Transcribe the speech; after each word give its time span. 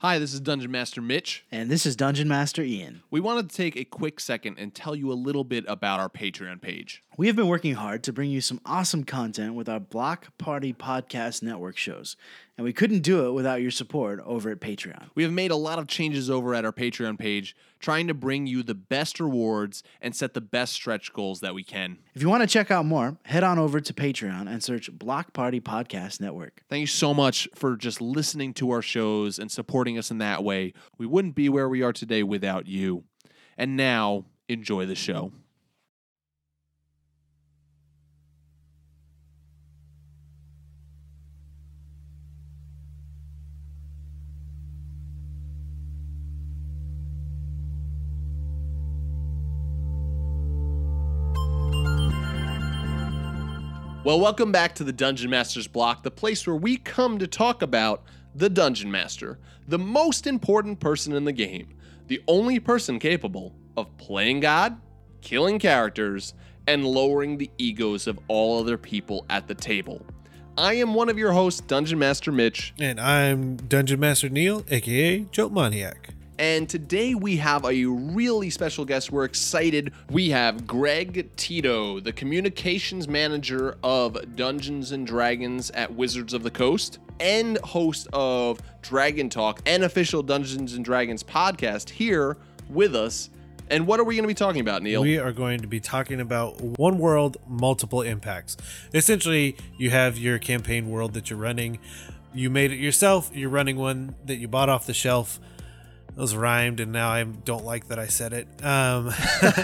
Hi, 0.00 0.20
this 0.20 0.32
is 0.32 0.38
Dungeon 0.38 0.70
Master 0.70 1.02
Mitch. 1.02 1.44
And 1.50 1.68
this 1.68 1.84
is 1.84 1.96
Dungeon 1.96 2.28
Master 2.28 2.62
Ian. 2.62 3.02
We 3.10 3.18
wanted 3.18 3.50
to 3.50 3.56
take 3.56 3.74
a 3.74 3.82
quick 3.82 4.20
second 4.20 4.56
and 4.56 4.72
tell 4.72 4.94
you 4.94 5.10
a 5.10 5.14
little 5.14 5.42
bit 5.42 5.64
about 5.66 5.98
our 5.98 6.08
Patreon 6.08 6.60
page. 6.60 7.02
We 7.16 7.26
have 7.26 7.34
been 7.34 7.48
working 7.48 7.74
hard 7.74 8.04
to 8.04 8.12
bring 8.12 8.30
you 8.30 8.40
some 8.40 8.60
awesome 8.64 9.02
content 9.02 9.54
with 9.54 9.68
our 9.68 9.80
Block 9.80 10.28
Party 10.38 10.72
Podcast 10.72 11.42
Network 11.42 11.76
shows, 11.76 12.16
and 12.58 12.64
we 12.64 12.72
couldn't 12.72 13.00
do 13.00 13.26
it 13.26 13.32
without 13.32 13.62
your 13.62 13.70
support 13.70 14.20
over 14.26 14.50
at 14.50 14.60
Patreon. 14.60 15.10
We 15.14 15.22
have 15.22 15.32
made 15.32 15.52
a 15.52 15.56
lot 15.56 15.78
of 15.78 15.86
changes 15.86 16.28
over 16.28 16.56
at 16.56 16.64
our 16.64 16.72
Patreon 16.72 17.16
page, 17.16 17.54
trying 17.78 18.08
to 18.08 18.14
bring 18.14 18.48
you 18.48 18.64
the 18.64 18.74
best 18.74 19.20
rewards 19.20 19.84
and 20.02 20.14
set 20.14 20.34
the 20.34 20.40
best 20.40 20.72
stretch 20.72 21.12
goals 21.12 21.38
that 21.38 21.54
we 21.54 21.62
can. 21.62 21.98
If 22.16 22.20
you 22.20 22.28
want 22.28 22.42
to 22.42 22.48
check 22.48 22.72
out 22.72 22.84
more, 22.84 23.16
head 23.24 23.44
on 23.44 23.60
over 23.60 23.80
to 23.80 23.94
Patreon 23.94 24.50
and 24.50 24.62
search 24.62 24.92
Block 24.92 25.32
Party 25.32 25.60
Podcast 25.60 26.20
Network. 26.20 26.64
Thank 26.68 26.80
you 26.80 26.86
so 26.88 27.14
much 27.14 27.48
for 27.54 27.76
just 27.76 28.00
listening 28.00 28.52
to 28.54 28.72
our 28.72 28.82
shows 28.82 29.38
and 29.38 29.52
supporting 29.52 29.96
us 29.96 30.10
in 30.10 30.18
that 30.18 30.42
way. 30.42 30.74
We 30.98 31.06
wouldn't 31.06 31.36
be 31.36 31.48
where 31.48 31.68
we 31.68 31.82
are 31.82 31.92
today 31.92 32.24
without 32.24 32.66
you. 32.66 33.04
And 33.56 33.76
now, 33.76 34.24
enjoy 34.48 34.86
the 34.86 34.96
show. 34.96 35.32
Well, 54.04 54.20
welcome 54.20 54.52
back 54.52 54.74
to 54.76 54.84
the 54.84 54.92
Dungeon 54.92 55.28
Master's 55.30 55.66
Block, 55.66 56.02
the 56.02 56.10
place 56.10 56.46
where 56.46 56.56
we 56.56 56.76
come 56.76 57.18
to 57.18 57.26
talk 57.26 57.62
about 57.62 58.04
the 58.34 58.48
Dungeon 58.48 58.90
Master, 58.90 59.38
the 59.66 59.78
most 59.78 60.26
important 60.26 60.78
person 60.80 61.12
in 61.14 61.24
the 61.24 61.32
game, 61.32 61.74
the 62.06 62.22
only 62.28 62.60
person 62.60 62.98
capable 63.00 63.54
of 63.76 63.94
playing 63.98 64.40
God, 64.40 64.80
killing 65.20 65.58
characters, 65.58 66.32
and 66.66 66.86
lowering 66.86 67.38
the 67.38 67.50
egos 67.58 68.06
of 68.06 68.18
all 68.28 68.60
other 68.60 68.78
people 68.78 69.26
at 69.28 69.48
the 69.48 69.54
table. 69.54 70.06
I 70.56 70.74
am 70.74 70.94
one 70.94 71.08
of 71.08 71.18
your 71.18 71.32
hosts, 71.32 71.60
Dungeon 71.60 71.98
Master 71.98 72.30
Mitch, 72.32 72.72
And 72.78 73.00
I'm 73.00 73.56
Dungeon 73.56 74.00
Master 74.00 74.28
Neil, 74.28 74.64
aka 74.70 75.20
Joat 75.32 75.52
Maniac. 75.52 76.14
And 76.38 76.68
today 76.68 77.14
we 77.14 77.36
have 77.38 77.64
a 77.64 77.84
really 77.84 78.50
special 78.50 78.84
guest. 78.84 79.10
We're 79.10 79.24
excited. 79.24 79.92
We 80.10 80.30
have 80.30 80.66
Greg 80.66 81.34
Tito, 81.36 82.00
the 82.00 82.12
communications 82.12 83.08
manager 83.08 83.76
of 83.82 84.36
Dungeons 84.36 84.92
and 84.92 85.06
Dragons 85.06 85.70
at 85.72 85.92
Wizards 85.92 86.32
of 86.32 86.42
the 86.42 86.50
Coast 86.50 87.00
and 87.20 87.58
host 87.58 88.06
of 88.12 88.60
Dragon 88.82 89.28
Talk 89.28 89.60
and 89.66 89.82
official 89.82 90.22
Dungeons 90.22 90.74
and 90.74 90.84
Dragons 90.84 91.24
podcast 91.24 91.90
here 91.90 92.36
with 92.70 92.94
us. 92.94 93.30
And 93.70 93.86
what 93.86 94.00
are 94.00 94.04
we 94.04 94.14
going 94.14 94.22
to 94.22 94.28
be 94.28 94.34
talking 94.34 94.60
about, 94.60 94.82
Neil? 94.82 95.02
We 95.02 95.18
are 95.18 95.32
going 95.32 95.60
to 95.60 95.66
be 95.66 95.80
talking 95.80 96.20
about 96.20 96.60
one 96.60 96.98
world, 96.98 97.36
multiple 97.46 98.00
impacts. 98.00 98.56
Essentially, 98.94 99.56
you 99.76 99.90
have 99.90 100.16
your 100.16 100.38
campaign 100.38 100.88
world 100.88 101.12
that 101.14 101.28
you're 101.28 101.38
running. 101.38 101.78
You 102.32 102.48
made 102.48 102.72
it 102.72 102.78
yourself. 102.78 103.30
You're 103.34 103.50
running 103.50 103.76
one 103.76 104.14
that 104.24 104.36
you 104.36 104.48
bought 104.48 104.68
off 104.68 104.86
the 104.86 104.94
shelf. 104.94 105.38
Those 106.18 106.34
rhymed, 106.34 106.80
and 106.80 106.90
now 106.90 107.10
I 107.10 107.22
don't 107.22 107.64
like 107.64 107.88
that 107.88 107.98
I 108.00 108.08
said 108.08 108.32
it. 108.32 108.48
Um, 108.64 109.12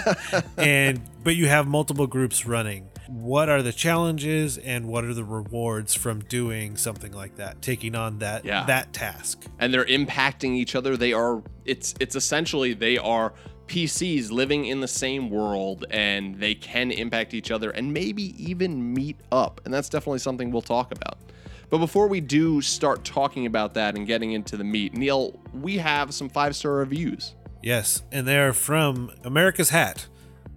and 0.57 1.01
but 1.21 1.35
you 1.35 1.47
have 1.47 1.67
multiple 1.67 2.07
groups 2.07 2.45
running. 2.45 2.87
What 3.07 3.49
are 3.49 3.61
the 3.61 3.73
challenges 3.73 4.57
and 4.57 4.87
what 4.87 5.03
are 5.03 5.13
the 5.13 5.25
rewards 5.25 5.93
from 5.93 6.21
doing 6.21 6.77
something 6.77 7.11
like 7.11 7.35
that? 7.35 7.61
Taking 7.61 7.93
on 7.93 8.19
that 8.19 8.45
Yeah. 8.45 8.63
that 8.67 8.93
task. 8.93 9.43
and 9.59 9.73
they're 9.73 9.85
impacting 9.85 10.55
each 10.55 10.75
other. 10.75 10.95
They 10.97 11.11
are 11.13 11.43
it's 11.65 11.93
it's 11.99 12.15
essentially 12.15 12.73
they 12.73 12.97
are 12.97 13.33
PCs 13.67 14.31
living 14.31 14.65
in 14.65 14.79
the 14.79 14.87
same 14.87 15.29
world 15.29 15.85
and 15.91 16.39
they 16.39 16.55
can 16.55 16.89
impact 16.91 17.33
each 17.33 17.51
other 17.51 17.71
and 17.71 17.91
maybe 17.93 18.33
even 18.41 18.93
meet 18.93 19.17
up. 19.31 19.59
And 19.65 19.73
that's 19.73 19.89
definitely 19.89 20.19
something 20.19 20.51
we'll 20.51 20.61
talk 20.61 20.91
about. 20.93 21.17
But 21.69 21.79
before 21.79 22.07
we 22.07 22.21
do 22.21 22.61
start 22.61 23.03
talking 23.03 23.45
about 23.45 23.73
that 23.73 23.95
and 23.95 24.05
getting 24.05 24.31
into 24.31 24.57
the 24.57 24.63
meat, 24.63 24.93
Neil, 24.93 25.39
we 25.53 25.77
have 25.77 26.13
some 26.13 26.29
five-star 26.29 26.73
reviews. 26.73 27.35
Yes, 27.61 28.03
and 28.11 28.27
they're 28.27 28.53
from 28.53 29.11
America's 29.23 29.69
Hat, 29.71 30.07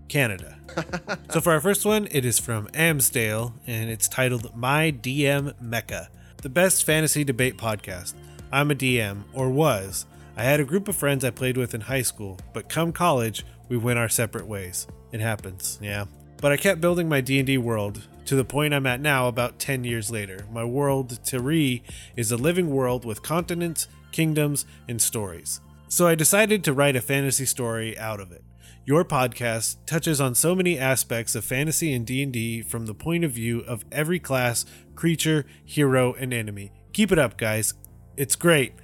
Canada. 0.08 0.58
so 1.30 1.40
for 1.40 1.52
our 1.52 1.60
first 1.60 1.86
one, 1.86 2.08
it 2.10 2.24
is 2.24 2.38
from 2.38 2.66
Amsdale, 2.68 3.54
and 3.66 3.88
it's 3.90 4.08
titled 4.08 4.54
My 4.54 4.92
DM 4.92 5.58
Mecca, 5.60 6.10
the 6.42 6.50
best 6.50 6.84
fantasy 6.84 7.24
debate 7.24 7.56
podcast. 7.56 8.14
I'm 8.52 8.70
a 8.70 8.74
DM, 8.74 9.24
or 9.32 9.50
was. 9.50 10.06
I 10.36 10.42
had 10.42 10.60
a 10.60 10.64
group 10.64 10.86
of 10.88 10.96
friends 10.96 11.24
I 11.24 11.30
played 11.30 11.56
with 11.56 11.74
in 11.74 11.80
high 11.80 12.02
school, 12.02 12.38
but 12.52 12.68
come 12.68 12.92
college, 12.92 13.44
we 13.68 13.76
went 13.76 13.98
our 13.98 14.08
separate 14.08 14.46
ways. 14.46 14.86
It 15.10 15.20
happens, 15.20 15.78
yeah. 15.82 16.04
But 16.40 16.52
I 16.52 16.56
kept 16.56 16.80
building 16.80 17.08
my 17.08 17.20
D&D 17.20 17.58
world 17.58 18.06
to 18.28 18.36
the 18.36 18.44
point 18.44 18.74
I'm 18.74 18.84
at 18.84 19.00
now 19.00 19.26
about 19.26 19.58
10 19.58 19.84
years 19.84 20.10
later. 20.10 20.44
My 20.52 20.62
world, 20.62 21.18
Tari, 21.24 21.82
is 22.14 22.30
a 22.30 22.36
living 22.36 22.68
world 22.68 23.06
with 23.06 23.22
continents, 23.22 23.88
kingdoms, 24.12 24.66
and 24.86 25.00
stories. 25.00 25.62
So 25.88 26.06
I 26.06 26.14
decided 26.14 26.62
to 26.64 26.74
write 26.74 26.94
a 26.94 27.00
fantasy 27.00 27.46
story 27.46 27.98
out 27.98 28.20
of 28.20 28.30
it. 28.30 28.44
Your 28.84 29.02
podcast 29.02 29.76
touches 29.86 30.20
on 30.20 30.34
so 30.34 30.54
many 30.54 30.78
aspects 30.78 31.34
of 31.34 31.42
fantasy 31.42 31.94
and 31.94 32.06
D&D 32.06 32.60
from 32.60 32.84
the 32.84 32.92
point 32.92 33.24
of 33.24 33.30
view 33.30 33.60
of 33.60 33.86
every 33.90 34.18
class, 34.18 34.66
creature, 34.94 35.46
hero, 35.64 36.12
and 36.12 36.34
enemy. 36.34 36.70
Keep 36.92 37.12
it 37.12 37.18
up, 37.18 37.38
guys. 37.38 37.72
It's 38.18 38.36
great. 38.36 38.74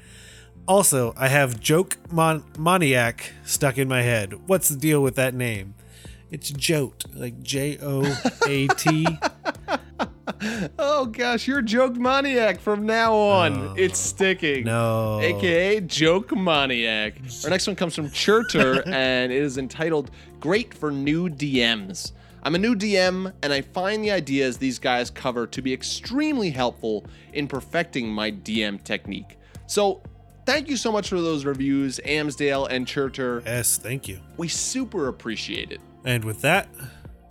Also, 0.66 1.12
I 1.18 1.28
have 1.28 1.60
Joke 1.60 1.98
Mon- 2.10 2.44
Maniac 2.58 3.34
stuck 3.44 3.76
in 3.76 3.88
my 3.88 4.00
head. 4.00 4.48
What's 4.48 4.70
the 4.70 4.78
deal 4.78 5.02
with 5.02 5.16
that 5.16 5.34
name? 5.34 5.74
It's 6.34 6.50
Joat, 6.50 7.04
like 7.14 7.44
J 7.44 7.78
O 7.80 8.02
A 8.48 8.66
T. 8.66 9.06
Oh 10.78 11.06
gosh, 11.06 11.46
you're 11.46 11.62
joke 11.62 11.96
maniac 11.96 12.58
from 12.58 12.84
now 12.84 13.14
on. 13.14 13.78
it's 13.78 13.98
sticking. 13.98 14.64
No. 14.64 15.20
aka 15.20 15.80
Joke 15.80 16.36
Maniac. 16.36 17.14
Our 17.44 17.50
next 17.50 17.66
one 17.66 17.76
comes 17.76 17.94
from 17.94 18.10
Churter 18.10 18.82
and 18.86 19.32
it 19.32 19.42
is 19.42 19.58
entitled 19.58 20.10
Great 20.40 20.74
for 20.74 20.90
New 20.90 21.28
DMs. 21.28 22.12
I'm 22.42 22.54
a 22.54 22.58
new 22.58 22.74
DM 22.74 23.32
and 23.42 23.52
I 23.52 23.60
find 23.60 24.02
the 24.02 24.10
ideas 24.10 24.58
these 24.58 24.78
guys 24.78 25.10
cover 25.10 25.46
to 25.46 25.62
be 25.62 25.72
extremely 25.72 26.50
helpful 26.50 27.06
in 27.32 27.46
perfecting 27.46 28.08
my 28.08 28.32
DM 28.32 28.82
technique. 28.82 29.38
So, 29.66 30.02
thank 30.46 30.68
you 30.68 30.76
so 30.76 30.90
much 30.90 31.08
for 31.08 31.20
those 31.20 31.44
reviews, 31.44 32.00
Amsdale 32.04 32.68
and 32.70 32.86
Churter. 32.86 33.42
Yes, 33.46 33.78
thank 33.78 34.08
you. 34.08 34.18
We 34.36 34.48
super 34.48 35.08
appreciate 35.08 35.70
it. 35.70 35.80
And 36.04 36.22
with 36.22 36.42
that, 36.42 36.68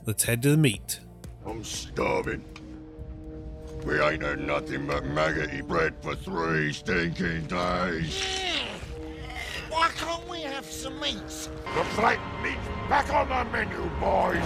let's 0.07 0.23
head 0.23 0.41
to 0.41 0.49
the 0.49 0.57
meat. 0.57 0.99
I'm 1.45 1.63
starving. 1.63 2.43
We 3.85 3.99
ain't 4.01 4.23
had 4.23 4.39
nothing 4.39 4.87
but 4.87 5.05
maggoty 5.05 5.61
bread 5.61 5.93
for 6.01 6.15
three 6.15 6.73
stinking 6.73 7.45
days. 7.45 8.23
Why 9.69 9.89
can't 9.89 10.27
we 10.27 10.41
have 10.41 10.65
some 10.65 10.99
meats? 10.99 11.49
The 11.75 11.83
flat 11.83 12.19
meat's 12.41 12.67
back 12.89 13.13
on 13.13 13.29
the 13.29 13.51
menu, 13.51 13.89
boys. 13.99 14.43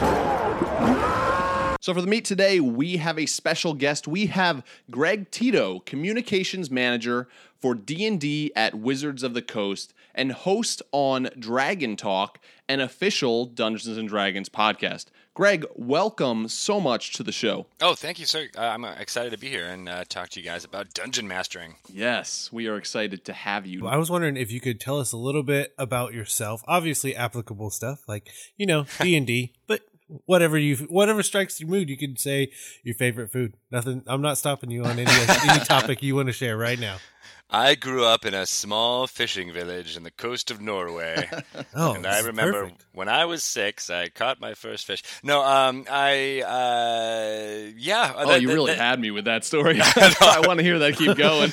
So 1.81 1.93
for 1.93 2.01
the 2.01 2.07
meet 2.07 2.25
today, 2.25 2.59
we 2.59 2.97
have 2.97 3.17
a 3.17 3.27
special 3.27 3.73
guest. 3.73 4.09
We 4.09 4.25
have 4.25 4.61
Greg 4.91 5.31
Tito, 5.31 5.79
communications 5.79 6.69
manager 6.69 7.29
for 7.61 7.75
D&D 7.75 8.51
at 8.57 8.75
Wizards 8.75 9.23
of 9.23 9.33
the 9.33 9.41
Coast 9.41 9.93
and 10.17 10.31
host 10.31 10.81
on 10.91 11.29
Dragon 11.39 11.95
Talk, 11.95 12.39
an 12.67 12.81
official 12.81 13.45
Dungeons 13.45 13.97
and 13.97 14.09
Dragons 14.09 14.49
podcast. 14.49 15.05
Greg, 15.35 15.67
welcome 15.75 16.47
so 16.47 16.81
much 16.81 17.13
to 17.13 17.21
the 17.21 17.31
show. 17.31 17.67
Oh, 17.79 17.93
thank 17.93 18.19
you, 18.19 18.25
sir. 18.25 18.47
Uh, 18.57 18.61
I'm 18.61 18.83
uh, 18.83 18.93
excited 18.93 19.31
to 19.33 19.37
be 19.37 19.49
here 19.49 19.67
and 19.67 19.87
uh, 19.87 20.03
talk 20.09 20.29
to 20.29 20.39
you 20.39 20.45
guys 20.45 20.65
about 20.65 20.95
dungeon 20.95 21.27
mastering. 21.27 21.75
Yes, 21.87 22.49
we 22.51 22.67
are 22.67 22.75
excited 22.75 23.23
to 23.25 23.33
have 23.33 23.67
you. 23.67 23.85
I 23.85 23.97
was 23.97 24.09
wondering 24.09 24.35
if 24.35 24.51
you 24.51 24.59
could 24.59 24.81
tell 24.81 24.99
us 24.99 25.11
a 25.11 25.17
little 25.17 25.43
bit 25.43 25.75
about 25.77 26.13
yourself. 26.13 26.63
Obviously, 26.67 27.15
applicable 27.15 27.69
stuff 27.69 28.01
like 28.07 28.31
you 28.57 28.65
know 28.65 28.87
D 28.99 29.15
and 29.15 29.27
D, 29.27 29.53
but 29.67 29.81
whatever 30.25 30.57
you 30.57 30.75
whatever 30.89 31.21
strikes 31.21 31.59
your 31.59 31.69
mood, 31.69 31.87
you 31.87 31.97
can 31.97 32.17
say 32.17 32.51
your 32.83 32.95
favorite 32.95 33.31
food. 33.31 33.53
Nothing. 33.71 34.01
I'm 34.07 34.23
not 34.23 34.39
stopping 34.39 34.71
you 34.71 34.85
on 34.85 34.97
any 34.97 35.11
any 35.11 35.59
topic 35.65 36.01
you 36.01 36.15
want 36.15 36.29
to 36.29 36.33
share 36.33 36.57
right 36.57 36.79
now. 36.79 36.97
I 37.49 37.75
grew 37.75 38.03
up 38.03 38.25
in 38.25 38.33
a 38.33 38.45
small 38.45 39.07
fishing 39.07 39.53
village 39.53 39.95
in 39.95 40.03
the 40.03 40.11
coast 40.11 40.51
of 40.51 40.59
Norway. 40.61 41.29
Oh, 41.79 41.93
and 41.93 42.07
I 42.07 42.21
remember 42.21 42.63
perfect. 42.63 42.85
when 42.93 43.07
I 43.07 43.25
was 43.25 43.43
six, 43.43 43.89
I 43.91 44.09
caught 44.09 44.39
my 44.39 44.53
first 44.55 44.85
fish. 44.85 45.03
No, 45.21 45.43
um, 45.43 45.85
I, 45.89 46.41
uh, 46.41 47.71
yeah. 47.77 48.13
Oh, 48.15 48.27
that- 48.27 48.41
you 48.41 48.47
that- 48.47 48.53
really 48.53 48.71
that- 48.73 48.79
had 48.79 48.99
me 48.99 49.11
with 49.11 49.25
that 49.25 49.45
story. 49.45 49.79
I 49.81 50.41
want 50.45 50.57
to 50.59 50.63
hear 50.63 50.79
that. 50.79 50.95
Keep 50.95 51.17
going. 51.17 51.51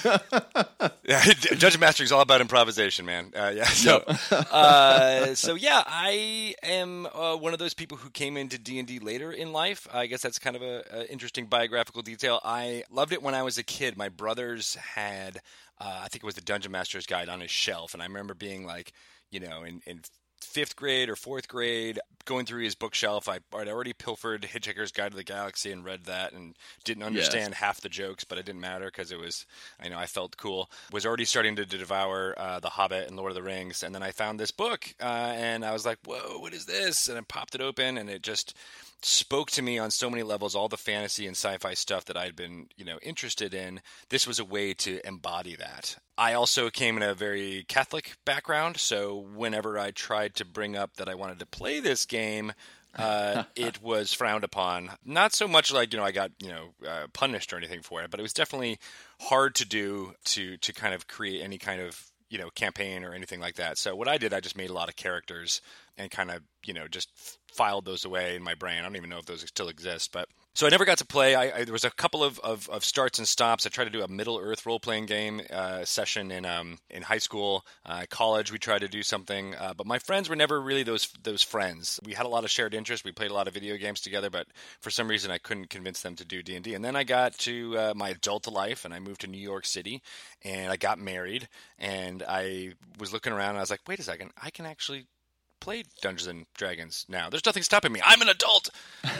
Yeah, 1.04 1.22
Dungeon 1.58 1.80
Mastering 1.80 2.06
is 2.06 2.12
all 2.12 2.22
about 2.22 2.40
improvisation, 2.40 3.04
man. 3.04 3.32
Uh, 3.36 3.52
yeah. 3.54 3.64
So, 3.64 3.98
uh, 4.30 5.34
so 5.34 5.54
yeah, 5.54 5.82
I 5.86 6.54
am 6.62 7.06
uh, 7.06 7.36
one 7.36 7.52
of 7.52 7.58
those 7.58 7.74
people 7.74 7.98
who 7.98 8.08
came 8.10 8.36
into 8.38 8.58
D 8.58 8.78
and 8.78 8.88
D 8.88 8.98
later 8.98 9.30
in 9.30 9.52
life. 9.52 9.86
I 9.92 10.06
guess 10.06 10.22
that's 10.22 10.38
kind 10.38 10.56
of 10.56 10.62
a, 10.62 10.84
a 10.92 11.12
interesting 11.12 11.46
biographical 11.46 12.00
detail. 12.02 12.40
I 12.44 12.84
loved 12.90 13.12
it 13.12 13.22
when 13.22 13.34
I 13.34 13.42
was 13.42 13.58
a 13.58 13.62
kid. 13.62 13.98
My 13.98 14.08
brothers 14.08 14.74
had 14.76 15.40
uh, 15.80 16.00
I 16.04 16.08
think 16.08 16.22
it 16.22 16.26
was 16.26 16.34
the 16.36 16.40
Dungeon 16.40 16.72
Master's 16.72 17.06
Guide 17.06 17.28
on 17.28 17.40
his 17.40 17.50
shelf, 17.50 17.94
and 17.94 18.02
I 18.02 18.06
remember 18.06 18.34
being 18.34 18.66
like, 18.66 18.92
you 19.30 19.40
know, 19.40 19.62
in, 19.62 19.80
in 19.86 20.00
fifth 20.40 20.76
grade 20.76 21.08
or 21.08 21.16
fourth 21.16 21.48
grade, 21.48 21.98
going 22.26 22.46
through 22.46 22.62
his 22.62 22.74
bookshelf. 22.74 23.28
I, 23.28 23.40
would 23.52 23.68
already 23.68 23.92
pilfered 23.92 24.42
Hitchhiker's 24.42 24.92
Guide 24.92 25.10
to 25.12 25.16
the 25.16 25.24
Galaxy 25.24 25.72
and 25.72 25.84
read 25.84 26.04
that, 26.04 26.32
and 26.32 26.54
didn't 26.84 27.02
understand 27.02 27.52
Yes. 27.52 27.60
half 27.60 27.80
the 27.80 27.88
jokes, 27.88 28.24
but 28.24 28.38
it 28.38 28.46
didn't 28.46 28.60
matter 28.60 28.86
because 28.86 29.10
it 29.10 29.18
was, 29.18 29.46
I 29.80 29.88
know, 29.88 29.98
I 29.98 30.06
felt 30.06 30.36
cool. 30.36 30.70
Was 30.92 31.06
already 31.06 31.24
starting 31.24 31.56
to 31.56 31.64
devour 31.64 32.34
uh, 32.38 32.60
The 32.60 32.70
Hobbit 32.70 33.08
and 33.08 33.16
Lord 33.16 33.30
of 33.30 33.36
the 33.36 33.42
Rings, 33.42 33.82
and 33.82 33.94
then 33.94 34.02
I 34.02 34.10
found 34.10 34.38
this 34.38 34.50
book, 34.50 34.94
uh, 35.00 35.32
and 35.34 35.64
I 35.64 35.72
was 35.72 35.86
like, 35.86 35.98
"Whoa, 36.04 36.38
what 36.38 36.52
is 36.52 36.66
this?" 36.66 37.08
And 37.08 37.18
I 37.18 37.22
popped 37.22 37.54
it 37.54 37.60
open, 37.60 37.98
and 37.98 38.08
it 38.10 38.22
just 38.22 38.54
spoke 39.02 39.50
to 39.52 39.62
me 39.62 39.78
on 39.78 39.90
so 39.90 40.08
many 40.08 40.22
levels 40.22 40.54
all 40.54 40.68
the 40.68 40.76
fantasy 40.76 41.26
and 41.26 41.36
sci-fi 41.36 41.74
stuff 41.74 42.04
that 42.06 42.16
I'd 42.16 42.36
been, 42.36 42.68
you 42.76 42.84
know, 42.84 42.98
interested 43.02 43.54
in. 43.54 43.80
This 44.08 44.26
was 44.26 44.38
a 44.38 44.44
way 44.44 44.74
to 44.74 45.00
embody 45.06 45.56
that. 45.56 45.96
I 46.16 46.34
also 46.34 46.70
came 46.70 46.96
in 46.96 47.02
a 47.02 47.14
very 47.14 47.64
Catholic 47.68 48.16
background, 48.24 48.76
so 48.78 49.16
whenever 49.16 49.78
I 49.78 49.90
tried 49.90 50.34
to 50.36 50.44
bring 50.44 50.76
up 50.76 50.96
that 50.96 51.08
I 51.08 51.14
wanted 51.14 51.38
to 51.40 51.46
play 51.46 51.80
this 51.80 52.06
game, 52.06 52.52
uh, 52.96 53.44
it 53.56 53.82
was 53.82 54.12
frowned 54.12 54.44
upon. 54.44 54.90
Not 55.04 55.32
so 55.32 55.48
much 55.48 55.72
like 55.72 55.92
you 55.92 55.98
know 55.98 56.04
I 56.04 56.12
got 56.12 56.30
you 56.40 56.48
know 56.48 56.74
uh, 56.86 57.06
punished 57.12 57.52
or 57.52 57.56
anything 57.56 57.82
for 57.82 58.02
it, 58.02 58.10
but 58.10 58.20
it 58.20 58.22
was 58.22 58.32
definitely 58.32 58.78
hard 59.22 59.54
to 59.56 59.66
do 59.66 60.14
to 60.26 60.56
to 60.58 60.72
kind 60.72 60.94
of 60.94 61.06
create 61.06 61.42
any 61.42 61.58
kind 61.58 61.80
of 61.80 62.10
you 62.34 62.40
know 62.40 62.50
campaign 62.50 63.04
or 63.04 63.14
anything 63.14 63.38
like 63.38 63.54
that. 63.54 63.78
So 63.78 63.94
what 63.94 64.08
I 64.08 64.18
did, 64.18 64.34
I 64.34 64.40
just 64.40 64.56
made 64.56 64.68
a 64.68 64.74
lot 64.74 64.88
of 64.88 64.96
characters 64.96 65.60
and 65.96 66.10
kind 66.10 66.32
of 66.32 66.42
you 66.64 66.74
know 66.74 66.88
just 66.88 67.38
filed 67.54 67.84
those 67.84 68.04
away 68.04 68.34
in 68.34 68.42
my 68.42 68.56
brain. 68.56 68.80
I 68.80 68.82
don't 68.82 68.96
even 68.96 69.08
know 69.08 69.18
if 69.18 69.26
those 69.26 69.42
still 69.42 69.68
exist, 69.68 70.10
but 70.12 70.28
so 70.54 70.66
I 70.66 70.70
never 70.70 70.84
got 70.84 70.98
to 70.98 71.06
play. 71.06 71.34
I, 71.34 71.58
I 71.58 71.64
there 71.64 71.72
was 71.72 71.84
a 71.84 71.90
couple 71.90 72.22
of, 72.22 72.38
of, 72.40 72.68
of 72.68 72.84
starts 72.84 73.18
and 73.18 73.26
stops. 73.26 73.66
I 73.66 73.70
tried 73.70 73.84
to 73.84 73.90
do 73.90 74.02
a 74.02 74.08
Middle 74.08 74.38
Earth 74.38 74.66
role 74.66 74.78
playing 74.78 75.06
game 75.06 75.40
uh, 75.50 75.84
session 75.84 76.30
in 76.30 76.46
um, 76.46 76.78
in 76.90 77.02
high 77.02 77.18
school, 77.18 77.66
uh, 77.84 78.04
college. 78.08 78.52
We 78.52 78.58
tried 78.58 78.80
to 78.80 78.88
do 78.88 79.02
something, 79.02 79.54
uh, 79.54 79.74
but 79.76 79.86
my 79.86 79.98
friends 79.98 80.28
were 80.28 80.36
never 80.36 80.60
really 80.60 80.82
those 80.82 81.08
those 81.22 81.42
friends. 81.42 81.98
We 82.04 82.14
had 82.14 82.26
a 82.26 82.28
lot 82.28 82.44
of 82.44 82.50
shared 82.50 82.74
interests. 82.74 83.04
We 83.04 83.12
played 83.12 83.30
a 83.30 83.34
lot 83.34 83.48
of 83.48 83.54
video 83.54 83.76
games 83.76 84.00
together, 84.00 84.30
but 84.30 84.46
for 84.80 84.90
some 84.90 85.08
reason 85.08 85.30
I 85.30 85.38
couldn't 85.38 85.70
convince 85.70 86.02
them 86.02 86.16
to 86.16 86.24
do 86.24 86.42
D 86.42 86.54
and 86.54 86.64
D. 86.64 86.74
And 86.74 86.84
then 86.84 86.96
I 86.96 87.04
got 87.04 87.36
to 87.38 87.78
uh, 87.78 87.92
my 87.96 88.10
adult 88.10 88.46
life, 88.50 88.84
and 88.84 88.94
I 88.94 89.00
moved 89.00 89.22
to 89.22 89.26
New 89.26 89.38
York 89.38 89.66
City, 89.66 90.02
and 90.42 90.70
I 90.70 90.76
got 90.76 90.98
married, 90.98 91.48
and 91.78 92.22
I 92.28 92.74
was 92.98 93.12
looking 93.12 93.32
around, 93.32 93.50
and 93.50 93.58
I 93.58 93.62
was 93.62 93.70
like, 93.70 93.88
wait 93.88 93.98
a 93.98 94.02
second, 94.02 94.30
I 94.40 94.50
can 94.50 94.66
actually 94.66 95.06
play 95.64 95.82
Dungeons 96.02 96.26
and 96.26 96.44
Dragons 96.52 97.06
now. 97.08 97.30
There's 97.30 97.46
nothing 97.46 97.62
stopping 97.62 97.90
me. 97.90 98.02
I'm 98.04 98.20
an 98.20 98.28
adult. 98.28 98.68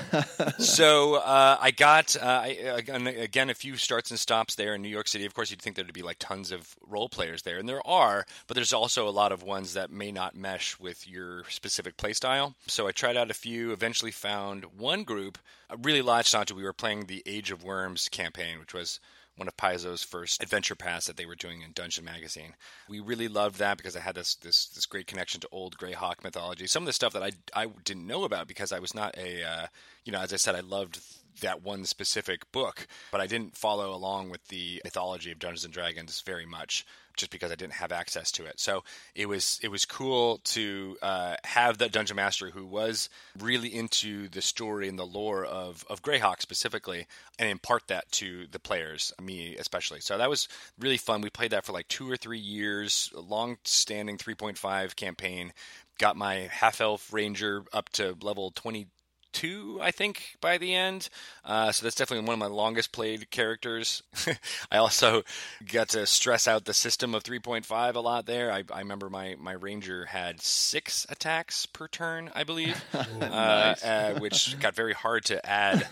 so 0.59 1.15
uh, 1.15 1.57
I 1.59 1.71
got 1.71 2.15
uh, 2.17 2.43
I, 2.45 2.49
again, 2.77 3.07
again 3.07 3.49
a 3.49 3.55
few 3.55 3.77
starts 3.77 4.11
and 4.11 4.21
stops 4.21 4.55
there 4.55 4.75
in 4.75 4.83
New 4.83 4.91
York 4.91 5.09
City. 5.09 5.25
Of 5.25 5.33
course, 5.33 5.51
you'd 5.51 5.63
think 5.63 5.75
there'd 5.75 5.91
be 5.95 6.03
like 6.03 6.19
tons 6.19 6.53
of 6.53 6.77
role 6.87 7.09
players 7.09 7.43
there, 7.43 7.57
and 7.57 7.67
there 7.67 7.85
are, 7.87 8.27
but 8.47 8.57
there's 8.57 8.75
also 8.75 9.09
a 9.09 9.11
lot 9.11 9.33
of 9.33 9.43
ones 9.43 9.73
that 9.73 9.91
may 9.91 10.13
not 10.13 10.37
mesh 10.37 10.79
with 10.79 11.09
your 11.09 11.45
specific 11.49 11.97
playstyle. 11.97 12.55
So 12.67 12.87
I 12.87 12.93
tried 12.93 13.17
out 13.17 13.31
a 13.31 13.35
few. 13.35 13.73
Eventually, 13.73 14.11
found 14.11 14.67
one 14.77 15.05
group. 15.05 15.39
I 15.71 15.77
really 15.83 16.03
latched 16.03 16.35
onto. 16.35 16.55
We 16.55 16.65
were 16.65 16.75
playing 16.75 17.07
the 17.07 17.23
Age 17.25 17.51
of 17.51 17.65
Worms 17.65 18.11
campaign, 18.11 18.59
which 18.61 18.75
was 18.75 19.01
one 19.37 19.49
of 19.49 19.57
Paizo's 19.57 20.03
first 20.03 20.43
adventure 20.43 20.75
paths 20.75 21.07
that 21.07 21.17
they 21.17 21.27
were 21.27 21.35
doing 21.35 21.63
in 21.63 21.73
Dungeon 21.73 22.05
Magazine. 22.05 22.55
We 22.89 23.01
really 23.01 23.29
loved 23.29 23.59
that 23.59 23.77
because 23.77 23.97
I 23.97 24.01
had 24.01 24.15
this 24.15 24.37
this 24.37 24.67
this 24.67 24.87
great 24.87 25.07
connection 25.07 25.41
to 25.41 25.49
old 25.51 25.77
Greyhawk 25.77 26.23
mythology. 26.23 26.67
Some 26.67 26.85
of 26.85 26.87
the 26.87 26.93
stuff 26.93 27.13
that 27.13 27.23
I 27.23 27.33
I 27.55 27.67
didn't 27.85 28.07
know 28.07 28.25
about 28.25 28.49
because 28.49 28.73
I 28.73 28.79
was 28.79 28.95
not 28.95 29.17
a 29.17 29.43
uh, 29.43 29.67
you 30.05 30.13
know 30.13 30.21
as 30.21 30.33
I 30.33 30.37
said 30.37 30.55
I 30.55 30.61
loved 30.61 31.01
that 31.41 31.63
one 31.63 31.85
specific 31.85 32.51
book, 32.53 32.87
but 33.11 33.21
I 33.21 33.27
didn't 33.27 33.57
follow 33.57 33.93
along 33.93 34.31
with 34.31 34.47
the 34.49 34.81
mythology 34.85 35.33
of 35.33 35.39
Dungeons 35.39 35.65
and 35.65 35.75
Dragons 35.75 36.21
very 36.21 36.47
much 36.47 36.87
just 37.17 37.31
because 37.31 37.51
I 37.51 37.55
didn't 37.55 37.75
have 37.75 37.93
access 37.93 38.31
to 38.33 38.45
it. 38.45 38.61
So 38.61 38.85
it 39.15 39.27
was 39.27 39.59
it 39.63 39.69
was 39.69 39.85
cool 39.85 40.39
to 40.45 40.97
uh, 41.03 41.37
have 41.45 41.79
that 41.79 41.93
dungeon 41.93 42.17
master 42.17 42.51
who 42.51 42.65
was 42.67 43.09
really 43.39 43.75
into 43.75 44.29
the 44.29 44.43
story 44.43 44.89
and 44.89 44.99
the 44.99 45.07
lore 45.07 45.45
of 45.45 45.85
of 45.89 46.03
Greyhawk 46.03 46.41
specifically, 46.41 47.07
and 47.39 47.49
impart 47.49 47.89
that 47.89 48.11
to 48.13 48.47
the 48.51 48.59
players, 48.59 49.13
me 49.21 49.57
especially. 49.57 50.01
So 50.01 50.19
that 50.19 50.31
was 50.31 50.49
really 50.79 50.99
fun. 50.99 51.21
We 51.21 51.31
played 51.31 51.51
that 51.53 51.65
for 51.65 51.73
like 51.73 51.89
two 51.89 52.11
or 52.11 52.17
three 52.17 52.39
years, 52.39 53.11
long 53.15 53.59
standing 53.65 54.19
3.5 54.19 54.97
campaign. 54.97 55.53
Got 55.99 56.17
my 56.17 56.49
half 56.51 56.81
elf 56.81 57.13
ranger 57.13 57.65
up 57.73 57.89
to 57.91 58.17
level 58.21 58.51
20 58.51 58.89
two, 59.35 59.79
I 59.83 59.91
think, 59.91 60.37
by 60.41 60.57
the 60.57 60.75
end. 60.75 61.11
Uh, 61.45 61.71
so 61.73 61.85
that's 61.85 61.97
definitely 61.97 62.27
one 62.27 62.33
of 62.33 62.39
my 62.39 62.47
longest 62.47 62.93
played 62.93 63.31
characters. 63.31 64.03
I 64.73 64.79
also 64.79 65.25
got 65.71 65.91
to 65.91 66.07
stress 66.07 66.49
out 66.49 66.65
the 66.65 66.73
system 66.73 67.15
of 67.15 67.23
3.5 67.23 67.95
a 67.95 68.01
lot 68.01 68.25
there. 68.25 68.51
I, 68.51 68.65
I 68.73 68.79
remember 68.79 69.11
my, 69.11 69.37
my 69.39 69.53
ranger 69.53 70.07
had 70.07 70.41
six 70.41 71.07
attacks 71.11 71.67
per 71.67 71.89
turn, 71.89 72.31
I 72.35 72.45
believe, 72.45 72.83
uh, 73.21 73.75
uh, 73.85 74.19
which 74.21 74.59
got 74.61 74.75
very 74.75 74.95
hard 74.95 75.27
to 75.27 75.45
add. 75.45 75.87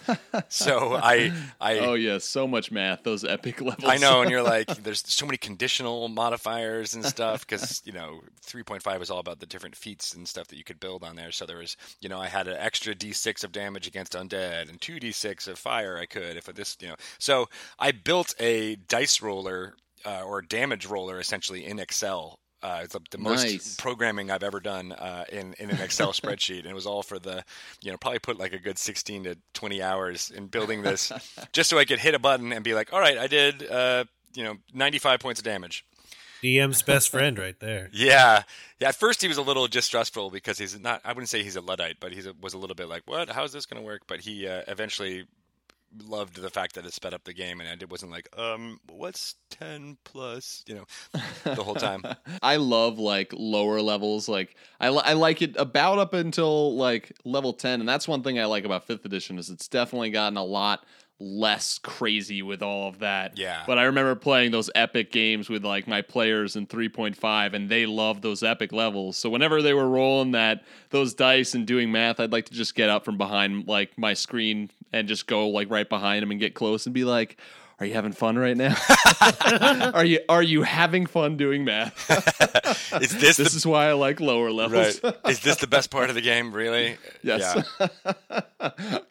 So 0.49 0.95
I, 0.95 1.33
I 1.61 1.81
Oh 1.81 1.95
yeah, 1.95 2.19
so 2.19 2.47
much 2.47 2.71
math. 2.71 3.03
Those 3.03 3.25
epic 3.25 3.61
levels. 3.61 3.91
I 3.91 3.97
know, 3.97 4.23
and 4.23 4.31
you're 4.31 4.43
like, 4.43 4.69
there's 4.83 5.03
so 5.07 5.27
many 5.27 5.37
conditional 5.37 6.09
modifiers 6.09 6.95
and 6.95 7.05
stuff 7.05 7.47
because 7.47 7.83
you 7.85 7.93
know 7.93 8.21
3.5 8.47 8.99
was 8.99 9.11
all 9.11 9.19
about 9.19 9.41
the 9.41 9.47
different 9.47 9.77
feats 9.77 10.15
and 10.15 10.29
stuff 10.29 10.49
that 10.49 10.57
you 10.57 10.65
could 10.65 10.81
build 10.81 11.03
on 11.03 11.17
there. 11.17 11.33
So 11.33 11.47
there 11.47 11.59
was, 11.59 11.77
you 12.01 12.09
know, 12.09 12.21
I 12.21 12.29
had 12.29 12.49
an 12.49 12.57
extra 12.57 12.95
d6 12.95 13.32
of 13.45 13.53
damage 13.53 13.87
against 13.87 14.13
undead 14.13 14.69
and 14.69 14.81
two 14.81 14.97
d6 14.97 15.49
of 15.49 15.59
fire. 15.59 15.97
I 15.97 16.07
could 16.07 16.37
if 16.37 16.45
this, 16.47 16.77
you 16.81 16.89
know. 16.89 16.97
So 17.19 17.49
I 17.79 17.93
built 17.93 18.35
a 18.39 18.77
dice 18.77 19.23
roller 19.23 19.75
uh, 20.05 20.23
or 20.23 20.43
damage 20.43 20.87
roller 20.87 21.19
essentially 21.19 21.65
in 21.65 21.79
Excel. 21.79 22.39
Uh, 22.63 22.81
it's 22.85 22.93
the, 22.93 23.01
the 23.11 23.19
most 23.19 23.43
Nice. 23.45 23.75
programming 23.77 24.31
I've 24.31 24.45
ever 24.45 24.61
done 24.61 24.93
uh, 24.93 25.25
in 25.33 25.55
in 25.59 25.71
an 25.71 25.81
Excel 25.81 26.13
spreadsheet, 26.13 26.61
and 26.61 26.69
it 26.69 26.75
was 26.75 26.87
all 26.87 27.03
for 27.03 27.19
the, 27.19 27.45
you 27.83 27.91
know, 27.91 27.97
probably 27.97 28.21
put 28.21 28.39
like 28.39 28.53
a 28.53 28.59
good 28.59 28.79
16 28.79 29.25
to 29.25 29.39
20 29.55 29.83
hours 29.83 30.31
in 30.31 30.47
building 30.47 30.83
this, 30.83 31.11
just 31.53 31.69
so 31.71 31.79
I 31.79 31.85
could 31.85 31.99
hit 31.99 32.15
a 32.15 32.21
button 32.21 32.53
and 32.53 32.63
be 32.63 32.75
like, 32.75 32.93
all 32.93 33.01
right, 33.01 33.19
I 33.19 33.27
did, 33.27 33.69
uh, 33.69 34.05
you 34.35 34.45
know, 34.45 34.59
95 34.73 35.19
points 35.19 35.41
of 35.41 35.45
damage. 35.45 35.85
DM's 36.43 36.83
best 36.83 37.11
friend 37.11 37.39
right 37.39 37.59
there. 37.61 37.89
Yeah, 37.93 38.43
yeah. 38.81 38.89
At 38.89 38.97
first, 38.97 39.23
he 39.23 39.29
was 39.29 39.37
a 39.37 39.43
little 39.43 39.67
distrustful 39.69 40.31
because 40.31 40.59
he's 40.59 40.79
not. 40.79 41.01
I 41.05 41.13
wouldn't 41.13 41.29
say 41.29 41.43
he's 41.43 41.57
a 41.57 41.61
luddite, 41.61 41.97
but 42.01 42.13
he 42.13 42.23
was 42.41 42.55
a 42.55 42.59
little 42.59 42.75
bit 42.77 42.89
like, 42.89 43.03
"What? 43.07 43.29
How's 43.29 43.53
this 43.53 43.67
going 43.67 43.81
to 43.81 43.87
work?" 43.87 44.03
But 44.07 44.21
he 44.21 44.47
uh, 44.47 44.63
eventually 44.69 45.25
loved 46.07 46.37
the 46.37 46.49
fact 46.49 46.75
that 46.75 46.87
it 46.87 46.93
sped 46.95 47.13
up 47.13 47.25
the 47.25 47.35
game, 47.35 47.61
and 47.61 47.83
it 47.83 47.91
wasn't 47.91 48.13
like, 48.13 48.29
"Um, 48.37 48.81
what's 48.89 49.35
ten 49.51 49.99
plus?" 50.05 50.65
You 50.67 50.77
know, 50.77 50.85
the 51.45 51.63
whole 51.63 51.75
time. 51.75 52.03
I 52.43 52.57
love 52.57 52.99
like 52.99 53.33
lower 53.37 53.81
levels. 53.83 54.29
Like 54.29 54.57
I, 54.81 54.89
li- 54.89 55.03
I 55.05 55.13
like 55.13 55.43
it 55.43 55.55
about 55.57 55.99
up 55.99 56.15
until 56.15 56.75
like 56.77 57.13
level 57.25 57.53
ten, 57.53 57.81
and 57.81 57.89
that's 57.89 58.09
one 58.09 58.23
thing 58.23 58.39
I 58.41 58.47
like 58.47 58.65
about 58.65 58.87
fifth 58.87 59.05
edition 59.05 59.39
is 59.39 59.51
it's 59.51 59.69
definitely 59.69 60.11
gotten 60.11 60.37
a 60.39 60.45
lot 60.45 60.85
less 61.23 61.79
crazy 61.79 62.43
with 62.43 62.63
all 62.63 62.89
of 62.89 62.99
that. 62.99 63.39
Yeah. 63.39 63.63
But 63.67 63.79
I 63.79 63.85
remember 63.85 64.15
playing 64.15 64.51
those 64.51 64.71
epic 64.75 65.13
games 65.13 65.49
with 65.49 65.65
like 65.65 65.87
my 65.87 66.03
players 66.03 66.57
in 66.57 66.67
3.5 66.67 67.55
and 67.55 67.69
they 67.69 67.87
loved 67.87 68.23
those 68.23 68.43
epic 68.43 68.73
levels. 68.73 69.17
So 69.17 69.31
whenever 69.31 69.63
they 69.63 69.73
were 69.73 69.89
rolling 69.89 70.33
that 70.33 70.65
those 70.91 71.15
dice 71.15 71.55
and 71.55 71.67
doing 71.67 71.93
math, 71.93 72.19
I'd 72.19 72.33
like 72.33 72.47
to 72.47 72.55
just 72.55 72.75
get 72.75 72.91
up 72.91 73.05
from 73.05 73.19
behind 73.19 73.69
like 73.69 73.97
my 73.97 74.15
screen 74.15 74.71
and 74.93 75.07
just 75.07 75.27
go 75.27 75.49
like 75.49 75.71
right 75.71 75.89
behind 75.89 76.23
them 76.23 76.33
and 76.33 76.41
get 76.41 76.55
close 76.55 76.87
and 76.87 76.95
be 76.95 77.05
like, 77.05 77.37
"Are 77.83 77.87
you 77.87 77.95
having 77.95 78.13
fun 78.13 78.39
right 78.39 78.57
now? 78.57 78.77
are 79.95 80.05
you 80.05 80.21
are 80.29 80.43
you 80.43 80.63
having 80.63 81.07
fun 81.07 81.37
doing 81.37 81.65
math?" 81.65 82.09
Is 83.03 83.11
this, 83.11 83.37
this 83.37 83.53
the 83.53 83.57
is 83.57 83.67
why 83.67 83.89
I 83.89 83.95
like 83.95 84.21
lower 84.21 84.53
levels. 84.53 85.03
right? 85.03 85.17
Is 85.29 85.41
this 85.41 85.57
the 85.57 85.67
best 85.67 85.91
part 85.91 86.09
of 86.09 86.15
the 86.15 86.21
game? 86.21 86.53
Really? 86.53 86.97
yes. 87.25 87.67
Yeah. 87.81 88.41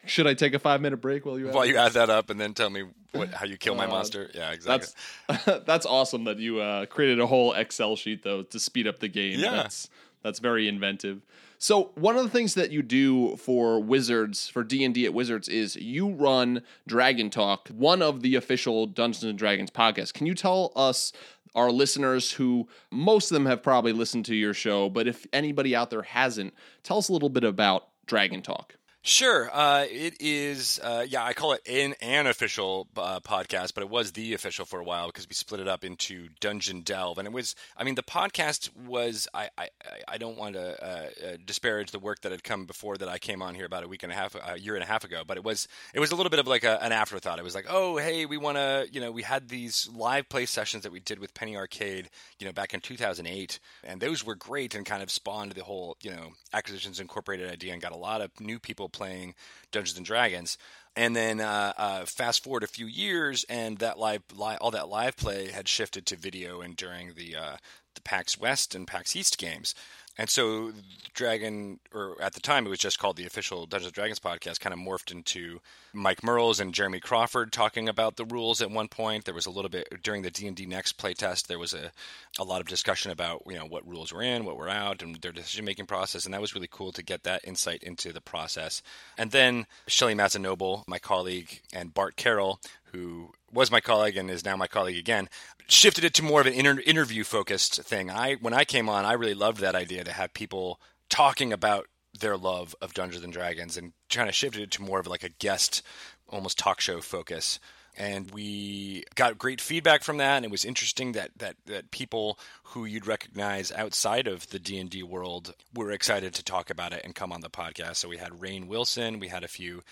Should 0.06 0.26
I 0.26 0.32
take 0.32 0.54
a 0.54 0.58
five 0.58 0.80
minute 0.80 1.02
break 1.02 1.26
while 1.26 1.38
you? 1.38 1.48
While 1.48 1.66
you 1.66 1.76
add 1.76 1.92
that 1.92 2.08
up, 2.08 2.30
and 2.30 2.40
then 2.40 2.54
tell 2.54 2.70
me 2.70 2.84
what 3.12 3.28
how 3.34 3.44
you 3.44 3.58
kill 3.58 3.74
my 3.74 3.84
Uh, 3.84 3.88
monster. 3.88 4.30
Yeah, 4.34 4.52
exactly. 4.52 4.88
That's 5.28 5.64
that's 5.66 5.86
awesome 5.86 6.24
that 6.24 6.38
you 6.38 6.60
uh, 6.60 6.86
created 6.86 7.20
a 7.20 7.26
whole 7.26 7.52
Excel 7.52 7.96
sheet 7.96 8.22
though 8.22 8.42
to 8.42 8.58
speed 8.58 8.86
up 8.86 9.00
the 9.00 9.08
game. 9.08 9.38
Yeah. 9.38 9.50
That's 9.50 9.90
that's 10.22 10.38
very 10.38 10.66
inventive. 10.66 11.20
So 11.62 11.92
one 11.94 12.16
of 12.16 12.24
the 12.24 12.28
things 12.28 12.54
that 12.54 12.72
you 12.72 12.82
do 12.82 13.36
for 13.36 13.78
Wizards 13.78 14.48
for 14.48 14.64
D 14.64 14.82
and 14.82 14.92
D 14.92 15.04
at 15.04 15.14
Wizards 15.14 15.48
is 15.48 15.76
you 15.76 16.10
run 16.10 16.62
Dragon 16.88 17.30
Talk, 17.30 17.68
one 17.68 18.02
of 18.02 18.20
the 18.20 18.34
official 18.34 18.84
Dungeons 18.86 19.22
and 19.22 19.38
Dragons 19.38 19.70
podcasts. 19.70 20.12
Can 20.12 20.26
you 20.26 20.34
tell 20.34 20.72
us? 20.74 21.12
Our 21.54 21.70
listeners, 21.70 22.32
who 22.32 22.66
most 22.90 23.30
of 23.30 23.34
them 23.34 23.44
have 23.44 23.62
probably 23.62 23.92
listened 23.92 24.24
to 24.24 24.34
your 24.34 24.54
show, 24.54 24.88
but 24.88 25.06
if 25.06 25.26
anybody 25.34 25.76
out 25.76 25.90
there 25.90 26.02
hasn't, 26.02 26.54
tell 26.82 26.96
us 26.96 27.10
a 27.10 27.12
little 27.12 27.28
bit 27.28 27.44
about 27.44 27.88
Dragon 28.06 28.40
Talk. 28.40 28.76
Sure. 29.04 29.50
Uh, 29.52 29.84
it 29.90 30.14
is, 30.20 30.78
uh, 30.80 31.04
yeah, 31.08 31.24
I 31.24 31.32
call 31.32 31.54
it 31.54 31.68
an, 31.68 31.96
an 32.00 32.28
official 32.28 32.86
uh, 32.96 33.18
podcast, 33.18 33.74
but 33.74 33.82
it 33.82 33.90
was 33.90 34.12
the 34.12 34.32
official 34.32 34.64
for 34.64 34.78
a 34.78 34.84
while 34.84 35.08
because 35.08 35.28
we 35.28 35.34
split 35.34 35.60
it 35.60 35.66
up 35.66 35.82
into 35.82 36.28
Dungeon 36.38 36.82
Delve. 36.82 37.18
And 37.18 37.26
it 37.26 37.32
was, 37.32 37.56
I 37.76 37.82
mean, 37.82 37.96
the 37.96 38.04
podcast 38.04 38.70
was, 38.76 39.26
I, 39.34 39.50
I, 39.58 39.70
I 40.06 40.18
don't 40.18 40.38
want 40.38 40.54
to 40.54 40.80
uh, 40.80 40.86
uh, 40.86 41.36
disparage 41.44 41.90
the 41.90 41.98
work 41.98 42.20
that 42.20 42.30
had 42.30 42.44
come 42.44 42.64
before 42.64 42.96
that 42.96 43.08
I 43.08 43.18
came 43.18 43.42
on 43.42 43.56
here 43.56 43.66
about 43.66 43.82
a 43.82 43.88
week 43.88 44.04
and 44.04 44.12
a 44.12 44.14
half, 44.14 44.36
a 44.36 44.56
year 44.56 44.76
and 44.76 44.84
a 44.84 44.86
half 44.86 45.02
ago, 45.02 45.24
but 45.26 45.36
it 45.36 45.42
was, 45.42 45.66
it 45.92 45.98
was 45.98 46.12
a 46.12 46.14
little 46.14 46.30
bit 46.30 46.38
of 46.38 46.46
like 46.46 46.62
a, 46.62 46.80
an 46.80 46.92
afterthought. 46.92 47.40
It 47.40 47.44
was 47.44 47.56
like, 47.56 47.66
oh, 47.68 47.96
hey, 47.96 48.24
we 48.24 48.36
want 48.36 48.56
to, 48.56 48.86
you 48.92 49.00
know, 49.00 49.10
we 49.10 49.22
had 49.22 49.48
these 49.48 49.90
live 49.92 50.28
play 50.28 50.46
sessions 50.46 50.84
that 50.84 50.92
we 50.92 51.00
did 51.00 51.18
with 51.18 51.34
Penny 51.34 51.56
Arcade, 51.56 52.08
you 52.38 52.46
know, 52.46 52.52
back 52.52 52.72
in 52.72 52.78
2008, 52.78 53.58
and 53.82 54.00
those 54.00 54.24
were 54.24 54.36
great 54.36 54.76
and 54.76 54.86
kind 54.86 55.02
of 55.02 55.10
spawned 55.10 55.50
the 55.52 55.64
whole, 55.64 55.96
you 56.02 56.12
know, 56.12 56.28
Acquisitions 56.52 57.00
Incorporated 57.00 57.50
idea 57.50 57.72
and 57.72 57.82
got 57.82 57.90
a 57.90 57.96
lot 57.96 58.20
of 58.20 58.30
new 58.38 58.60
people 58.60 58.90
playing 58.92 59.34
Dungeons 59.70 59.96
and 59.96 60.06
Dragons. 60.06 60.58
And 60.94 61.16
then 61.16 61.40
uh, 61.40 61.72
uh, 61.78 62.04
fast 62.04 62.44
forward 62.44 62.62
a 62.62 62.66
few 62.66 62.86
years, 62.86 63.46
and 63.48 63.78
that 63.78 63.98
live, 63.98 64.22
all 64.38 64.70
that 64.72 64.88
live 64.88 65.16
play 65.16 65.50
had 65.50 65.66
shifted 65.66 66.04
to 66.06 66.16
video, 66.16 66.60
and 66.60 66.76
during 66.76 67.14
the 67.14 67.34
uh, 67.34 67.56
the 67.94 68.02
PAX 68.02 68.38
West 68.38 68.74
and 68.74 68.86
PAX 68.86 69.16
East 69.16 69.38
games. 69.38 69.74
And 70.18 70.28
so 70.28 70.72
Dragon, 71.14 71.80
or 71.94 72.20
at 72.20 72.34
the 72.34 72.40
time 72.40 72.66
it 72.66 72.70
was 72.70 72.78
just 72.78 72.98
called 72.98 73.16
the 73.16 73.26
official 73.26 73.66
Dungeons 73.66 73.88
and 73.88 73.94
Dragons 73.94 74.18
podcast, 74.18 74.60
kind 74.60 74.74
of 74.74 74.78
morphed 74.78 75.10
into 75.10 75.60
Mike 75.92 76.22
Mearls 76.22 76.60
and 76.60 76.74
Jeremy 76.74 77.00
Crawford 77.00 77.52
talking 77.52 77.88
about 77.88 78.16
the 78.16 78.24
rules 78.24 78.60
at 78.60 78.70
one 78.70 78.88
point. 78.88 79.24
There 79.24 79.34
was 79.34 79.46
a 79.46 79.50
little 79.50 79.70
bit 79.70 80.02
during 80.02 80.22
the 80.22 80.30
D 80.30 80.46
and 80.46 80.56
D 80.56 80.66
Next 80.66 80.98
playtest. 80.98 81.46
There 81.46 81.58
was 81.58 81.72
a, 81.72 81.92
a 82.38 82.44
lot 82.44 82.60
of 82.60 82.68
discussion 82.68 83.10
about 83.10 83.42
you 83.46 83.54
know 83.54 83.66
what 83.66 83.88
rules 83.88 84.12
were 84.12 84.22
in, 84.22 84.44
what 84.44 84.56
were 84.56 84.68
out, 84.68 85.02
and 85.02 85.16
their 85.16 85.32
decision 85.32 85.64
making 85.64 85.86
process. 85.86 86.24
And 86.24 86.34
that 86.34 86.40
was 86.40 86.54
really 86.54 86.68
cool 86.70 86.92
to 86.92 87.02
get 87.02 87.22
that 87.22 87.44
insight 87.44 87.82
into 87.82 88.12
the 88.12 88.20
process. 88.20 88.82
And 89.16 89.30
then 89.30 89.66
Shelly 89.86 90.14
Mazzanoble, 90.14 90.86
my 90.86 90.98
colleague, 90.98 91.60
and 91.72 91.94
Bart 91.94 92.16
Carroll, 92.16 92.60
who 92.92 93.32
was 93.52 93.70
my 93.70 93.80
colleague 93.80 94.16
and 94.16 94.30
is 94.30 94.44
now 94.44 94.56
my 94.56 94.66
colleague 94.66 94.98
again, 94.98 95.28
shifted 95.68 96.04
it 96.04 96.14
to 96.14 96.22
more 96.22 96.40
of 96.40 96.46
an 96.46 96.54
inter- 96.54 96.82
interview 96.84 97.24
focused 97.24 97.82
thing. 97.82 98.10
I 98.10 98.34
when 98.34 98.54
I 98.54 98.64
came 98.64 98.88
on, 98.88 99.04
I 99.04 99.12
really 99.12 99.34
loved 99.34 99.60
that 99.60 99.74
idea 99.74 100.04
to 100.04 100.12
have 100.12 100.34
people 100.34 100.80
talking 101.10 101.52
about 101.52 101.86
their 102.18 102.36
love 102.36 102.74
of 102.80 102.94
Dungeons 102.94 103.24
and 103.24 103.32
Dragons 103.32 103.76
and 103.76 103.92
trying 104.08 104.26
to 104.26 104.32
shift 104.32 104.56
it 104.56 104.70
to 104.72 104.82
more 104.82 105.00
of 105.00 105.06
like 105.06 105.24
a 105.24 105.28
guest, 105.28 105.82
almost 106.28 106.58
talk 106.58 106.80
show 106.80 107.00
focus. 107.00 107.58
And 107.94 108.30
we 108.30 109.04
got 109.16 109.36
great 109.36 109.60
feedback 109.60 110.02
from 110.02 110.16
that, 110.16 110.36
and 110.36 110.46
it 110.46 110.50
was 110.50 110.64
interesting 110.64 111.12
that 111.12 111.30
that 111.36 111.56
that 111.66 111.90
people 111.90 112.38
who 112.64 112.86
you'd 112.86 113.06
recognize 113.06 113.70
outside 113.70 114.26
of 114.26 114.48
the 114.48 114.58
D 114.58 114.78
and 114.78 114.88
D 114.88 115.02
world 115.02 115.54
were 115.74 115.92
excited 115.92 116.32
to 116.34 116.42
talk 116.42 116.70
about 116.70 116.94
it 116.94 117.02
and 117.04 117.14
come 117.14 117.32
on 117.32 117.42
the 117.42 117.50
podcast. 117.50 117.96
So 117.96 118.08
we 118.08 118.16
had 118.16 118.40
Rainn 118.40 118.66
Wilson, 118.66 119.18
we 119.18 119.28
had 119.28 119.44
a 119.44 119.48
few 119.48 119.82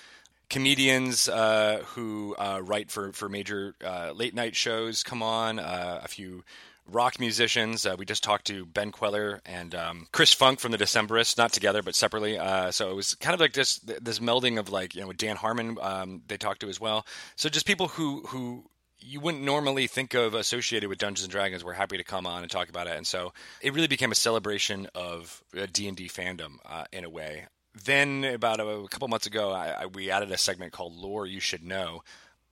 comedians 0.50 1.28
uh, 1.28 1.82
who 1.86 2.34
uh, 2.38 2.60
write 2.62 2.90
for 2.90 3.12
for 3.12 3.28
major 3.28 3.74
uh, 3.82 4.12
late 4.14 4.34
night 4.34 4.54
shows 4.54 5.02
come 5.02 5.22
on. 5.22 5.58
Uh, 5.58 6.00
a 6.02 6.08
few 6.08 6.44
rock 6.90 7.20
musicians. 7.20 7.86
Uh, 7.86 7.94
we 7.96 8.04
just 8.04 8.24
talked 8.24 8.46
to 8.48 8.66
Ben 8.66 8.90
Kweller 8.90 9.40
and 9.46 9.74
um, 9.74 10.08
Chris 10.12 10.34
Funk 10.34 10.58
from 10.58 10.72
the 10.72 10.78
Decemberists, 10.78 11.38
not 11.38 11.52
together 11.52 11.82
but 11.82 11.94
separately. 11.94 12.36
Uh, 12.36 12.70
so 12.72 12.90
it 12.90 12.96
was 12.96 13.14
kind 13.14 13.34
of 13.34 13.40
like 13.40 13.52
this 13.52 13.78
this 13.78 14.18
melding 14.18 14.58
of 14.58 14.70
like 14.70 14.94
you 14.94 15.00
know 15.00 15.12
Dan 15.12 15.36
Harmon. 15.36 15.78
Um, 15.80 16.22
they 16.26 16.36
talked 16.36 16.60
to 16.60 16.68
as 16.68 16.80
well. 16.80 17.06
So 17.36 17.48
just 17.48 17.66
people 17.66 17.88
who 17.88 18.22
who 18.26 18.64
you 18.98 19.20
wouldn't 19.20 19.44
normally 19.44 19.86
think 19.86 20.12
of 20.12 20.34
associated 20.34 20.90
with 20.90 20.98
Dungeons 20.98 21.24
and 21.24 21.32
Dragons 21.32 21.64
were 21.64 21.72
happy 21.72 21.96
to 21.96 22.04
come 22.04 22.26
on 22.26 22.42
and 22.42 22.50
talk 22.50 22.68
about 22.68 22.86
it, 22.86 22.96
and 22.96 23.06
so 23.06 23.32
it 23.62 23.72
really 23.72 23.86
became 23.86 24.12
a 24.12 24.16
celebration 24.16 24.88
of 24.94 25.42
D 25.72 25.88
and 25.88 25.96
D 25.96 26.08
fandom 26.08 26.56
in 26.92 27.04
a 27.04 27.08
way 27.08 27.46
then 27.74 28.24
about 28.24 28.60
a, 28.60 28.66
a 28.66 28.88
couple 28.88 29.08
months 29.08 29.26
ago, 29.26 29.52
I, 29.52 29.82
I, 29.82 29.86
we 29.86 30.10
added 30.10 30.30
a 30.30 30.38
segment 30.38 30.72
called 30.72 30.96
"Lore 30.96 31.26
You 31.26 31.40
Should 31.40 31.64
Know," 31.64 32.02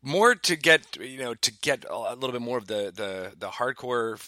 more 0.02 0.34
to 0.34 0.56
get 0.56 0.96
you 0.96 1.18
know 1.18 1.34
to 1.34 1.52
get 1.60 1.84
a 1.88 2.14
little 2.14 2.32
bit 2.32 2.42
more 2.42 2.58
of 2.58 2.66
the 2.66 2.92
the, 2.94 3.32
the 3.37 3.48
hardcore 3.48 4.20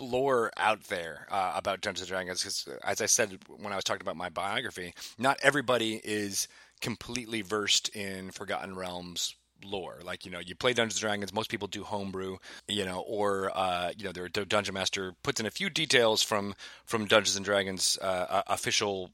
lore 0.00 0.50
out 0.56 0.84
there 0.84 1.26
uh, 1.30 1.52
about 1.54 1.80
Dungeons 1.80 2.02
and 2.02 2.08
Dragons. 2.08 2.40
Because 2.40 2.68
as 2.84 3.00
I 3.00 3.06
said 3.06 3.38
when 3.48 3.72
I 3.72 3.76
was 3.76 3.84
talking 3.84 4.02
about 4.02 4.16
my 4.16 4.28
biography, 4.28 4.94
not 5.18 5.38
everybody 5.42 6.00
is 6.02 6.48
completely 6.80 7.42
versed 7.42 7.88
in 7.94 8.30
Forgotten 8.30 8.74
Realms 8.74 9.36
lore. 9.64 10.00
Like, 10.04 10.24
you 10.26 10.30
know, 10.32 10.40
you 10.40 10.54
play 10.54 10.72
Dungeons 10.72 10.96
and 10.96 11.08
Dragons, 11.08 11.32
most 11.32 11.50
people 11.50 11.68
do 11.68 11.84
homebrew, 11.84 12.38
you 12.68 12.84
know, 12.84 13.04
or, 13.06 13.52
uh, 13.54 13.92
you 13.96 14.04
know, 14.04 14.12
their 14.12 14.28
Dungeon 14.28 14.74
Master 14.74 15.14
puts 15.22 15.40
in 15.40 15.46
a 15.46 15.50
few 15.50 15.70
details 15.70 16.22
from, 16.22 16.54
from 16.84 17.06
Dungeons 17.06 17.36
and 17.36 17.44
Dragons 17.44 17.96
uh, 18.02 18.42
official 18.48 19.10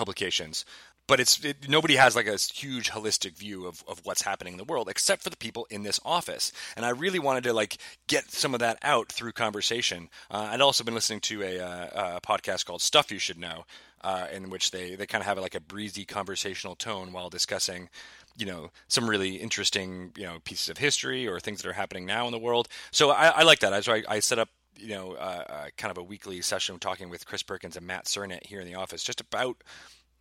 publications 0.00 0.64
but 1.10 1.18
it's 1.18 1.44
it, 1.44 1.68
nobody 1.68 1.96
has 1.96 2.14
like 2.14 2.28
a 2.28 2.36
huge 2.36 2.88
holistic 2.92 3.36
view 3.36 3.66
of, 3.66 3.82
of 3.88 4.00
what's 4.04 4.22
happening 4.22 4.54
in 4.54 4.58
the 4.58 4.64
world 4.72 4.88
except 4.88 5.24
for 5.24 5.30
the 5.30 5.36
people 5.36 5.66
in 5.68 5.82
this 5.82 5.98
office. 6.04 6.52
And 6.76 6.86
i 6.86 6.90
really 6.90 7.18
wanted 7.18 7.42
to 7.44 7.52
like 7.52 7.78
get 8.06 8.30
some 8.30 8.54
of 8.54 8.60
that 8.60 8.78
out 8.82 9.10
through 9.10 9.32
conversation. 9.32 10.08
Uh, 10.30 10.50
i'd 10.52 10.60
also 10.60 10.84
been 10.84 10.94
listening 10.94 11.18
to 11.22 11.42
a, 11.42 11.58
uh, 11.58 12.16
a 12.16 12.20
podcast 12.20 12.64
called 12.64 12.80
stuff 12.80 13.10
you 13.10 13.18
should 13.18 13.38
know 13.38 13.64
uh, 14.02 14.28
in 14.32 14.50
which 14.50 14.70
they, 14.70 14.94
they 14.94 15.04
kind 15.04 15.20
of 15.20 15.26
have 15.26 15.38
like 15.38 15.56
a 15.56 15.60
breezy 15.60 16.04
conversational 16.04 16.76
tone 16.76 17.12
while 17.12 17.28
discussing 17.28 17.88
you 18.36 18.46
know 18.46 18.70
some 18.86 19.10
really 19.10 19.34
interesting 19.34 20.12
you 20.16 20.26
know 20.26 20.38
pieces 20.44 20.68
of 20.68 20.78
history 20.78 21.26
or 21.26 21.40
things 21.40 21.60
that 21.60 21.68
are 21.68 21.80
happening 21.82 22.06
now 22.06 22.26
in 22.26 22.32
the 22.32 22.38
world. 22.38 22.68
So 22.92 23.10
i, 23.10 23.40
I 23.40 23.42
like 23.42 23.58
that. 23.58 23.84
So 23.84 23.94
I, 23.94 24.04
I 24.08 24.20
set 24.20 24.38
up 24.38 24.48
you 24.80 24.94
know, 24.94 25.12
uh, 25.12 25.44
uh, 25.48 25.66
kind 25.76 25.90
of 25.90 25.98
a 25.98 26.02
weekly 26.02 26.40
session 26.40 26.78
talking 26.78 27.10
with 27.10 27.26
Chris 27.26 27.42
Perkins 27.42 27.76
and 27.76 27.86
Matt 27.86 28.06
Sernett 28.06 28.46
here 28.46 28.60
in 28.60 28.66
the 28.66 28.74
office, 28.74 29.02
just 29.02 29.20
about 29.20 29.62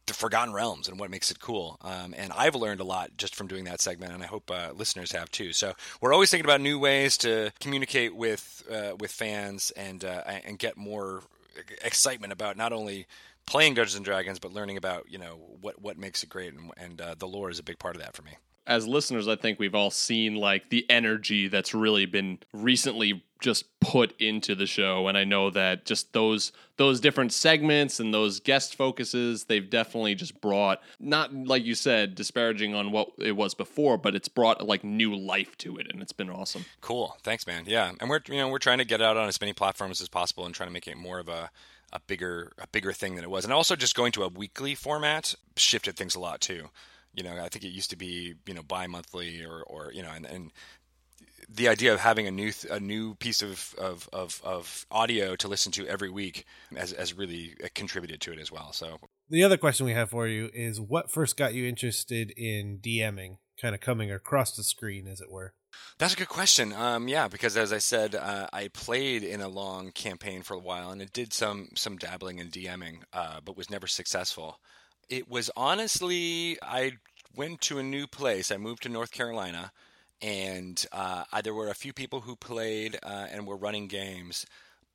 the 0.05 0.13
Forgotten 0.13 0.53
Realms 0.53 0.87
and 0.87 0.99
what 0.99 1.11
makes 1.11 1.31
it 1.31 1.39
cool. 1.39 1.77
Um, 1.81 2.13
and 2.17 2.33
I've 2.33 2.55
learned 2.55 2.79
a 2.79 2.83
lot 2.83 3.11
just 3.17 3.35
from 3.35 3.47
doing 3.47 3.65
that 3.65 3.79
segment, 3.79 4.11
and 4.11 4.23
I 4.23 4.25
hope 4.25 4.49
uh, 4.51 4.71
listeners 4.75 5.11
have 5.11 5.29
too. 5.31 5.53
So 5.53 5.73
we're 6.01 6.13
always 6.13 6.31
thinking 6.31 6.45
about 6.45 6.61
new 6.61 6.79
ways 6.79 7.17
to 7.19 7.51
communicate 7.59 8.15
with 8.15 8.63
uh, 8.71 8.95
with 8.99 9.11
fans 9.11 9.71
and 9.71 10.03
uh, 10.03 10.23
and 10.25 10.57
get 10.57 10.77
more 10.77 11.21
excitement 11.83 12.33
about 12.33 12.57
not 12.57 12.73
only 12.73 13.05
playing 13.45 13.75
Dungeons 13.75 13.95
and 13.95 14.05
Dragons, 14.05 14.39
but 14.39 14.51
learning 14.51 14.77
about 14.77 15.05
you 15.09 15.17
know 15.17 15.39
what 15.61 15.81
what 15.81 15.97
makes 15.97 16.23
it 16.23 16.29
great, 16.29 16.53
and, 16.53 16.71
and 16.77 17.19
the 17.19 17.27
lore 17.27 17.49
is 17.49 17.59
a 17.59 17.63
big 17.63 17.79
part 17.79 17.95
of 17.95 18.01
that 18.01 18.15
for 18.15 18.23
me 18.23 18.31
as 18.69 18.87
listeners, 18.87 19.27
I 19.27 19.35
think 19.35 19.59
we've 19.59 19.75
all 19.75 19.89
seen 19.89 20.35
like 20.35 20.69
the 20.69 20.89
energy 20.89 21.47
that's 21.47 21.73
really 21.73 22.05
been 22.05 22.37
recently 22.53 23.23
just 23.41 23.65
put 23.79 24.19
into 24.19 24.53
the 24.53 24.67
show 24.67 25.07
and 25.07 25.17
I 25.17 25.23
know 25.23 25.49
that 25.51 25.85
just 25.85 26.11
those 26.11 26.51
those 26.75 26.99
different 26.99 27.31
segments 27.31 28.01
and 28.01 28.13
those 28.13 28.41
guest 28.41 28.75
focuses 28.75 29.45
they've 29.45 29.69
definitely 29.69 30.13
just 30.13 30.41
brought 30.41 30.81
not 30.99 31.33
like 31.33 31.63
you 31.63 31.73
said 31.73 32.15
disparaging 32.15 32.75
on 32.75 32.91
what 32.91 33.11
it 33.17 33.31
was 33.31 33.53
before 33.53 33.97
but 33.97 34.13
it's 34.13 34.27
brought 34.27 34.67
like 34.67 34.83
new 34.83 35.15
life 35.15 35.57
to 35.59 35.77
it 35.77 35.87
and 35.89 36.01
it's 36.01 36.11
been 36.11 36.29
awesome. 36.29 36.65
Cool. 36.81 37.15
Thanks 37.23 37.47
man. 37.47 37.63
Yeah. 37.65 37.93
And 38.01 38.09
we're 38.09 38.19
you 38.27 38.35
know 38.35 38.49
we're 38.49 38.59
trying 38.59 38.79
to 38.79 38.85
get 38.85 39.01
out 39.01 39.15
on 39.15 39.29
as 39.29 39.39
many 39.39 39.53
platforms 39.53 40.01
as 40.01 40.09
possible 40.09 40.45
and 40.45 40.53
trying 40.53 40.67
to 40.67 40.73
make 40.73 40.87
it 40.89 40.97
more 40.97 41.19
of 41.19 41.29
a 41.29 41.49
a 41.93 41.99
bigger 42.01 42.51
a 42.57 42.67
bigger 42.67 42.91
thing 42.91 43.15
than 43.15 43.23
it 43.23 43.29
was. 43.29 43.45
And 43.45 43.53
also 43.53 43.77
just 43.77 43.95
going 43.95 44.11
to 44.13 44.23
a 44.23 44.27
weekly 44.27 44.75
format 44.75 45.33
shifted 45.55 45.95
things 45.95 46.15
a 46.15 46.19
lot 46.19 46.41
too. 46.41 46.69
You 47.19 47.25
know, 47.25 47.37
I 47.37 47.49
think 47.49 47.65
it 47.65 47.69
used 47.69 47.89
to 47.89 47.97
be 47.97 48.33
you 48.47 48.53
know 48.53 48.63
bi-monthly 48.63 49.43
or 49.43 49.61
or 49.63 49.91
you 49.93 50.01
know, 50.01 50.11
and, 50.15 50.25
and 50.25 50.51
the 51.49 51.67
idea 51.67 51.93
of 51.93 51.99
having 51.99 52.27
a 52.27 52.31
new 52.31 52.51
th- 52.51 52.71
a 52.71 52.79
new 52.79 53.15
piece 53.15 53.41
of, 53.41 53.73
of, 53.77 54.07
of, 54.13 54.41
of, 54.43 54.85
audio 54.91 55.35
to 55.35 55.47
listen 55.47 55.71
to 55.71 55.87
every 55.87 56.09
week 56.09 56.45
has, 56.75 56.91
has 56.91 57.13
really 57.13 57.55
contributed 57.73 58.21
to 58.21 58.31
it 58.31 58.39
as 58.39 58.51
well. 58.51 58.71
So 58.71 58.99
the 59.29 59.43
other 59.43 59.57
question 59.57 59.85
we 59.85 59.93
have 59.93 60.11
for 60.11 60.27
you 60.27 60.49
is 60.53 60.79
what 60.79 61.11
first 61.11 61.37
got 61.37 61.53
you 61.53 61.67
interested 61.67 62.31
in 62.31 62.79
DMing, 62.79 63.37
kind 63.59 63.73
of 63.73 63.81
coming 63.81 64.11
across 64.11 64.55
the 64.55 64.63
screen, 64.63 65.07
as 65.07 65.21
it 65.21 65.31
were? 65.31 65.53
That's 65.97 66.13
a 66.13 66.17
good 66.17 66.29
question. 66.29 66.73
Um, 66.73 67.07
yeah, 67.07 67.27
because 67.27 67.57
as 67.57 67.73
I 67.73 67.77
said, 67.77 68.15
uh, 68.15 68.47
I 68.51 68.69
played 68.69 69.23
in 69.23 69.41
a 69.41 69.47
long 69.47 69.91
campaign 69.91 70.41
for 70.41 70.55
a 70.55 70.59
while, 70.59 70.91
and 70.91 71.01
it 71.01 71.13
did 71.13 71.33
some 71.33 71.69
some 71.75 71.97
dabbling 71.97 72.39
in 72.39 72.49
DMing, 72.49 73.03
uh, 73.13 73.39
but 73.43 73.57
was 73.57 73.69
never 73.69 73.87
successful. 73.87 74.59
It 75.09 75.29
was 75.29 75.49
honestly, 75.55 76.57
I 76.61 76.93
went 77.35 77.61
to 77.61 77.79
a 77.79 77.83
new 77.83 78.07
place. 78.07 78.51
I 78.51 78.57
moved 78.57 78.83
to 78.83 78.89
North 78.89 79.11
Carolina, 79.11 79.71
and 80.21 80.83
uh, 80.91 81.23
there 81.43 81.53
were 81.53 81.69
a 81.69 81.75
few 81.75 81.93
people 81.93 82.21
who 82.21 82.35
played 82.35 82.97
uh, 83.03 83.27
and 83.31 83.47
were 83.47 83.57
running 83.57 83.87
games, 83.87 84.45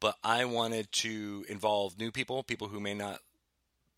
but 0.00 0.16
I 0.22 0.44
wanted 0.44 0.90
to 0.92 1.44
involve 1.48 1.98
new 1.98 2.10
people, 2.10 2.42
people 2.42 2.68
who 2.68 2.80
may 2.80 2.94
not 2.94 3.20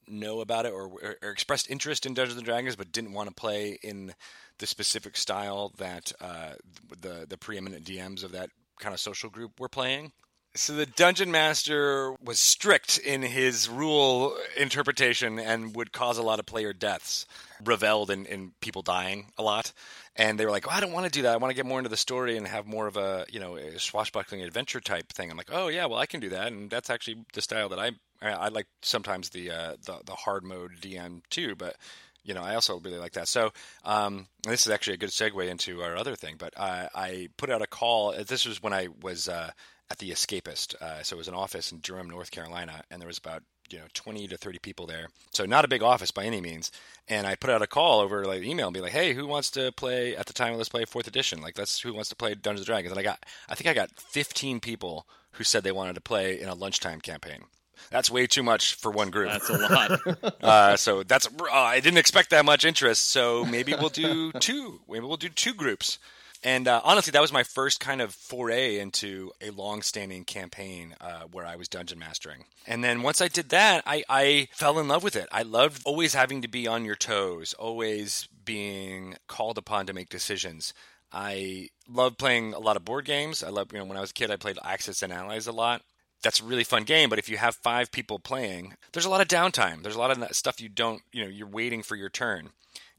know 0.08 0.40
about 0.40 0.66
it 0.66 0.72
or, 0.72 0.86
or, 0.86 1.16
or 1.22 1.30
expressed 1.30 1.70
interest 1.70 2.06
in 2.06 2.14
Dungeons 2.14 2.36
and 2.36 2.46
Dragons, 2.46 2.76
but 2.76 2.92
didn't 2.92 3.12
want 3.12 3.28
to 3.28 3.34
play 3.34 3.78
in 3.82 4.14
the 4.58 4.66
specific 4.66 5.16
style 5.16 5.72
that 5.78 6.12
uh, 6.20 6.54
the 7.00 7.26
the 7.28 7.36
preeminent 7.36 7.84
DMs 7.84 8.24
of 8.24 8.32
that 8.32 8.50
kind 8.78 8.94
of 8.94 9.00
social 9.00 9.30
group 9.30 9.58
were 9.58 9.68
playing. 9.68 10.12
So 10.56 10.72
the 10.72 10.86
dungeon 10.86 11.30
master 11.30 12.14
was 12.22 12.38
strict 12.38 12.98
in 12.98 13.20
his 13.20 13.68
rule 13.68 14.36
interpretation 14.56 15.38
and 15.38 15.76
would 15.76 15.92
cause 15.92 16.16
a 16.16 16.22
lot 16.22 16.38
of 16.38 16.46
player 16.46 16.72
deaths, 16.72 17.26
reveled 17.62 18.10
in, 18.10 18.24
in 18.24 18.52
people 18.60 18.80
dying 18.80 19.26
a 19.36 19.42
lot. 19.42 19.72
And 20.16 20.40
they 20.40 20.46
were 20.46 20.50
like, 20.50 20.66
oh, 20.66 20.70
I 20.70 20.80
don't 20.80 20.92
want 20.92 21.04
to 21.04 21.12
do 21.12 21.22
that. 21.22 21.34
I 21.34 21.36
want 21.36 21.50
to 21.50 21.54
get 21.54 21.66
more 21.66 21.78
into 21.78 21.90
the 21.90 21.96
story 21.96 22.38
and 22.38 22.46
have 22.48 22.66
more 22.66 22.86
of 22.86 22.96
a, 22.96 23.26
you 23.30 23.38
know, 23.38 23.56
a 23.56 23.78
swashbuckling 23.78 24.40
adventure 24.40 24.80
type 24.80 25.12
thing. 25.12 25.30
I'm 25.30 25.36
like, 25.36 25.50
oh 25.52 25.68
yeah, 25.68 25.86
well 25.86 25.98
I 25.98 26.06
can 26.06 26.20
do 26.20 26.30
that, 26.30 26.48
and 26.48 26.70
that's 26.70 26.88
actually 26.88 27.24
the 27.34 27.42
style 27.42 27.68
that 27.68 27.78
I 27.78 27.90
I 28.22 28.48
like. 28.48 28.66
Sometimes 28.80 29.28
the 29.28 29.50
uh, 29.50 29.76
the 29.84 30.00
the 30.06 30.14
hard 30.14 30.42
mode 30.42 30.72
DM 30.80 31.20
too, 31.28 31.54
but 31.54 31.76
you 32.24 32.34
know, 32.34 32.42
I 32.42 32.54
also 32.54 32.80
really 32.80 32.98
like 32.98 33.12
that. 33.12 33.28
So 33.28 33.52
um, 33.84 34.26
this 34.42 34.66
is 34.66 34.72
actually 34.72 34.94
a 34.94 34.98
good 34.98 35.10
segue 35.10 35.46
into 35.48 35.82
our 35.82 35.96
other 35.96 36.16
thing. 36.16 36.36
But 36.38 36.58
I, 36.58 36.88
I 36.94 37.28
put 37.36 37.50
out 37.50 37.62
a 37.62 37.66
call. 37.66 38.12
This 38.24 38.44
was 38.46 38.60
when 38.62 38.72
I 38.72 38.88
was 39.00 39.28
uh, 39.28 39.52
at 39.90 39.98
the 39.98 40.10
Escapist. 40.10 40.74
Uh, 40.80 41.02
so 41.02 41.16
it 41.16 41.18
was 41.18 41.28
an 41.28 41.34
office 41.34 41.72
in 41.72 41.78
Durham, 41.78 42.08
North 42.08 42.30
Carolina, 42.30 42.82
and 42.90 43.00
there 43.00 43.06
was 43.06 43.18
about 43.18 43.42
you 43.70 43.78
know 43.78 43.84
20 43.94 44.28
to 44.28 44.36
30 44.36 44.58
people 44.60 44.86
there 44.86 45.08
so 45.32 45.44
not 45.44 45.64
a 45.64 45.68
big 45.68 45.82
office 45.82 46.12
by 46.12 46.24
any 46.24 46.40
means 46.40 46.70
and 47.08 47.26
i 47.26 47.34
put 47.34 47.50
out 47.50 47.62
a 47.62 47.66
call 47.66 47.98
over 47.98 48.24
like 48.24 48.44
email 48.44 48.68
and 48.68 48.74
be 48.74 48.80
like 48.80 48.92
hey 48.92 49.12
who 49.12 49.26
wants 49.26 49.50
to 49.50 49.72
play 49.72 50.14
at 50.14 50.26
the 50.26 50.32
time 50.32 50.54
let's 50.54 50.68
play 50.68 50.84
fourth 50.84 51.08
edition 51.08 51.40
like 51.40 51.58
let's 51.58 51.80
who 51.80 51.92
wants 51.92 52.08
to 52.08 52.14
play 52.14 52.32
dungeons 52.34 52.60
and 52.60 52.66
dragons 52.66 52.92
and 52.92 53.00
i 53.00 53.02
got 53.02 53.24
i 53.48 53.54
think 53.54 53.68
i 53.68 53.74
got 53.74 53.90
15 53.98 54.60
people 54.60 55.06
who 55.32 55.42
said 55.42 55.64
they 55.64 55.72
wanted 55.72 55.94
to 55.94 56.00
play 56.00 56.40
in 56.40 56.48
a 56.48 56.54
lunchtime 56.54 57.00
campaign 57.00 57.42
that's 57.90 58.10
way 58.10 58.26
too 58.26 58.42
much 58.42 58.74
for 58.74 58.90
one 58.90 59.10
group. 59.10 59.30
That's 59.30 59.50
a 59.50 59.58
lot. 59.58 60.42
uh, 60.42 60.76
so 60.76 61.02
that's 61.02 61.26
uh, 61.26 61.52
I 61.52 61.80
didn't 61.80 61.98
expect 61.98 62.30
that 62.30 62.44
much 62.44 62.64
interest. 62.64 63.08
So 63.08 63.44
maybe 63.44 63.74
we'll 63.74 63.90
do 63.90 64.32
two. 64.32 64.80
Maybe 64.88 65.04
we'll 65.04 65.16
do 65.16 65.28
two 65.28 65.54
groups. 65.54 65.98
And 66.46 66.68
uh, 66.68 66.80
honestly, 66.84 67.10
that 67.10 67.20
was 67.20 67.32
my 67.32 67.42
first 67.42 67.80
kind 67.80 68.00
of 68.00 68.14
foray 68.14 68.78
into 68.78 69.32
a 69.40 69.50
long-standing 69.50 70.24
campaign 70.24 70.94
uh, 71.00 71.22
where 71.32 71.44
I 71.44 71.56
was 71.56 71.66
dungeon 71.66 71.98
mastering. 71.98 72.44
And 72.68 72.84
then 72.84 73.02
once 73.02 73.20
I 73.20 73.26
did 73.26 73.48
that, 73.48 73.82
I, 73.84 74.04
I 74.08 74.46
fell 74.52 74.78
in 74.78 74.86
love 74.86 75.02
with 75.02 75.16
it. 75.16 75.28
I 75.32 75.42
loved 75.42 75.82
always 75.84 76.14
having 76.14 76.42
to 76.42 76.48
be 76.48 76.68
on 76.68 76.84
your 76.84 76.94
toes, 76.94 77.52
always 77.54 78.28
being 78.44 79.16
called 79.26 79.58
upon 79.58 79.86
to 79.86 79.92
make 79.92 80.08
decisions. 80.08 80.72
I 81.12 81.70
love 81.88 82.16
playing 82.16 82.54
a 82.54 82.60
lot 82.60 82.76
of 82.76 82.84
board 82.84 83.06
games. 83.06 83.42
I 83.42 83.48
love, 83.48 83.72
you 83.72 83.80
know, 83.80 83.84
when 83.84 83.98
I 83.98 84.02
was 84.02 84.10
a 84.10 84.14
kid, 84.14 84.30
I 84.30 84.36
played 84.36 84.56
Axis 84.64 85.02
and 85.02 85.12
Allies 85.12 85.48
a 85.48 85.52
lot 85.52 85.82
that's 86.22 86.40
a 86.40 86.44
really 86.44 86.64
fun 86.64 86.82
game. 86.82 87.08
But 87.08 87.18
if 87.18 87.28
you 87.28 87.36
have 87.36 87.54
five 87.54 87.92
people 87.92 88.18
playing, 88.18 88.74
there's 88.92 89.04
a 89.04 89.10
lot 89.10 89.20
of 89.20 89.28
downtime. 89.28 89.82
There's 89.82 89.94
a 89.94 89.98
lot 89.98 90.10
of 90.10 90.34
stuff 90.34 90.60
you 90.60 90.68
don't, 90.68 91.02
you 91.12 91.22
know, 91.22 91.30
you're 91.30 91.46
waiting 91.46 91.82
for 91.82 91.94
your 91.94 92.08
turn. 92.08 92.50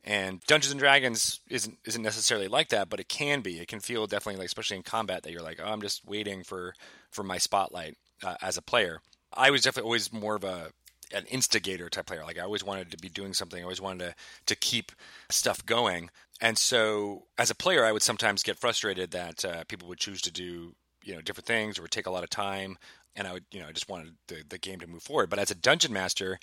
And 0.03 0.41
Dungeons 0.47 0.71
and 0.71 0.79
Dragons 0.79 1.41
isn't 1.49 1.77
isn't 1.85 2.01
necessarily 2.01 2.47
like 2.47 2.69
that, 2.69 2.89
but 2.89 2.99
it 2.99 3.09
can 3.09 3.41
be. 3.41 3.59
It 3.59 3.67
can 3.67 3.79
feel 3.79 4.07
definitely 4.07 4.39
like, 4.39 4.47
especially 4.47 4.77
in 4.77 4.83
combat, 4.83 5.23
that 5.23 5.31
you're 5.31 5.41
like, 5.41 5.59
oh, 5.61 5.67
I'm 5.67 5.81
just 5.81 6.05
waiting 6.05 6.43
for 6.43 6.73
for 7.11 7.23
my 7.23 7.37
spotlight 7.37 7.97
uh, 8.23 8.35
as 8.41 8.57
a 8.57 8.61
player. 8.61 9.01
I 9.33 9.51
was 9.51 9.63
definitely 9.63 9.87
always 9.87 10.13
more 10.13 10.35
of 10.35 10.43
a 10.43 10.71
an 11.13 11.25
instigator 11.25 11.89
type 11.89 12.05
player. 12.05 12.23
Like 12.23 12.39
I 12.39 12.43
always 12.43 12.63
wanted 12.63 12.91
to 12.91 12.97
be 12.97 13.09
doing 13.09 13.33
something. 13.33 13.59
I 13.59 13.63
always 13.63 13.81
wanted 13.81 14.09
to 14.09 14.15
to 14.45 14.55
keep 14.55 14.91
stuff 15.29 15.65
going. 15.65 16.09
And 16.39 16.57
so, 16.57 17.25
as 17.37 17.49
a 17.49 17.55
player, 17.55 17.83
I 17.83 17.91
would 17.91 18.03
sometimes 18.03 18.43
get 18.43 18.59
frustrated 18.59 19.11
that 19.11 19.43
uh, 19.43 19.63
people 19.67 19.87
would 19.89 19.99
choose 19.99 20.21
to 20.21 20.31
do 20.31 20.75
you 21.03 21.15
know 21.15 21.21
different 21.21 21.47
things 21.47 21.79
or 21.79 21.87
take 21.87 22.05
a 22.05 22.11
lot 22.11 22.23
of 22.23 22.29
time 22.29 22.77
and 23.17 23.27
I 23.27 23.33
would, 23.33 23.45
you 23.51 23.59
know, 23.59 23.67
I 23.67 23.71
just 23.71 23.89
wanted 23.89 24.13
the, 24.27 24.43
the 24.47 24.59
game 24.59 24.79
to 24.79 24.87
move 24.87 25.01
forward. 25.01 25.29
But 25.29 25.39
as 25.39 25.51
a 25.51 25.55
dungeon 25.55 25.91
master, 25.91 26.39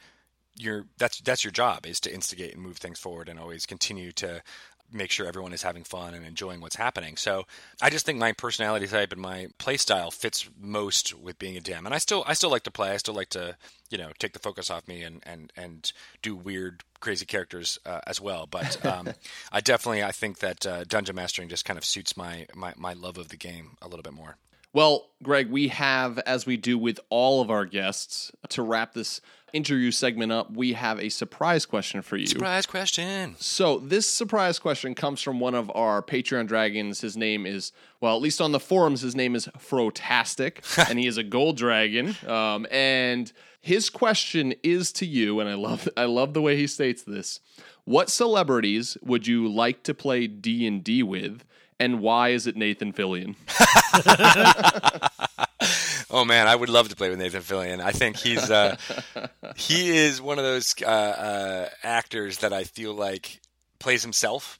you're 0.56 0.86
that's 0.98 1.20
that's 1.20 1.44
your 1.44 1.50
job 1.50 1.86
is 1.86 2.00
to 2.00 2.14
instigate 2.14 2.54
and 2.54 2.62
move 2.62 2.76
things 2.78 2.98
forward 2.98 3.28
and 3.28 3.38
always 3.38 3.66
continue 3.66 4.12
to 4.12 4.42
make 4.92 5.10
sure 5.10 5.26
everyone 5.26 5.52
is 5.52 5.62
having 5.62 5.82
fun 5.82 6.14
and 6.14 6.24
enjoying 6.24 6.60
what's 6.60 6.76
happening. 6.76 7.16
So 7.16 7.44
I 7.82 7.90
just 7.90 8.06
think 8.06 8.18
my 8.18 8.32
personality 8.32 8.86
type 8.86 9.12
and 9.12 9.20
my 9.20 9.48
play 9.58 9.76
style 9.76 10.10
fits 10.10 10.48
most 10.60 11.18
with 11.18 11.38
being 11.38 11.56
a 11.56 11.60
DM. 11.60 11.84
And 11.84 11.92
I 11.94 11.98
still 11.98 12.24
I 12.26 12.34
still 12.34 12.50
like 12.50 12.62
to 12.64 12.70
play. 12.70 12.90
I 12.90 12.96
still 12.98 13.14
like 13.14 13.30
to 13.30 13.56
you 13.90 13.98
know 13.98 14.10
take 14.18 14.32
the 14.32 14.38
focus 14.38 14.70
off 14.70 14.86
me 14.86 15.02
and 15.02 15.22
and 15.24 15.52
and 15.56 15.92
do 16.22 16.36
weird 16.36 16.84
crazy 17.00 17.26
characters 17.26 17.78
uh, 17.84 18.00
as 18.06 18.20
well. 18.20 18.46
But 18.46 18.84
um, 18.90 19.08
I 19.52 19.60
definitely 19.60 20.04
I 20.04 20.12
think 20.12 20.38
that 20.38 20.66
uh, 20.66 20.84
dungeon 20.84 21.16
mastering 21.16 21.48
just 21.48 21.64
kind 21.64 21.76
of 21.76 21.84
suits 21.84 22.16
my, 22.16 22.46
my 22.54 22.74
my 22.76 22.92
love 22.92 23.18
of 23.18 23.28
the 23.28 23.36
game 23.36 23.76
a 23.82 23.88
little 23.88 24.02
bit 24.02 24.14
more. 24.14 24.36
Well, 24.72 25.10
Greg, 25.22 25.50
we 25.52 25.68
have, 25.68 26.18
as 26.18 26.46
we 26.46 26.56
do 26.56 26.76
with 26.76 26.98
all 27.08 27.40
of 27.40 27.48
our 27.48 27.64
guests, 27.64 28.32
to 28.48 28.60
wrap 28.60 28.92
this 28.92 29.20
interview 29.54 29.90
segment 29.90 30.32
up, 30.32 30.52
we 30.52 30.72
have 30.74 30.98
a 31.00 31.08
surprise 31.08 31.64
question 31.64 32.02
for 32.02 32.16
you. 32.16 32.26
Surprise 32.26 32.66
question. 32.66 33.36
So, 33.38 33.78
this 33.78 34.08
surprise 34.08 34.58
question 34.58 34.94
comes 34.94 35.22
from 35.22 35.40
one 35.40 35.54
of 35.54 35.70
our 35.74 36.02
Patreon 36.02 36.46
dragons. 36.48 37.00
His 37.00 37.16
name 37.16 37.46
is, 37.46 37.72
well, 38.00 38.16
at 38.16 38.22
least 38.22 38.40
on 38.40 38.52
the 38.52 38.60
forums, 38.60 39.00
his 39.00 39.14
name 39.14 39.34
is 39.34 39.48
Frotastic, 39.58 40.58
and 40.90 40.98
he 40.98 41.06
is 41.06 41.16
a 41.16 41.22
gold 41.22 41.56
dragon. 41.56 42.16
Um, 42.26 42.66
and 42.70 43.32
his 43.60 43.88
question 43.88 44.54
is 44.62 44.92
to 44.92 45.06
you, 45.06 45.40
and 45.40 45.48
I 45.48 45.54
love, 45.54 45.88
I 45.96 46.04
love 46.04 46.34
the 46.34 46.42
way 46.42 46.56
he 46.56 46.66
states 46.66 47.02
this. 47.02 47.40
What 47.84 48.10
celebrities 48.10 48.98
would 49.02 49.26
you 49.26 49.48
like 49.48 49.82
to 49.84 49.94
play 49.94 50.26
D 50.26 50.66
and 50.66 50.82
D 50.82 51.02
with? 51.02 51.44
and 51.80 52.00
why 52.00 52.28
is 52.28 52.46
it 52.46 52.56
Nathan 52.56 52.92
Fillion? 52.92 53.34
oh 56.14 56.24
man, 56.24 56.46
I 56.46 56.54
would 56.54 56.68
love 56.68 56.88
to 56.88 56.96
play 56.96 57.10
with 57.10 57.18
Nathan 57.18 57.42
Fillion. 57.42 57.80
I 57.80 57.90
think 57.90 58.16
he's 58.16 58.50
uh, 58.50 58.76
he 59.56 59.96
is 59.98 60.22
one 60.22 60.38
of 60.38 60.44
those 60.44 60.74
uh, 60.80 60.86
uh, 60.86 61.68
actors 61.82 62.38
that 62.38 62.52
I 62.52 62.64
feel 62.64 62.94
like 62.94 63.40
plays 63.84 64.02
himself. 64.02 64.58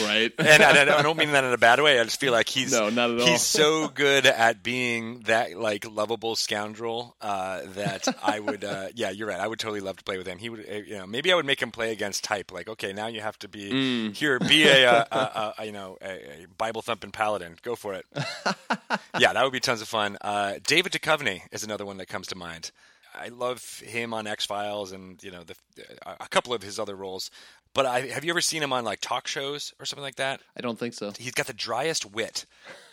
right. 0.00 0.32
and 0.38 0.62
I, 0.62 0.98
I, 0.98 1.02
don't 1.02 1.18
mean 1.18 1.32
that 1.32 1.44
in 1.44 1.52
a 1.52 1.58
bad 1.58 1.78
way. 1.80 2.00
I 2.00 2.04
just 2.04 2.18
feel 2.18 2.32
like 2.32 2.48
he's 2.48 2.72
no, 2.72 2.88
not 2.88 3.10
at 3.10 3.20
all. 3.20 3.26
he's 3.26 3.42
so 3.42 3.86
good 3.86 4.24
at 4.24 4.62
being 4.62 5.20
that 5.26 5.58
like 5.58 5.84
lovable 5.88 6.34
scoundrel 6.36 7.14
uh, 7.20 7.60
that 7.74 8.08
I 8.22 8.40
would. 8.40 8.64
Uh, 8.64 8.88
yeah, 8.94 9.10
you're 9.10 9.28
right. 9.28 9.38
I 9.38 9.46
would 9.46 9.58
totally 9.58 9.80
love 9.80 9.98
to 9.98 10.04
play 10.04 10.16
with 10.16 10.26
him. 10.26 10.38
He 10.38 10.48
would. 10.48 10.60
Uh, 10.60 10.74
you 10.76 10.96
know, 10.96 11.06
maybe 11.06 11.30
I 11.30 11.34
would 11.34 11.44
make 11.44 11.60
him 11.60 11.70
play 11.70 11.92
against 11.92 12.24
type. 12.24 12.50
Like, 12.50 12.68
okay, 12.70 12.94
now 12.94 13.08
you 13.08 13.20
have 13.20 13.38
to 13.40 13.48
be 13.48 13.70
mm. 13.70 14.16
here. 14.16 14.38
Be 14.38 14.66
a, 14.66 14.90
a, 14.90 15.16
a, 15.16 15.54
a 15.58 15.64
you 15.66 15.72
know 15.72 15.98
a, 16.00 16.44
a 16.44 16.46
Bible 16.56 16.80
thumping 16.80 17.10
paladin. 17.10 17.56
Go 17.62 17.76
for 17.76 17.92
it. 17.92 18.06
yeah, 19.18 19.34
that 19.34 19.44
would 19.44 19.52
be 19.52 19.60
tons 19.60 19.82
of 19.82 19.88
fun. 19.88 20.16
Uh, 20.22 20.54
David 20.66 20.92
Duchovny 20.92 21.42
is 21.52 21.62
another 21.62 21.84
one 21.84 21.98
that 21.98 22.06
comes 22.06 22.28
to 22.28 22.36
mind. 22.36 22.70
I 23.14 23.28
love 23.28 23.80
him 23.80 24.14
on 24.14 24.26
X 24.26 24.46
Files 24.46 24.92
and 24.92 25.22
you 25.22 25.30
know 25.30 25.42
the, 25.42 25.56
a 26.06 26.28
couple 26.28 26.54
of 26.54 26.62
his 26.62 26.78
other 26.78 26.94
roles. 26.94 27.30
But 27.74 27.86
I, 27.86 28.00
have 28.08 28.24
you 28.24 28.30
ever 28.30 28.40
seen 28.40 28.62
him 28.62 28.72
on 28.72 28.84
like 28.84 29.00
talk 29.00 29.26
shows 29.26 29.72
or 29.78 29.86
something 29.86 30.02
like 30.02 30.16
that? 30.16 30.40
I 30.56 30.60
don't 30.60 30.78
think 30.78 30.94
so. 30.94 31.12
He's 31.18 31.32
got 31.32 31.46
the 31.46 31.52
driest 31.52 32.10
wit 32.10 32.46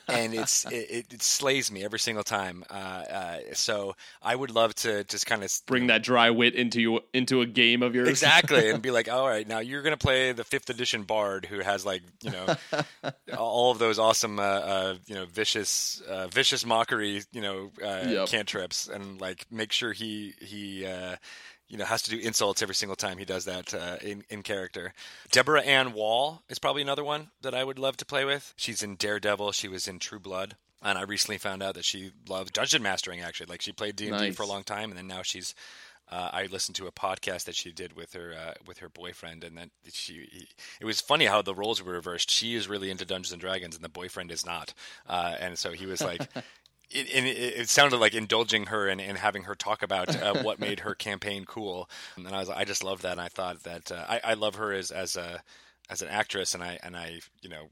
and 0.07 0.33
it's 0.33 0.65
it, 0.71 1.05
it, 1.11 1.21
slays 1.21 1.71
me 1.71 1.83
every 1.83 1.99
single 1.99 2.23
time. 2.23 2.63
Uh, 2.69 2.73
uh, 2.73 3.37
so 3.53 3.95
I 4.21 4.35
would 4.35 4.51
love 4.51 4.73
to 4.75 5.03
just 5.05 5.25
kind 5.25 5.43
of 5.43 5.51
bring 5.65 5.83
you 5.83 5.87
know, 5.87 5.95
that 5.95 6.03
dry 6.03 6.29
wit 6.29 6.55
into 6.55 6.81
you 6.81 6.99
into 7.13 7.41
a 7.41 7.45
game 7.45 7.83
of 7.83 7.95
yours. 7.95 8.07
Exactly, 8.07 8.69
and 8.69 8.81
be 8.81 8.91
like, 8.99 9.09
all 9.09 9.27
right, 9.27 9.47
now 9.47 9.59
you're 9.59 9.81
gonna 9.81 9.97
play 9.97 10.31
the 10.31 10.43
fifth 10.43 10.69
edition 10.69 11.03
bard 11.03 11.45
who 11.45 11.59
has 11.59 11.85
like 11.85 12.01
you 12.23 12.31
know 12.31 12.55
all 13.37 13.71
of 13.71 13.79
those 13.79 13.99
awesome 13.99 14.39
uh, 14.39 14.43
uh 14.43 14.95
you 15.05 15.15
know 15.15 15.25
vicious 15.25 16.01
uh, 16.07 16.27
vicious 16.27 16.65
mockery 16.65 17.23
you 17.31 17.41
know 17.41 17.71
uh, 17.83 18.03
yep. 18.07 18.27
cantrips, 18.27 18.87
and 18.87 19.19
like 19.19 19.45
make 19.51 19.71
sure 19.71 19.93
he 19.93 20.33
he 20.39 20.85
you 21.67 21.77
know 21.77 21.85
has 21.85 22.01
to 22.03 22.11
do 22.11 22.17
insults 22.17 22.61
every 22.61 22.75
single 22.75 22.95
time 22.95 23.17
he 23.17 23.25
does 23.25 23.45
that 23.45 23.73
uh, 23.73 23.97
in 24.01 24.23
in 24.29 24.43
character. 24.43 24.93
Deborah 25.31 25.61
Ann 25.61 25.93
Woll 25.93 26.41
is 26.49 26.59
probably 26.59 26.81
another 26.81 27.03
one 27.03 27.29
that 27.41 27.53
I 27.53 27.63
would 27.63 27.79
love 27.79 27.97
to 27.97 28.05
play 28.05 28.25
with. 28.25 28.53
She's 28.57 28.83
in 28.83 28.95
Daredevil. 28.95 29.51
She 29.51 29.67
was 29.67 29.87
in 29.87 29.99
True 29.99 30.19
Blood. 30.19 30.55
And 30.83 30.95
I 30.95 31.01
recently 31.01 31.39
found 31.39 31.63
out 31.63 31.73
that 31.73 31.85
she 31.85 32.11
loved 32.29 32.53
dungeon 32.53 32.83
mastering. 32.83 33.21
Actually, 33.21 33.47
like 33.47 33.63
she 33.63 33.71
played 33.71 33.95
D 33.95 34.09
and 34.09 34.19
D 34.19 34.31
for 34.31 34.43
a 34.43 34.47
long 34.47 34.63
time, 34.63 34.89
and 34.89 34.97
then 34.97 35.07
now 35.07 35.23
she's 35.23 35.55
uh, 36.09 36.29
I 36.31 36.45
listened 36.45 36.75
to 36.77 36.87
a 36.87 36.91
podcast 36.91 37.45
that 37.45 37.55
she 37.55 37.71
did 37.71 37.93
with 37.93 38.13
her 38.13 38.33
uh, 38.33 38.53
with 38.65 38.77
her 38.79 38.89
boyfriend, 38.89 39.43
and 39.43 39.57
then 39.57 39.71
she. 39.91 40.27
He, 40.31 40.47
it 40.79 40.85
was 40.85 41.01
funny 41.01 41.25
how 41.25 41.41
the 41.41 41.55
roles 41.55 41.83
were 41.83 41.93
reversed. 41.93 42.31
She 42.31 42.55
is 42.55 42.69
really 42.69 42.89
into 42.89 43.05
Dungeons 43.05 43.33
and 43.33 43.41
Dragons, 43.41 43.75
and 43.75 43.83
the 43.83 43.89
boyfriend 43.89 44.31
is 44.31 44.45
not. 44.45 44.73
Uh, 45.07 45.35
and 45.39 45.59
so 45.59 45.73
he 45.73 45.85
was 45.85 46.01
like, 46.01 46.21
it, 46.89 47.07
it, 47.09 47.59
it, 47.59 47.69
sounded 47.69 47.97
like 47.97 48.13
indulging 48.13 48.67
her 48.67 48.87
and, 48.87 49.01
and 49.01 49.17
having 49.17 49.43
her 49.43 49.55
talk 49.55 49.83
about 49.83 50.15
uh, 50.21 50.41
what 50.43 50.59
made 50.67 50.81
her 50.81 50.95
campaign 50.95 51.45
cool. 51.45 51.89
And 52.15 52.27
I 52.27 52.39
was 52.39 52.49
I 52.49 52.63
just 52.63 52.83
love 52.83 53.01
that. 53.01 53.13
And 53.13 53.21
I 53.21 53.27
thought 53.27 53.63
that 53.63 53.91
uh, 53.91 54.05
I, 54.07 54.21
I 54.23 54.33
love 54.33 54.55
her 54.55 54.73
as 54.73 54.91
as 54.91 55.15
a 55.15 55.41
as 55.89 56.01
an 56.01 56.09
actress, 56.09 56.53
and 56.53 56.63
I 56.63 56.79
and 56.83 56.95
I 56.95 57.19
you 57.41 57.49
know 57.49 57.69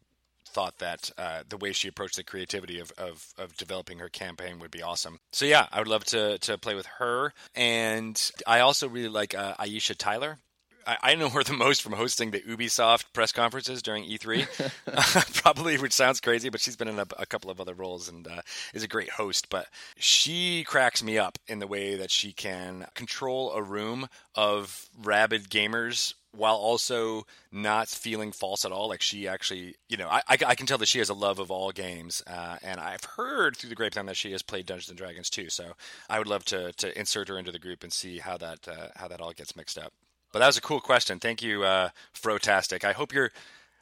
thought 0.55 0.77
that 0.77 1.11
uh, 1.17 1.43
the 1.49 1.57
way 1.57 1.73
she 1.73 1.89
approached 1.89 2.15
the 2.15 2.23
creativity 2.23 2.79
of, 2.79 2.89
of, 2.97 3.33
of 3.37 3.57
developing 3.57 3.99
her 3.99 4.07
campaign 4.07 4.57
would 4.59 4.71
be 4.71 4.81
awesome. 4.81 5.19
So 5.33 5.45
yeah, 5.45 5.67
I 5.69 5.79
would 5.79 5.87
love 5.89 6.05
to 6.05 6.37
to 6.39 6.57
play 6.57 6.75
with 6.75 6.85
her. 6.99 7.33
And 7.53 8.31
I 8.47 8.61
also 8.61 8.87
really 8.87 9.09
like 9.09 9.35
uh, 9.35 9.55
Aisha 9.55 9.95
Tyler. 9.97 10.39
I, 10.85 11.15
know 11.15 11.29
her 11.29 11.43
the 11.43 11.53
most 11.53 11.81
from 11.81 11.93
hosting 11.93 12.31
the 12.31 12.41
Ubisoft 12.41 13.05
press 13.13 13.31
conferences 13.31 13.81
during 13.81 14.05
E3, 14.05 15.33
probably, 15.41 15.77
which 15.77 15.93
sounds 15.93 16.19
crazy, 16.19 16.49
but 16.49 16.61
she's 16.61 16.75
been 16.75 16.87
in 16.87 16.99
a, 16.99 17.07
a 17.17 17.25
couple 17.25 17.49
of 17.49 17.59
other 17.59 17.73
roles 17.73 18.09
and 18.09 18.27
uh, 18.27 18.41
is 18.73 18.83
a 18.83 18.87
great 18.87 19.09
host. 19.09 19.49
But 19.49 19.67
she 19.97 20.63
cracks 20.63 21.03
me 21.03 21.17
up 21.17 21.37
in 21.47 21.59
the 21.59 21.67
way 21.67 21.95
that 21.95 22.11
she 22.11 22.31
can 22.31 22.85
control 22.93 23.51
a 23.53 23.61
room 23.61 24.07
of 24.35 24.89
rabid 25.01 25.49
gamers 25.49 26.13
while 26.37 26.55
also 26.55 27.25
not 27.51 27.87
feeling 27.87 28.31
false 28.31 28.65
at 28.65 28.71
all. 28.71 28.89
Like 28.89 29.01
she 29.01 29.27
actually, 29.27 29.75
you 29.89 29.97
know, 29.97 30.07
I, 30.09 30.21
I, 30.27 30.37
I 30.47 30.55
can 30.55 30.67
tell 30.67 30.77
that 30.77 30.87
she 30.87 30.99
has 30.99 31.09
a 31.09 31.13
love 31.13 31.39
of 31.39 31.49
all 31.49 31.71
games, 31.71 32.21
uh, 32.27 32.57
and 32.61 32.79
I've 32.79 33.03
heard 33.03 33.57
through 33.57 33.69
the 33.69 33.75
grapevine 33.75 34.05
that 34.07 34.17
she 34.17 34.31
has 34.33 34.41
played 34.41 34.65
Dungeons 34.65 34.89
and 34.89 34.97
Dragons 34.97 35.29
too. 35.29 35.49
So 35.49 35.73
I 36.09 36.19
would 36.19 36.27
love 36.27 36.45
to 36.45 36.73
to 36.73 36.97
insert 36.97 37.29
her 37.29 37.37
into 37.37 37.51
the 37.51 37.59
group 37.59 37.83
and 37.83 37.91
see 37.91 38.19
how 38.19 38.37
that 38.37 38.67
uh, 38.67 38.87
how 38.95 39.07
that 39.07 39.21
all 39.21 39.31
gets 39.31 39.55
mixed 39.55 39.77
up. 39.77 39.93
But 40.35 40.39
that 40.39 40.47
was 40.47 40.57
a 40.57 40.61
cool 40.61 40.81
question. 40.81 41.17
Thank 41.17 41.41
you, 41.41 41.63
uh, 41.63 41.91
Frotastic. 42.13 42.83
I 42.83 42.91
hope 42.91 43.13
your 43.13 43.31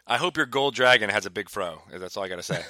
I 0.06 0.18
hope 0.18 0.38
your 0.38 0.46
gold 0.46 0.76
dragon 0.76 1.10
has 1.10 1.26
a 1.26 1.32
big 1.32 1.50
fro. 1.50 1.82
That's 1.92 2.16
all 2.16 2.24
I 2.24 2.30
got 2.30 2.44
to 2.44 2.44
say. 2.44 2.62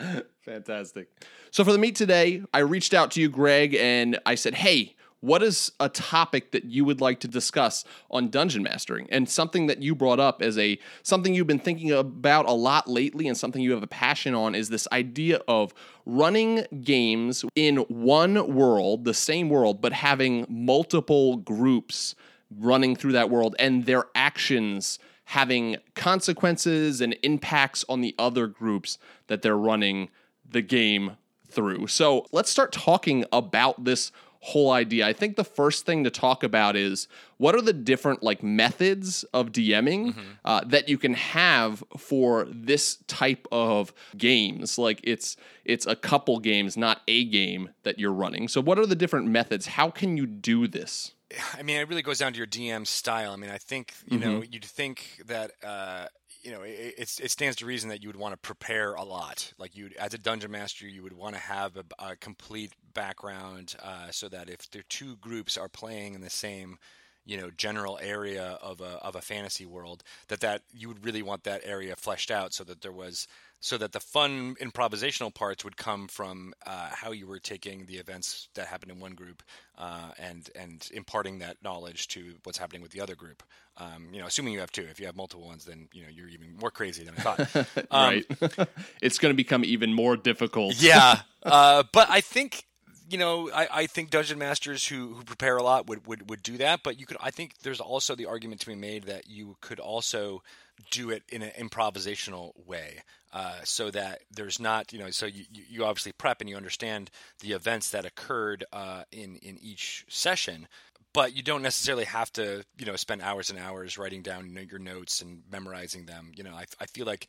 Fantastic. 0.40 1.08
So 1.50 1.64
for 1.64 1.72
the 1.72 1.76
meet 1.76 1.96
today, 1.96 2.42
I 2.54 2.60
reached 2.60 2.94
out 2.94 3.10
to 3.10 3.20
you, 3.20 3.28
Greg, 3.28 3.74
and 3.74 4.18
I 4.24 4.36
said, 4.36 4.54
"Hey, 4.54 4.96
what 5.20 5.42
is 5.42 5.70
a 5.80 5.90
topic 5.90 6.52
that 6.52 6.64
you 6.64 6.86
would 6.86 7.02
like 7.02 7.20
to 7.20 7.28
discuss 7.28 7.84
on 8.10 8.30
dungeon 8.30 8.62
mastering 8.62 9.06
and 9.10 9.28
something 9.28 9.66
that 9.66 9.82
you 9.82 9.94
brought 9.94 10.18
up 10.18 10.40
as 10.40 10.56
a 10.56 10.78
something 11.02 11.34
you've 11.34 11.46
been 11.46 11.58
thinking 11.58 11.92
about 11.92 12.46
a 12.46 12.52
lot 12.52 12.88
lately 12.88 13.28
and 13.28 13.36
something 13.36 13.60
you 13.60 13.72
have 13.72 13.82
a 13.82 13.86
passion 13.86 14.34
on 14.34 14.54
is 14.54 14.70
this 14.70 14.88
idea 14.92 15.40
of 15.46 15.74
running 16.06 16.64
games 16.82 17.44
in 17.54 17.76
one 17.88 18.54
world 18.54 19.04
the 19.04 19.14
same 19.14 19.50
world 19.50 19.82
but 19.82 19.92
having 19.92 20.46
multiple 20.48 21.36
groups 21.36 22.16
running 22.58 22.96
through 22.96 23.12
that 23.12 23.30
world 23.30 23.54
and 23.58 23.86
their 23.86 24.04
actions 24.14 24.98
having 25.26 25.76
consequences 25.94 27.00
and 27.00 27.16
impacts 27.22 27.84
on 27.88 28.00
the 28.00 28.14
other 28.18 28.46
groups 28.46 28.98
that 29.28 29.42
they're 29.42 29.56
running 29.56 30.08
the 30.48 30.62
game 30.62 31.16
through. 31.48 31.86
So 31.86 32.26
let's 32.32 32.50
start 32.50 32.72
talking 32.72 33.24
about 33.32 33.84
this 33.84 34.12
whole 34.40 34.72
idea. 34.72 35.06
I 35.06 35.12
think 35.12 35.36
the 35.36 35.44
first 35.44 35.86
thing 35.86 36.02
to 36.02 36.10
talk 36.10 36.42
about 36.42 36.74
is 36.74 37.06
what 37.38 37.54
are 37.54 37.60
the 37.62 37.72
different 37.72 38.22
like 38.24 38.42
methods 38.42 39.22
of 39.32 39.52
DMing 39.52 40.08
Mm-hmm. 40.08 40.20
uh, 40.44 40.62
that 40.66 40.88
you 40.88 40.98
can 40.98 41.14
have 41.14 41.84
for 41.96 42.46
this 42.50 42.96
type 43.06 43.46
of 43.52 43.92
games. 44.16 44.78
Like 44.78 45.00
it's 45.04 45.36
it's 45.64 45.86
a 45.86 45.94
couple 45.94 46.40
games, 46.40 46.76
not 46.76 47.02
a 47.06 47.24
game 47.24 47.70
that 47.84 48.00
you're 48.00 48.12
running. 48.12 48.48
So 48.48 48.60
what 48.60 48.78
are 48.80 48.86
the 48.86 48.96
different 48.96 49.28
methods? 49.28 49.66
How 49.66 49.90
can 49.90 50.16
you 50.16 50.26
do 50.26 50.66
this? 50.66 51.12
I 51.54 51.62
mean, 51.62 51.78
it 51.78 51.88
really 51.88 52.02
goes 52.02 52.18
down 52.18 52.32
to 52.32 52.38
your 52.38 52.46
DM 52.46 52.86
style. 52.86 53.32
I 53.32 53.36
mean, 53.36 53.50
I 53.50 53.58
think 53.58 53.94
you 54.06 54.18
know 54.18 54.42
you'd 54.42 54.64
think 54.64 55.22
that 55.26 55.52
uh, 55.64 56.06
you 56.42 56.52
know 56.52 56.62
it, 56.62 56.94
it's, 56.98 57.20
it 57.20 57.30
stands 57.30 57.56
to 57.56 57.66
reason 57.66 57.88
that 57.90 58.02
you 58.02 58.08
would 58.08 58.16
want 58.16 58.32
to 58.32 58.38
prepare 58.38 58.94
a 58.94 59.04
lot. 59.04 59.52
Like 59.58 59.76
you, 59.76 59.90
as 59.98 60.14
a 60.14 60.18
dungeon 60.18 60.50
master, 60.50 60.86
you 60.86 61.02
would 61.02 61.12
want 61.12 61.34
to 61.34 61.40
have 61.40 61.76
a, 61.76 61.84
a 61.98 62.16
complete 62.16 62.72
background 62.94 63.74
uh, 63.82 64.10
so 64.10 64.28
that 64.28 64.48
if 64.48 64.70
the 64.70 64.82
two 64.88 65.16
groups 65.16 65.56
are 65.56 65.68
playing 65.68 66.14
in 66.14 66.20
the 66.20 66.30
same 66.30 66.78
you 67.24 67.36
know 67.36 67.50
general 67.56 67.98
area 68.02 68.58
of 68.60 68.80
a 68.80 68.98
of 69.02 69.14
a 69.14 69.20
fantasy 69.20 69.64
world 69.64 70.02
that 70.28 70.40
that 70.40 70.62
you 70.72 70.88
would 70.88 71.04
really 71.04 71.22
want 71.22 71.44
that 71.44 71.60
area 71.64 71.94
fleshed 71.94 72.30
out 72.30 72.52
so 72.52 72.64
that 72.64 72.80
there 72.80 72.92
was 72.92 73.28
so 73.62 73.78
that 73.78 73.92
the 73.92 74.00
fun 74.00 74.56
improvisational 74.56 75.32
parts 75.32 75.64
would 75.64 75.76
come 75.76 76.08
from 76.08 76.52
uh, 76.66 76.88
how 76.90 77.12
you 77.12 77.28
were 77.28 77.38
taking 77.38 77.86
the 77.86 77.94
events 77.94 78.48
that 78.54 78.66
happened 78.66 78.90
in 78.90 78.98
one 78.98 79.12
group 79.12 79.40
uh, 79.78 80.10
and 80.18 80.50
and 80.56 80.90
imparting 80.92 81.38
that 81.38 81.56
knowledge 81.62 82.08
to 82.08 82.34
what's 82.42 82.58
happening 82.58 82.82
with 82.82 82.90
the 82.90 83.00
other 83.00 83.14
group. 83.14 83.42
Um, 83.76 84.08
you 84.12 84.20
know, 84.20 84.26
assuming 84.26 84.52
you 84.52 84.60
have 84.60 84.72
two. 84.72 84.82
If 84.90 84.98
you 84.98 85.06
have 85.06 85.14
multiple 85.14 85.46
ones, 85.46 85.64
then 85.64 85.88
you 85.92 86.02
know 86.02 86.08
you're 86.12 86.28
even 86.28 86.56
more 86.60 86.72
crazy 86.72 87.04
than 87.04 87.14
I 87.16 87.20
thought. 87.22 87.66
Um, 87.90 88.22
right. 88.40 88.68
it's 89.02 89.18
going 89.18 89.32
to 89.32 89.36
become 89.36 89.64
even 89.64 89.92
more 89.92 90.16
difficult. 90.16 90.74
yeah, 90.80 91.20
uh, 91.42 91.84
but 91.92 92.10
I 92.10 92.20
think 92.20 92.64
you 93.08 93.18
know 93.18 93.48
I, 93.54 93.68
I 93.72 93.86
think 93.86 94.10
dungeon 94.10 94.38
masters 94.38 94.86
who, 94.86 95.14
who 95.14 95.22
prepare 95.22 95.56
a 95.56 95.62
lot 95.62 95.86
would, 95.86 96.06
would 96.06 96.28
would 96.28 96.42
do 96.42 96.58
that. 96.58 96.82
But 96.82 96.98
you 96.98 97.06
could 97.06 97.16
I 97.20 97.30
think 97.30 97.58
there's 97.62 97.80
also 97.80 98.16
the 98.16 98.26
argument 98.26 98.60
to 98.62 98.66
be 98.66 98.74
made 98.74 99.04
that 99.04 99.28
you 99.28 99.56
could 99.60 99.78
also 99.78 100.42
do 100.90 101.10
it 101.10 101.22
in 101.30 101.42
an 101.42 101.52
improvisational 101.58 102.52
way. 102.66 103.02
Uh, 103.32 103.54
so 103.64 103.90
that 103.90 104.20
there's 104.30 104.60
not, 104.60 104.92
you 104.92 104.98
know, 104.98 105.08
so 105.08 105.24
you, 105.24 105.44
you 105.50 105.84
obviously 105.86 106.12
prep 106.12 106.42
and 106.42 106.50
you 106.50 106.56
understand 106.56 107.10
the 107.40 107.52
events 107.52 107.90
that 107.90 108.04
occurred 108.04 108.62
uh, 108.74 109.04
in 109.10 109.36
in 109.36 109.58
each 109.62 110.04
session, 110.10 110.68
but 111.14 111.34
you 111.34 111.42
don't 111.42 111.62
necessarily 111.62 112.04
have 112.04 112.30
to, 112.34 112.62
you 112.78 112.84
know, 112.84 112.96
spend 112.96 113.22
hours 113.22 113.48
and 113.48 113.58
hours 113.58 113.96
writing 113.96 114.20
down 114.20 114.54
your 114.68 114.78
notes 114.78 115.22
and 115.22 115.42
memorizing 115.50 116.04
them. 116.04 116.32
You 116.36 116.44
know, 116.44 116.52
I, 116.52 116.66
I 116.78 116.84
feel 116.84 117.06
like 117.06 117.26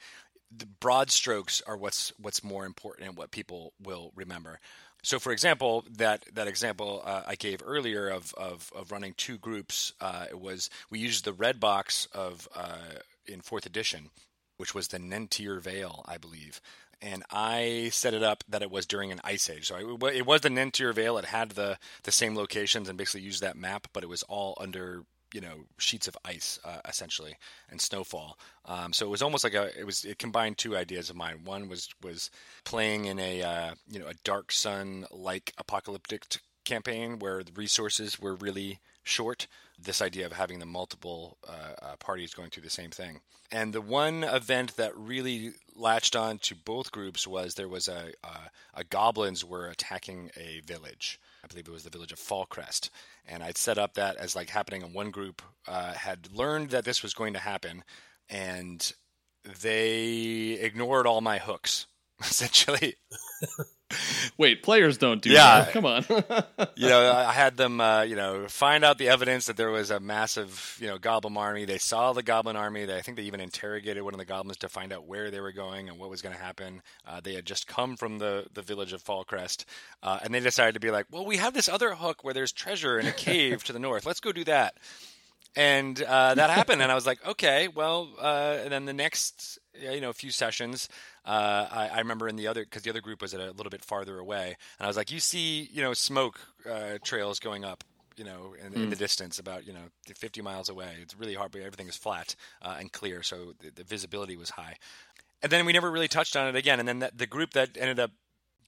the 0.56 0.66
broad 0.66 1.10
strokes 1.10 1.62
are 1.66 1.78
what's 1.78 2.12
what's 2.20 2.44
more 2.44 2.66
important 2.66 3.08
and 3.08 3.18
what 3.18 3.32
people 3.32 3.74
will 3.82 4.12
remember. 4.16 4.60
So, 5.04 5.20
for 5.20 5.34
example, 5.34 5.84
that 5.98 6.26
that 6.34 6.48
example 6.48 7.02
uh, 7.04 7.24
I 7.28 7.36
gave 7.36 7.62
earlier 7.66 8.08
of, 8.08 8.34
of, 8.36 8.72
of 8.74 8.92
running 8.92 9.13
two 9.18 9.38
groups, 9.38 9.94
uh, 10.00 10.26
it 10.30 10.39
was 10.39 10.70
we 10.89 11.00
used 11.00 11.26
the 11.26 11.34
red 11.34 11.60
box 11.60 12.08
of 12.13 12.48
uh, 12.56 12.78
in 13.28 13.42
fourth 13.42 13.66
edition, 13.66 14.10
which 14.58 14.74
was 14.74 14.90
the 14.90 15.00
Nentir 15.00 15.62
Vale, 15.62 16.04
I 16.08 16.18
believe. 16.18 16.62
And 17.02 17.24
I 17.32 17.90
set 17.92 18.14
it 18.14 18.24
up 18.24 18.44
that 18.48 18.62
it 18.62 18.72
was 18.72 18.86
during 18.86 19.12
an 19.12 19.20
ice 19.24 19.50
age. 19.50 19.68
So 19.68 19.76
it, 19.76 20.16
it 20.16 20.26
was 20.26 20.42
the 20.42 20.50
Nentir 20.50 20.94
Vale. 20.94 21.18
It 21.18 21.26
had 21.26 21.52
the, 21.52 21.78
the 22.04 22.12
same 22.12 22.36
locations 22.36 22.88
and 22.88 22.98
basically 22.98 23.22
used 23.22 23.42
that 23.42 23.58
map, 23.58 23.88
but 23.92 24.04
it 24.04 24.10
was 24.10 24.24
all 24.24 24.58
under 24.60 25.04
you 25.34 25.42
know 25.42 25.66
sheets 25.80 26.08
of 26.08 26.18
ice 26.24 26.60
uh, 26.64 26.80
essentially 26.88 27.36
and 27.70 27.82
snowfall. 27.82 28.38
Um, 28.66 28.94
so 28.94 29.06
it 29.06 29.10
was 29.10 29.22
almost 29.22 29.44
like 29.44 29.56
a 29.56 29.78
it 29.78 29.86
was 29.86 30.06
it 30.06 30.20
combined 30.20 30.58
two 30.58 30.78
ideas 30.78 31.10
of 31.10 31.16
mine. 31.16 31.42
One 31.44 31.68
was 31.68 31.90
was 32.02 32.30
playing 32.64 33.06
in 33.06 33.20
a 33.20 33.42
uh, 33.42 33.74
you 33.90 34.00
know 34.00 34.08
a 34.08 34.14
dark 34.24 34.52
sun 34.52 35.06
like 35.12 35.52
apocalyptic 35.58 36.24
campaign 36.64 37.20
where 37.20 37.44
the 37.44 37.52
resources 37.54 38.20
were 38.20 38.36
really 38.36 38.80
short. 39.04 39.48
This 39.80 40.02
idea 40.02 40.26
of 40.26 40.34
having 40.34 40.60
the 40.60 40.66
multiple 40.66 41.38
uh, 41.48 41.52
uh, 41.82 41.96
parties 41.98 42.34
going 42.34 42.50
through 42.50 42.63
the 42.63 42.70
same 42.70 42.92
thing. 42.92 43.22
And 43.52 43.74
the 43.74 43.82
one 43.82 44.24
event 44.24 44.78
that 44.78 44.98
really 44.98 45.54
latched 45.76 46.16
on 46.16 46.39
to 46.39 46.56
both 46.56 46.92
groups 46.92 47.28
was 47.28 47.56
there 47.56 47.68
was 47.68 47.88
a, 47.88 48.13
a, 48.24 48.39
a 48.74 48.84
goblins 48.84 49.44
were 49.44 49.68
attacking 49.68 50.32
a 50.38 50.62
village. 50.62 51.20
I 51.44 51.48
believe 51.48 51.68
it 51.68 51.72
was 51.72 51.84
the 51.84 51.89
village 51.89 52.12
of 52.12 52.20
Fallcrest. 52.20 52.89
And 53.28 53.44
I'd 53.44 53.58
set 53.58 53.78
up 53.78 53.96
that 53.96 54.16
as 54.18 54.36
like 54.36 54.50
happening 54.50 54.82
in 54.82 54.94
one 54.94 55.12
group, 55.12 55.42
uh, 55.68 55.94
had 55.94 56.32
learned 56.34 56.70
that 56.70 56.86
this 56.86 57.04
was 57.04 57.13
going 57.13 57.34
to 57.34 57.39
happen, 57.39 57.84
and 58.30 58.92
they 59.62 60.58
ignored 60.62 61.06
all 61.06 61.22
my 61.22 61.38
hooks, 61.38 61.88
essentially. 62.21 62.95
Wait, 64.38 64.63
players 64.63 64.97
don't 64.97 65.21
do 65.21 65.30
Yeah. 65.30 65.65
that. 65.65 65.71
Come 65.73 65.86
on. 65.86 66.04
you 66.76 66.89
know, 66.89 67.12
I 67.13 67.32
had 67.32 67.58
them, 67.58 67.80
uh, 67.80 68.02
you 68.02 68.15
know, 68.15 68.47
find 68.47 68.84
out 68.84 68.97
the 68.97 69.10
evidence 69.10 69.45
that 69.45 69.56
there 69.58 69.69
was 69.69 69.91
a 69.91 69.99
massive, 69.99 70.78
you 70.82 70.88
know, 70.88 70.97
goblin 70.97 71.38
army. 71.38 71.65
They 71.65 71.78
saw 71.78 72.12
the 72.13 72.23
goblin 72.23 72.56
army. 72.56 72.86
They, 72.86 72.97
I 72.97 73.02
think 73.02 73.17
they 73.17 73.23
even 73.23 73.39
interrogated 73.39 74.02
one 74.02 74.15
of 74.15 74.17
the 74.17 74.26
goblins 74.26 74.58
to 74.60 74.69
find 74.69 74.91
out 74.91 75.06
where 75.06 75.30
they 75.30 75.39
were 75.41 75.52
going 75.52 75.89
and 75.89 75.99
what 75.99 76.10
was 76.10 76.23
going 76.23 76.36
to 76.36 76.41
happen. 76.41 76.82
Uh, 77.06 77.19
they 77.23 77.36
had 77.36 77.45
just 77.45 77.67
come 77.67 77.95
from 77.95 78.17
the, 78.17 78.47
the 78.54 78.63
village 78.63 78.93
of 78.93 79.04
Fallcrest, 79.04 79.65
uh, 80.02 80.17
and 80.23 80.34
they 80.34 80.39
decided 80.39 80.73
to 80.73 80.80
be 80.80 80.89
like, 80.89 81.06
well, 81.12 81.26
we 81.26 81.38
have 81.38 81.54
this 81.54 81.69
other 81.69 81.93
hook 81.93 82.23
where 82.23 82.34
there's 82.34 82.52
treasure 82.52 82.97
in 82.97 83.06
a 83.06 83.12
cave 83.12 83.63
to 83.65 83.73
the 83.73 83.80
north. 83.80 84.08
Let's 84.08 84.21
go 84.21 84.32
do 84.32 84.43
that. 84.45 84.76
And 85.56 86.02
uh, 86.02 86.34
that 86.34 86.49
happened, 86.49 86.82
and 86.82 86.91
I 86.91 86.95
was 86.95 87.06
like, 87.06 87.23
okay, 87.28 87.67
well, 87.67 88.10
uh, 88.19 88.58
and 88.63 88.71
then 88.71 88.86
the 88.86 88.93
next, 88.93 89.60
you 89.80 90.02
know, 90.02 90.10
a 90.10 90.14
few 90.14 90.32
sessions, 90.32 90.90
uh, 91.26 91.68
I, 91.72 91.90
I 91.94 91.98
remember 92.00 92.28
in 92.28 92.36
the 92.36 92.48
other 92.48 92.64
because 92.64 92.84
the 92.84 92.90
other 92.90 93.02
group 93.02 93.22
was 93.22 93.34
at 93.34 93.40
a 93.40 93.52
little 93.52 93.70
bit 93.70 93.84
farther 93.84 94.20
away, 94.20 94.56
and 94.80 94.86
I 94.86 94.88
was 94.88 94.98
like, 94.98 95.12
you 95.12 95.20
see, 95.20 95.70
you 95.72 95.82
know, 95.82 95.94
smoke 95.94 96.40
uh, 96.70 96.98
trails 97.04 97.40
going 97.40 97.66
up, 97.66 97.84
you 98.18 98.24
know, 98.24 98.56
in, 98.66 98.74
in 98.74 98.90
the 98.90 98.96
distance, 98.96 99.40
about 99.40 99.66
you 99.66 99.74
know, 99.74 99.90
50 100.06 100.42
miles 100.42 100.70
away. 100.70 100.98
It's 101.02 101.18
really 101.18 101.34
hard, 101.36 101.52
but 101.52 101.62
everything 101.62 101.88
is 101.88 101.98
flat 101.98 102.36
uh, 102.62 102.78
and 102.80 102.92
clear, 102.92 103.24
so 103.24 103.54
the, 103.60 103.72
the 103.72 103.84
visibility 103.84 104.36
was 104.36 104.52
high. 104.52 104.76
And 105.42 105.52
then 105.52 105.66
we 105.66 105.74
never 105.74 105.92
really 105.92 106.08
touched 106.08 106.38
on 106.38 106.48
it 106.48 106.56
again. 106.56 106.80
And 106.80 106.88
then 106.88 107.00
that, 107.00 107.18
the 107.18 107.28
group 107.28 107.52
that 107.52 107.78
ended 107.78 108.00
up 108.00 108.12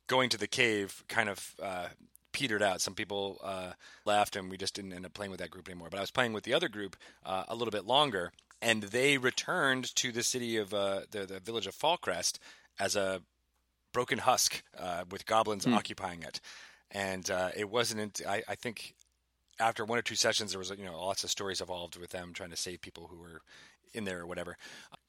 going 0.08 0.30
to 0.30 0.38
the 0.38 0.48
cave 0.48 1.04
kind 1.08 1.30
of 1.30 1.56
uh, 1.64 1.88
petered 2.36 2.62
out. 2.62 2.82
Some 2.82 2.96
people 2.96 3.40
uh, 3.44 3.72
left, 4.04 4.36
and 4.36 4.52
we 4.52 4.58
just 4.58 4.74
didn't 4.74 4.92
end 4.92 5.06
up 5.06 5.14
playing 5.14 5.32
with 5.32 5.40
that 5.40 5.50
group 5.50 5.70
anymore. 5.70 5.88
But 5.90 5.98
I 5.98 6.02
was 6.02 6.12
playing 6.12 6.34
with 6.34 6.44
the 6.44 6.54
other 6.54 6.68
group 6.68 6.98
uh, 7.26 7.46
a 7.48 7.56
little 7.56 7.72
bit 7.72 7.86
longer, 7.86 8.34
and 8.66 8.82
they 8.82 9.20
returned 9.20 9.96
to 9.96 10.12
the 10.12 10.24
city 10.24 10.58
of 10.58 10.74
uh, 10.74 11.02
the, 11.12 11.28
the 11.28 11.40
village 11.40 11.68
of 11.68 11.76
Fallcrest 11.78 12.40
as 12.80 12.96
a 12.96 13.22
broken 13.94 14.18
husk 14.18 14.64
uh, 14.78 15.04
with 15.12 15.28
goblins 15.28 15.68
occupying 15.68 16.24
it. 16.24 16.42
And 16.90 17.30
uh, 17.30 17.52
it 17.56 17.70
wasn't. 17.70 18.22
I, 18.28 18.42
I 18.48 18.56
think 18.56 18.96
after 19.60 19.86
one 19.86 20.00
or 20.00 20.02
two 20.02 20.16
sessions, 20.16 20.52
there 20.52 20.60
was 20.60 20.72
you 20.72 20.84
know 20.84 21.00
lots 21.00 21.24
of 21.24 21.30
stories 21.30 21.62
evolved 21.62 21.98
with 21.98 22.10
them 22.10 22.34
trying 22.34 22.50
to 22.50 22.58
save 22.58 22.82
people 22.82 23.08
who 23.08 23.20
were 23.20 23.42
in 23.94 24.04
there 24.04 24.22
or 24.22 24.26
whatever. 24.26 24.58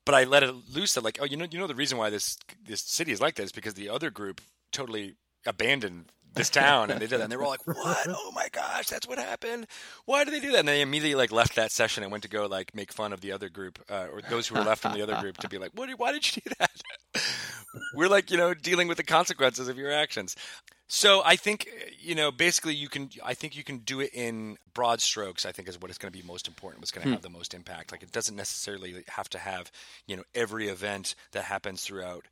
But 0.04 0.14
I 0.14 0.24
let 0.24 0.42
it 0.42 0.54
loose 0.74 0.94
that 0.94 1.04
like, 1.04 1.18
oh, 1.20 1.24
you 1.24 1.36
know, 1.36 1.46
you 1.50 1.58
know 1.58 1.66
the 1.66 1.74
reason 1.74 1.96
why 1.96 2.10
this 2.10 2.36
this 2.62 2.82
city 2.82 3.12
is 3.12 3.22
like 3.22 3.36
this 3.36 3.52
because 3.52 3.74
the 3.74 3.88
other 3.88 4.10
group 4.10 4.42
totally 4.70 5.14
abandoned 5.46 6.12
this 6.36 6.50
town 6.50 6.90
and 6.90 7.00
they 7.00 7.06
did 7.06 7.18
that 7.18 7.24
and 7.24 7.32
they 7.32 7.36
were 7.36 7.44
all 7.44 7.50
like 7.50 7.66
what? 7.66 8.06
Oh 8.08 8.32
my 8.34 8.48
gosh 8.52 8.88
that's 8.88 9.08
what 9.08 9.18
happened. 9.18 9.66
Why 10.04 10.24
did 10.24 10.34
they 10.34 10.40
do 10.40 10.52
that? 10.52 10.60
And 10.60 10.68
they 10.68 10.82
immediately 10.82 11.14
like 11.14 11.32
left 11.32 11.56
that 11.56 11.72
session 11.72 12.02
and 12.02 12.12
went 12.12 12.22
to 12.22 12.28
go 12.28 12.46
like 12.46 12.74
make 12.74 12.92
fun 12.92 13.12
of 13.12 13.20
the 13.20 13.32
other 13.32 13.48
group 13.48 13.78
uh, 13.90 14.06
or 14.12 14.20
those 14.22 14.46
who 14.46 14.54
were 14.54 14.64
left 14.64 14.82
from 14.82 14.94
the 14.94 15.02
other 15.02 15.16
group 15.20 15.38
to 15.38 15.48
be 15.48 15.58
like 15.58 15.72
what 15.74 15.90
why 15.98 16.12
did 16.12 16.36
you 16.36 16.42
do 16.42 16.50
that? 16.58 16.70
We're 17.94 18.08
like 18.08 18.30
you 18.30 18.36
know 18.36 18.54
dealing 18.54 18.88
with 18.88 18.96
the 18.96 19.04
consequences 19.04 19.68
of 19.68 19.78
your 19.78 19.90
actions. 19.90 20.36
So 20.88 21.22
I 21.24 21.36
think 21.36 21.68
you 21.98 22.14
know 22.14 22.30
basically 22.30 22.74
you 22.74 22.88
can 22.88 23.10
I 23.24 23.34
think 23.34 23.56
you 23.56 23.64
can 23.64 23.78
do 23.78 24.00
it 24.00 24.10
in 24.14 24.56
broad 24.74 25.00
strokes 25.00 25.44
I 25.44 25.52
think 25.52 25.68
is 25.68 25.80
what 25.80 25.90
is 25.90 25.98
going 25.98 26.12
to 26.12 26.18
be 26.18 26.26
most 26.26 26.46
important 26.46 26.80
what's 26.80 26.90
going 26.90 27.04
to 27.06 27.12
have 27.12 27.22
the 27.22 27.30
most 27.30 27.54
impact. 27.54 27.92
Like 27.92 28.02
it 28.02 28.12
doesn't 28.12 28.36
necessarily 28.36 29.04
have 29.08 29.28
to 29.30 29.38
have 29.38 29.72
you 30.06 30.16
know 30.16 30.22
every 30.34 30.68
event 30.68 31.14
that 31.32 31.44
happens 31.44 31.82
throughout 31.82 32.26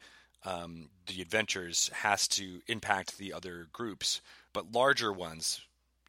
um, 0.44 0.88
the 1.06 1.20
adventures 1.22 1.90
has 1.94 2.28
to 2.28 2.60
impact 2.66 3.18
the 3.18 3.32
other 3.32 3.68
groups 3.72 4.20
but 4.52 4.72
larger 4.72 5.12
ones 5.12 5.60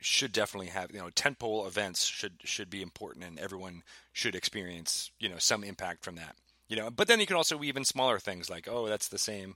should 0.02 0.32
definitely 0.32 0.68
have 0.68 0.92
you 0.92 1.00
know 1.00 1.10
tentpole 1.16 1.66
events 1.66 2.06
should 2.06 2.34
should 2.44 2.70
be 2.70 2.82
important 2.82 3.26
and 3.26 3.40
everyone 3.40 3.82
should 4.14 4.36
experience 4.36 5.12
you 5.20 5.30
know 5.30 5.38
some 5.38 5.64
impact 5.64 6.04
from 6.04 6.16
that 6.16 6.36
you 6.68 6.76
know 6.76 6.90
but 6.92 7.08
then 7.08 7.20
you 7.20 7.26
can 7.26 7.36
also 7.36 7.58
weave 7.58 7.78
in 7.78 7.86
smaller 7.86 8.20
things 8.20 8.50
like 8.50 8.68
oh 8.70 8.88
that's 8.88 9.08
the 9.08 9.18
same 9.18 9.56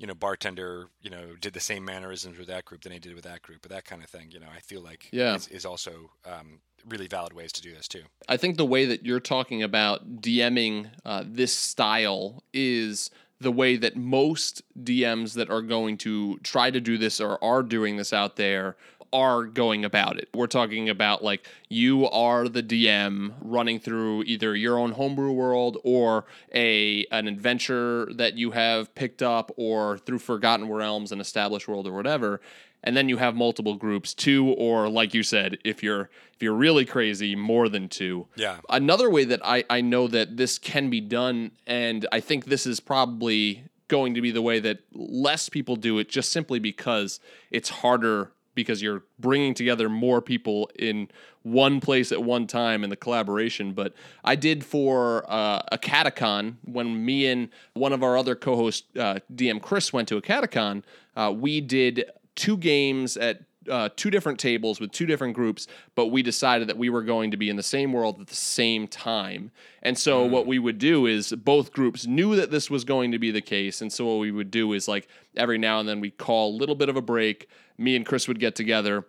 you 0.00 0.06
know 0.06 0.14
bartender 0.14 0.88
you 1.02 1.10
know 1.10 1.34
did 1.40 1.52
the 1.52 1.60
same 1.60 1.84
mannerisms 1.84 2.38
with 2.38 2.48
that 2.48 2.64
group 2.64 2.82
than 2.82 2.92
he 2.92 2.98
did 2.98 3.14
with 3.14 3.24
that 3.24 3.42
group, 3.42 3.60
but 3.62 3.70
that 3.70 3.84
kind 3.84 4.02
of 4.02 4.08
thing. 4.08 4.30
You 4.30 4.40
know, 4.40 4.46
I 4.54 4.60
feel 4.60 4.80
like 4.80 5.08
Yeah. 5.12 5.34
is, 5.34 5.46
is 5.48 5.66
also 5.66 6.10
um, 6.24 6.60
really 6.88 7.06
valid 7.06 7.34
ways 7.34 7.52
to 7.52 7.62
do 7.62 7.72
this 7.74 7.86
too. 7.86 8.02
I 8.26 8.38
think 8.38 8.56
the 8.56 8.64
way 8.64 8.86
that 8.86 9.04
you're 9.04 9.20
talking 9.20 9.62
about 9.62 10.20
DMing 10.22 10.90
uh, 11.04 11.24
this 11.26 11.54
style 11.54 12.42
is 12.54 13.10
the 13.40 13.52
way 13.52 13.76
that 13.76 13.96
most 13.96 14.62
DMs 14.82 15.34
that 15.34 15.50
are 15.50 15.62
going 15.62 15.96
to 15.98 16.38
try 16.38 16.70
to 16.70 16.80
do 16.80 16.98
this 16.98 17.20
or 17.20 17.42
are 17.42 17.62
doing 17.62 17.96
this 17.96 18.12
out 18.12 18.36
there 18.36 18.76
are 19.12 19.44
going 19.44 19.84
about 19.84 20.18
it. 20.18 20.28
We're 20.34 20.46
talking 20.46 20.88
about 20.88 21.24
like 21.24 21.46
you 21.68 22.08
are 22.08 22.48
the 22.48 22.62
DM 22.62 23.34
running 23.40 23.80
through 23.80 24.22
either 24.24 24.54
your 24.54 24.78
own 24.78 24.92
homebrew 24.92 25.32
world 25.32 25.78
or 25.82 26.26
a 26.54 27.06
an 27.10 27.26
adventure 27.26 28.08
that 28.14 28.36
you 28.36 28.52
have 28.52 28.94
picked 28.94 29.22
up 29.22 29.50
or 29.56 29.98
through 29.98 30.20
Forgotten 30.20 30.68
Realms 30.68 31.12
and 31.12 31.20
Established 31.20 31.66
World 31.66 31.86
or 31.86 31.92
whatever 31.92 32.40
and 32.82 32.96
then 32.96 33.08
you 33.08 33.16
have 33.18 33.34
multiple 33.34 33.74
groups 33.74 34.14
two 34.14 34.46
or 34.58 34.88
like 34.88 35.12
you 35.14 35.22
said 35.22 35.58
if 35.64 35.82
you're 35.82 36.08
if 36.34 36.42
you're 36.42 36.54
really 36.54 36.84
crazy 36.84 37.36
more 37.36 37.68
than 37.68 37.88
two 37.88 38.26
Yeah. 38.36 38.58
another 38.68 39.10
way 39.10 39.24
that 39.24 39.40
i 39.44 39.64
i 39.70 39.80
know 39.80 40.08
that 40.08 40.36
this 40.36 40.58
can 40.58 40.90
be 40.90 41.00
done 41.00 41.50
and 41.66 42.06
i 42.12 42.20
think 42.20 42.46
this 42.46 42.66
is 42.66 42.80
probably 42.80 43.64
going 43.88 44.14
to 44.14 44.20
be 44.20 44.30
the 44.30 44.42
way 44.42 44.60
that 44.60 44.78
less 44.92 45.48
people 45.48 45.76
do 45.76 45.98
it 45.98 46.08
just 46.08 46.30
simply 46.32 46.58
because 46.58 47.20
it's 47.50 47.68
harder 47.68 48.32
because 48.54 48.82
you're 48.82 49.04
bringing 49.18 49.54
together 49.54 49.88
more 49.88 50.20
people 50.20 50.70
in 50.78 51.08
one 51.42 51.80
place 51.80 52.12
at 52.12 52.22
one 52.22 52.46
time 52.46 52.82
in 52.84 52.90
the 52.90 52.96
collaboration. 52.96 53.72
But 53.72 53.94
I 54.24 54.34
did 54.34 54.64
for 54.64 55.24
uh, 55.30 55.62
a 55.72 55.78
catacon 55.78 56.56
when 56.64 57.04
me 57.04 57.26
and 57.26 57.48
one 57.74 57.92
of 57.92 58.02
our 58.02 58.18
other 58.18 58.34
co-hosts, 58.34 58.86
uh, 58.98 59.20
DM 59.32 59.62
Chris, 59.62 59.92
went 59.92 60.08
to 60.08 60.16
a 60.16 60.20
catacon. 60.22 60.82
Uh, 61.16 61.32
we 61.34 61.60
did 61.60 62.04
two 62.34 62.56
games 62.56 63.16
at 63.16 63.42
uh, 63.68 63.88
two 63.94 64.10
different 64.10 64.38
tables 64.38 64.80
with 64.80 64.90
two 64.90 65.06
different 65.06 65.34
groups, 65.34 65.66
but 65.94 66.06
we 66.06 66.22
decided 66.22 66.68
that 66.68 66.78
we 66.78 66.88
were 66.88 67.02
going 67.02 67.30
to 67.30 67.36
be 67.36 67.50
in 67.50 67.56
the 67.56 67.62
same 67.62 67.92
world 67.92 68.20
at 68.20 68.26
the 68.26 68.34
same 68.34 68.88
time. 68.88 69.50
And 69.82 69.98
so 69.98 70.24
what 70.24 70.46
we 70.46 70.58
would 70.58 70.78
do 70.78 71.06
is 71.06 71.32
both 71.32 71.72
groups 71.72 72.06
knew 72.06 72.36
that 72.36 72.50
this 72.50 72.70
was 72.70 72.84
going 72.84 73.12
to 73.12 73.18
be 73.18 73.30
the 73.30 73.42
case. 73.42 73.82
And 73.82 73.92
so 73.92 74.06
what 74.06 74.20
we 74.20 74.30
would 74.30 74.50
do 74.50 74.72
is 74.72 74.88
like 74.88 75.08
every 75.36 75.58
now 75.58 75.78
and 75.78 75.88
then 75.88 76.00
we 76.00 76.10
call 76.10 76.50
a 76.50 76.56
little 76.56 76.74
bit 76.74 76.88
of 76.88 76.96
a 76.96 77.02
break. 77.02 77.48
Me 77.76 77.96
and 77.96 78.06
Chris 78.06 78.26
would 78.28 78.40
get 78.40 78.54
together 78.54 79.04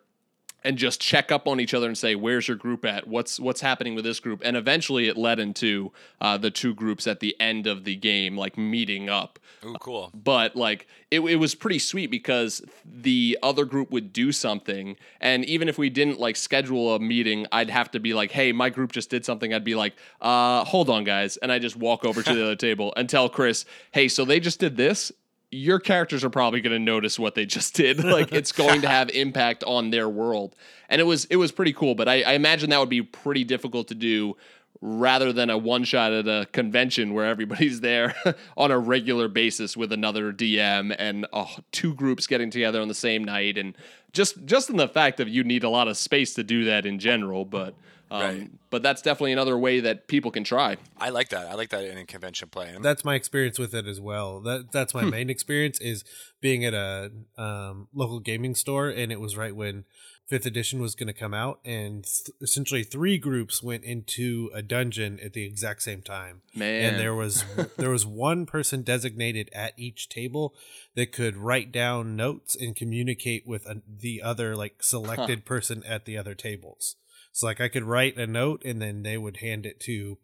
and 0.64 0.78
just 0.78 1.02
check 1.02 1.32
up 1.32 1.48
on 1.48 1.60
each 1.60 1.74
other 1.74 1.88
and 1.88 1.98
say, 1.98 2.16
"Where's 2.16 2.48
your 2.48 2.58
group 2.58 2.86
at? 2.86 3.08
What's 3.08 3.40
what's 3.40 3.62
happening 3.62 3.96
with 3.96 4.04
this 4.04 4.20
group?" 4.20 4.42
And 4.44 4.56
eventually, 4.56 5.08
it 5.08 5.18
led 5.18 5.40
into 5.40 5.92
uh, 6.20 6.38
the 6.38 6.52
two 6.52 6.74
groups 6.74 7.08
at 7.08 7.20
the 7.20 7.36
end 7.40 7.68
of 7.68 7.84
the 7.84 7.96
game, 7.96 8.38
like 8.38 8.58
meeting 8.58 9.10
up. 9.10 9.40
Ooh, 9.66 9.76
cool. 9.80 10.12
But 10.14 10.56
like, 10.56 10.88
it, 11.10 11.22
it 11.22 11.36
was 11.36 11.56
pretty 11.56 11.80
sweet 11.80 12.12
because 12.12 12.62
the 12.86 13.38
other 13.42 13.66
group 13.66 13.92
would 13.92 14.14
do 14.14 14.32
something, 14.32 14.96
and 15.20 15.46
even 15.46 15.68
if 15.68 15.78
we 15.78 15.90
didn't 15.90 16.20
like 16.20 16.36
schedule 16.36 16.96
a 16.96 17.00
meeting, 17.00 17.48
I'd 17.52 17.70
have 17.70 17.92
to 17.92 18.00
be 18.00 18.14
like, 18.14 18.32
"Hey, 18.32 18.52
my 18.52 18.70
group 18.70 18.92
just 18.92 19.10
did 19.10 19.26
something." 19.26 19.54
I'd 19.54 19.64
be 19.64 19.76
like, 19.76 19.96
"Uh, 20.22 20.64
hold 20.66 20.90
on, 20.90 21.04
guys," 21.04 21.38
and 21.38 21.52
I 21.52 21.60
just 21.60 21.76
walk 21.76 22.06
over 22.06 22.22
to 22.22 22.34
the 22.34 22.44
other 22.44 22.56
table 22.68 22.94
and 22.96 23.10
tell 23.10 23.30
Chris, 23.30 23.66
"Hey, 23.92 24.08
so 24.08 24.26
they 24.26 24.40
just 24.40 24.60
did 24.60 24.78
this." 24.78 25.12
Your 25.52 25.80
characters 25.80 26.24
are 26.24 26.30
probably 26.30 26.62
going 26.62 26.74
to 26.74 26.80
notice 26.80 27.20
what 27.20 27.36
they 27.36 27.46
just 27.46 27.76
did. 27.76 28.04
Like 28.12 28.32
it's 28.34 28.52
going 28.52 28.82
to 28.82 28.90
have 28.90 29.10
impact 29.10 29.64
on 29.64 29.90
their 29.92 30.10
world, 30.10 30.56
and 30.90 31.00
it 31.00 31.04
was 31.06 31.26
it 31.26 31.36
was 31.38 31.52
pretty 31.52 31.72
cool. 31.72 31.96
But 31.96 32.10
I, 32.10 32.24
I 32.24 32.34
imagine 32.34 32.70
that 32.72 32.80
would 32.80 32.90
be 32.90 33.02
pretty 33.02 33.44
difficult 33.44 33.88
to 33.90 33.96
do 33.96 34.36
rather 34.82 35.32
than 35.32 35.50
a 35.50 35.58
one 35.58 35.84
shot 35.84 36.12
at 36.12 36.28
a 36.28 36.48
convention 36.52 37.14
where 37.14 37.26
everybody's 37.26 37.82
there 37.82 38.16
on 38.58 38.72
a 38.72 38.80
regular 38.80 39.28
basis 39.28 39.78
with 39.78 39.92
another 39.92 40.34
DM 40.34 40.96
and 40.98 41.28
uh, 41.32 41.46
two 41.72 41.94
groups 41.94 42.26
getting 42.28 42.50
together 42.50 42.82
on 42.82 42.88
the 42.88 42.94
same 42.94 43.24
night 43.24 43.58
and 43.58 43.78
just 44.12 44.44
just 44.46 44.70
in 44.70 44.78
the 44.78 44.88
fact 44.88 45.20
of 45.20 45.30
you 45.30 45.44
need 45.44 45.64
a 45.64 45.70
lot 45.70 45.88
of 45.88 45.96
space 45.96 46.34
to 46.34 46.44
do 46.44 46.66
that 46.66 46.86
in 46.86 46.98
general 46.98 47.46
but 47.46 47.76
um, 48.12 48.22
Right. 48.22 48.52
but 48.70 48.84
that's 48.84 49.02
definitely 49.02 49.32
another 49.32 49.58
way 49.58 49.80
that 49.80 50.08
people 50.08 50.30
can 50.32 50.44
try 50.44 50.78
I 51.00 51.10
like 51.10 51.30
that. 51.30 51.48
I 51.48 51.54
like 51.56 51.70
that 51.70 51.86
in 51.86 51.98
a 51.98 52.06
convention 52.06 52.50
play. 52.50 52.76
That's 52.82 53.04
my 53.06 53.16
experience 53.16 53.58
with 53.58 53.74
it 53.74 53.88
as 53.88 54.00
well. 54.00 54.42
That 54.42 54.72
that's 54.72 54.94
my 54.94 55.04
main 55.04 55.30
experience 55.30 55.80
is 55.80 56.04
being 56.42 56.66
at 56.66 56.74
a 56.74 57.12
um, 57.38 57.88
local 57.94 58.20
gaming 58.20 58.54
store, 58.56 58.90
and 58.90 59.12
it 59.12 59.20
was 59.20 59.38
right 59.38 59.56
when 59.56 59.86
fifth 60.28 60.46
edition 60.46 60.80
was 60.82 60.96
going 60.96 61.08
to 61.08 61.14
come 61.14 61.34
out, 61.34 61.60
and 61.66 62.04
th- 62.06 62.30
essentially 62.42 62.84
three 62.84 63.18
groups 63.18 63.62
went 63.62 63.84
into 63.84 64.50
a 64.54 64.62
dungeon 64.62 65.20
at 65.20 65.34
the 65.34 65.44
exact 65.46 65.82
same 65.82 66.02
time. 66.02 66.42
man 66.56 66.84
and 66.94 67.00
there 67.00 67.16
was 67.16 67.44
there 67.78 67.90
was 67.90 68.06
one 68.06 68.46
person 68.46 68.82
designated 68.84 69.50
at 69.54 69.74
each 69.78 70.08
table 70.10 70.54
that 70.96 71.12
could 71.12 71.36
write 71.38 71.72
down 71.72 72.16
notes 72.16 72.56
and 72.56 72.76
communicate 72.76 73.46
with 73.48 73.66
a, 73.66 73.82
the 73.88 74.22
other 74.22 74.56
like 74.56 74.82
selected 74.84 75.46
person 75.46 75.84
at 75.86 76.06
the 76.06 76.18
other 76.18 76.36
tables 76.36 76.96
so 77.32 77.46
like 77.46 77.62
i 77.62 77.68
could 77.68 77.84
write 77.84 78.18
a 78.18 78.28
note 78.28 78.62
and 78.66 78.82
then 78.82 79.04
they 79.04 79.18
would 79.18 79.38
hand 79.38 79.66
it 79.66 79.80
to 79.80 80.18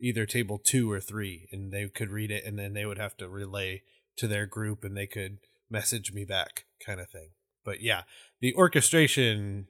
either 0.00 0.24
table 0.26 0.58
two 0.58 0.90
or 0.90 1.00
three 1.00 1.48
and 1.52 1.72
they 1.72 1.86
could 1.88 2.10
read 2.10 2.30
it 2.30 2.44
and 2.44 2.58
then 2.58 2.72
they 2.72 2.86
would 2.86 2.98
have 2.98 3.16
to 3.16 3.28
relay 3.28 3.82
to 4.16 4.26
their 4.26 4.46
group 4.46 4.84
and 4.84 4.96
they 4.96 5.06
could 5.06 5.38
message 5.70 6.12
me 6.12 6.24
back 6.24 6.64
kind 6.84 7.00
of 7.00 7.08
thing 7.10 7.30
but 7.64 7.80
yeah 7.80 8.02
the 8.40 8.54
orchestration 8.54 9.66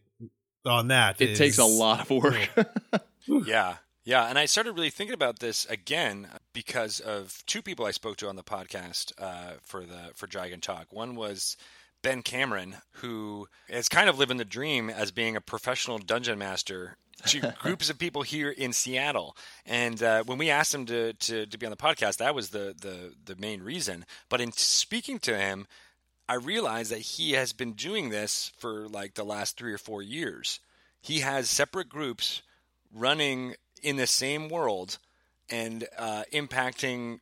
on 0.64 0.88
that 0.88 1.20
it 1.20 1.36
takes 1.36 1.58
a 1.58 1.64
lot 1.64 2.00
of 2.00 2.10
work 2.10 2.48
Yeah. 3.26 3.76
Yeah. 4.04 4.26
And 4.26 4.38
I 4.38 4.46
started 4.46 4.72
really 4.72 4.90
thinking 4.90 5.14
about 5.14 5.38
this 5.38 5.66
again 5.66 6.28
because 6.52 7.00
of 7.00 7.42
two 7.46 7.62
people 7.62 7.86
I 7.86 7.90
spoke 7.90 8.16
to 8.18 8.28
on 8.28 8.36
the 8.36 8.42
podcast 8.42 9.12
uh, 9.18 9.54
for 9.62 9.84
the 9.84 10.10
for 10.14 10.26
Dragon 10.26 10.60
Talk. 10.60 10.86
One 10.92 11.14
was 11.14 11.56
Ben 12.02 12.22
Cameron, 12.22 12.76
who 12.92 13.48
is 13.68 13.88
kind 13.88 14.08
of 14.08 14.18
living 14.18 14.36
the 14.36 14.44
dream 14.44 14.90
as 14.90 15.10
being 15.10 15.36
a 15.36 15.40
professional 15.40 15.98
dungeon 15.98 16.38
master 16.38 16.96
to 17.26 17.54
groups 17.60 17.90
of 17.90 17.98
people 17.98 18.22
here 18.22 18.50
in 18.50 18.72
Seattle. 18.72 19.36
And 19.66 20.02
uh, 20.02 20.24
when 20.24 20.38
we 20.38 20.50
asked 20.50 20.74
him 20.74 20.86
to, 20.86 21.12
to, 21.12 21.46
to 21.46 21.58
be 21.58 21.66
on 21.66 21.70
the 21.70 21.76
podcast, 21.76 22.18
that 22.18 22.34
was 22.34 22.50
the, 22.50 22.74
the, 22.80 23.14
the 23.24 23.40
main 23.40 23.62
reason. 23.62 24.06
But 24.28 24.40
in 24.40 24.52
speaking 24.52 25.18
to 25.20 25.36
him, 25.36 25.66
I 26.28 26.34
realized 26.34 26.92
that 26.92 27.00
he 27.00 27.32
has 27.32 27.52
been 27.52 27.72
doing 27.72 28.08
this 28.08 28.52
for 28.58 28.88
like 28.88 29.14
the 29.14 29.24
last 29.24 29.56
three 29.56 29.72
or 29.72 29.78
four 29.78 30.00
years. 30.02 30.60
He 31.02 31.20
has 31.20 31.50
separate 31.50 31.88
groups 31.88 32.42
running 32.94 33.54
in 33.82 33.96
the 33.96 34.06
same 34.06 34.48
world 34.48 34.98
and 35.50 35.86
uh, 35.98 36.22
impacting 36.32 37.20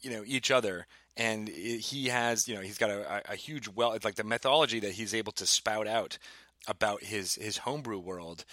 you 0.00 0.10
know 0.10 0.22
each 0.26 0.50
other 0.50 0.86
and 1.16 1.48
he 1.48 2.06
has 2.08 2.48
you 2.48 2.54
know 2.54 2.60
he's 2.60 2.78
got 2.78 2.90
a, 2.90 3.32
a 3.32 3.36
huge 3.36 3.68
well 3.68 3.96
like 4.02 4.14
the 4.14 4.24
methodology 4.24 4.80
that 4.80 4.92
he's 4.92 5.14
able 5.14 5.32
to 5.32 5.46
spout 5.46 5.86
out 5.86 6.18
about 6.68 7.02
his 7.02 7.34
his 7.34 7.58
homebrew 7.58 7.98
world 7.98 8.44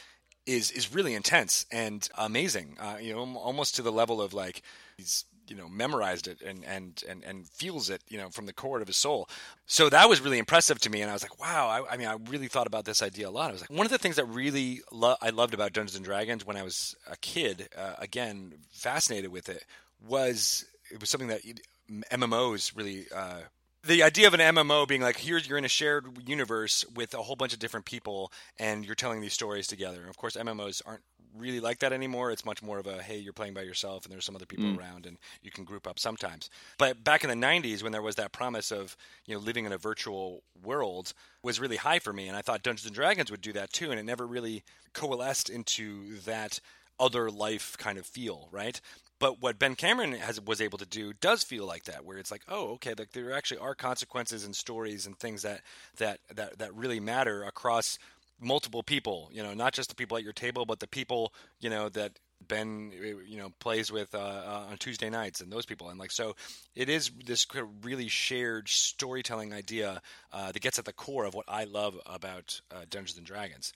is 0.45 0.71
is 0.71 0.93
really 0.93 1.13
intense 1.13 1.65
and 1.71 2.09
amazing 2.17 2.77
uh, 2.79 2.97
you 2.99 3.13
know 3.13 3.37
almost 3.37 3.75
to 3.75 3.81
the 3.81 3.91
level 3.91 4.21
of 4.21 4.33
like 4.33 4.61
he's 4.97 5.25
you 5.47 5.55
know 5.55 5.67
memorized 5.67 6.27
it 6.27 6.41
and 6.41 6.63
and 6.65 7.03
and 7.09 7.23
and 7.23 7.47
feels 7.49 7.89
it 7.89 8.01
you 8.07 8.17
know 8.17 8.29
from 8.29 8.45
the 8.45 8.53
core 8.53 8.79
of 8.81 8.87
his 8.87 8.97
soul. 8.97 9.27
So 9.65 9.89
that 9.89 10.07
was 10.07 10.21
really 10.21 10.37
impressive 10.37 10.79
to 10.79 10.89
me 10.89 11.01
and 11.01 11.09
i 11.09 11.13
was 11.13 11.23
like 11.23 11.39
wow 11.39 11.67
i, 11.67 11.93
I 11.93 11.97
mean 11.97 12.07
i 12.07 12.17
really 12.29 12.47
thought 12.47 12.67
about 12.67 12.85
this 12.85 13.01
idea 13.01 13.29
a 13.29 13.31
lot. 13.31 13.49
I 13.49 13.53
was 13.53 13.61
like 13.61 13.69
one 13.69 13.85
of 13.85 13.91
the 13.91 13.97
things 13.97 14.15
that 14.17 14.25
really 14.25 14.81
lo- 14.91 15.17
i 15.21 15.29
loved 15.29 15.53
about 15.53 15.73
dungeons 15.73 15.95
and 15.95 16.05
dragons 16.05 16.45
when 16.45 16.57
i 16.57 16.63
was 16.63 16.95
a 17.09 17.17
kid 17.17 17.69
uh, 17.77 17.95
again 17.97 18.53
fascinated 18.71 19.31
with 19.31 19.49
it 19.49 19.65
was 20.07 20.65
it 20.91 20.99
was 20.99 21.09
something 21.09 21.29
that 21.29 21.41
mmos 21.89 22.75
really 22.75 23.05
uh, 23.15 23.41
the 23.83 24.03
idea 24.03 24.27
of 24.27 24.33
an 24.33 24.39
MMO 24.39 24.87
being 24.87 25.01
like 25.01 25.17
here 25.17 25.37
you're 25.37 25.57
in 25.57 25.65
a 25.65 25.69
shared 25.69 26.05
universe 26.27 26.85
with 26.95 27.13
a 27.13 27.21
whole 27.21 27.35
bunch 27.35 27.53
of 27.53 27.59
different 27.59 27.85
people 27.85 28.31
and 28.57 28.85
you're 28.85 28.95
telling 28.95 29.21
these 29.21 29.33
stories 29.33 29.67
together. 29.67 30.01
And 30.01 30.09
of 30.09 30.17
course 30.17 30.35
MMOs 30.35 30.81
aren't 30.85 31.03
really 31.37 31.59
like 31.59 31.79
that 31.79 31.93
anymore. 31.93 32.31
It's 32.31 32.43
much 32.43 32.61
more 32.61 32.79
of 32.79 32.87
a 32.87 33.01
hey, 33.01 33.17
you're 33.17 33.33
playing 33.33 33.53
by 33.53 33.61
yourself 33.61 34.03
and 34.03 34.11
there's 34.11 34.25
some 34.25 34.35
other 34.35 34.45
people 34.45 34.77
around 34.77 35.05
and 35.05 35.17
you 35.41 35.51
can 35.51 35.63
group 35.63 35.87
up 35.87 35.97
sometimes. 35.97 36.49
But 36.77 37.03
back 37.03 37.23
in 37.23 37.29
the 37.29 37.47
90s 37.47 37.81
when 37.81 37.91
there 37.91 38.01
was 38.01 38.15
that 38.15 38.33
promise 38.33 38.71
of, 38.71 38.97
you 39.25 39.35
know, 39.35 39.39
living 39.39 39.65
in 39.65 39.71
a 39.71 39.77
virtual 39.77 40.43
world 40.61 41.13
was 41.41 41.59
really 41.59 41.77
high 41.77 41.99
for 41.99 42.11
me 42.11 42.27
and 42.27 42.35
I 42.35 42.41
thought 42.41 42.63
Dungeons 42.63 42.87
and 42.87 42.95
Dragons 42.95 43.31
would 43.31 43.41
do 43.41 43.53
that 43.53 43.71
too 43.71 43.91
and 43.91 43.99
it 43.99 44.03
never 44.03 44.27
really 44.27 44.63
coalesced 44.93 45.49
into 45.49 46.19
that 46.21 46.59
other 46.99 47.31
life 47.31 47.77
kind 47.77 47.97
of 47.97 48.05
feel, 48.05 48.49
right? 48.51 48.81
But 49.19 49.41
what 49.41 49.59
Ben 49.59 49.75
Cameron 49.75 50.13
has 50.13 50.39
was 50.39 50.61
able 50.61 50.77
to 50.77 50.85
do 50.85 51.13
does 51.13 51.43
feel 51.43 51.65
like 51.65 51.83
that, 51.83 52.05
where 52.05 52.17
it's 52.17 52.31
like, 52.31 52.43
oh, 52.47 52.71
okay, 52.73 52.93
like 52.97 53.11
there 53.11 53.33
actually 53.33 53.59
are 53.59 53.75
consequences 53.75 54.45
and 54.45 54.55
stories 54.55 55.05
and 55.05 55.17
things 55.17 55.41
that 55.41 55.61
that 55.97 56.19
that 56.33 56.57
that 56.59 56.73
really 56.73 56.99
matter 57.01 57.43
across 57.43 57.99
multiple 58.39 58.81
people. 58.81 59.29
You 59.33 59.43
know, 59.43 59.53
not 59.53 59.73
just 59.73 59.89
the 59.89 59.95
people 59.95 60.17
at 60.17 60.23
your 60.23 60.33
table, 60.33 60.65
but 60.65 60.79
the 60.79 60.87
people 60.87 61.33
you 61.59 61.69
know 61.69 61.89
that 61.89 62.13
Ben 62.47 62.91
you 63.27 63.37
know 63.37 63.51
plays 63.59 63.91
with 63.91 64.15
uh, 64.15 64.19
uh, 64.19 64.65
on 64.71 64.77
Tuesday 64.77 65.09
nights 65.09 65.41
and 65.41 65.51
those 65.51 65.65
people. 65.65 65.89
And 65.89 65.99
like 65.99 66.11
so, 66.11 66.35
it 66.75 66.87
is 66.87 67.11
this 67.25 67.45
really 67.83 68.07
shared 68.07 68.69
storytelling 68.69 69.53
idea 69.53 70.01
uh, 70.31 70.51
that 70.51 70.61
gets 70.61 70.79
at 70.79 70.85
the 70.85 70.93
core 70.93 71.25
of 71.25 71.33
what 71.33 71.45
I 71.47 71.65
love 71.65 71.99
about 72.05 72.61
uh, 72.71 72.85
Dungeons 72.89 73.17
and 73.17 73.27
Dragons. 73.27 73.73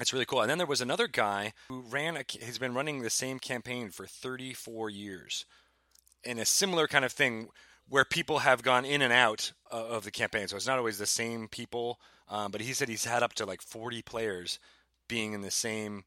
It's 0.00 0.12
really 0.12 0.24
cool. 0.24 0.40
And 0.40 0.50
then 0.50 0.58
there 0.58 0.66
was 0.66 0.80
another 0.80 1.06
guy 1.06 1.52
who 1.68 1.80
ran, 1.80 2.16
a, 2.16 2.24
he's 2.28 2.58
been 2.58 2.74
running 2.74 3.02
the 3.02 3.10
same 3.10 3.38
campaign 3.38 3.90
for 3.90 4.06
34 4.06 4.88
years 4.90 5.44
in 6.24 6.38
a 6.38 6.44
similar 6.46 6.86
kind 6.88 7.04
of 7.04 7.12
thing 7.12 7.48
where 7.88 8.04
people 8.04 8.38
have 8.38 8.62
gone 8.62 8.84
in 8.84 9.02
and 9.02 9.12
out 9.12 9.52
uh, 9.70 9.76
of 9.76 10.04
the 10.04 10.10
campaign. 10.10 10.48
So 10.48 10.56
it's 10.56 10.66
not 10.66 10.78
always 10.78 10.98
the 10.98 11.06
same 11.06 11.46
people. 11.48 12.00
Um, 12.28 12.50
but 12.50 12.62
he 12.62 12.72
said 12.72 12.88
he's 12.88 13.04
had 13.04 13.22
up 13.22 13.34
to 13.34 13.44
like 13.44 13.60
40 13.60 14.00
players 14.02 14.58
being 15.08 15.34
in 15.34 15.42
the 15.42 15.50
same 15.50 16.04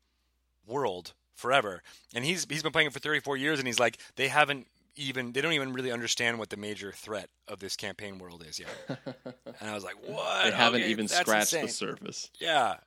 world 0.65 1.13
forever. 1.35 1.83
And 2.15 2.25
he's 2.25 2.47
he's 2.49 2.63
been 2.63 2.71
playing 2.71 2.87
it 2.87 2.93
for 2.93 2.99
34 2.99 3.37
years, 3.37 3.59
and 3.59 3.67
he's 3.67 3.79
like 3.79 3.99
they 4.15 4.29
haven't 4.29 4.65
even 4.95 5.33
they 5.33 5.41
don't 5.41 5.53
even 5.53 5.73
really 5.73 5.91
understand 5.91 6.39
what 6.39 6.49
the 6.49 6.57
major 6.57 6.91
threat 6.91 7.29
of 7.47 7.59
this 7.59 7.75
campaign 7.75 8.17
world 8.17 8.43
is 8.47 8.59
yet. 8.59 8.99
and 9.59 9.69
I 9.69 9.75
was 9.75 9.83
like, 9.83 9.95
what? 10.07 10.45
They 10.45 10.51
haven't 10.51 10.81
Okay, 10.81 10.91
even 10.91 11.05
that's 11.05 11.19
scratched 11.21 11.51
the 11.51 11.67
surface. 11.67 12.31
Yeah, 12.39 12.77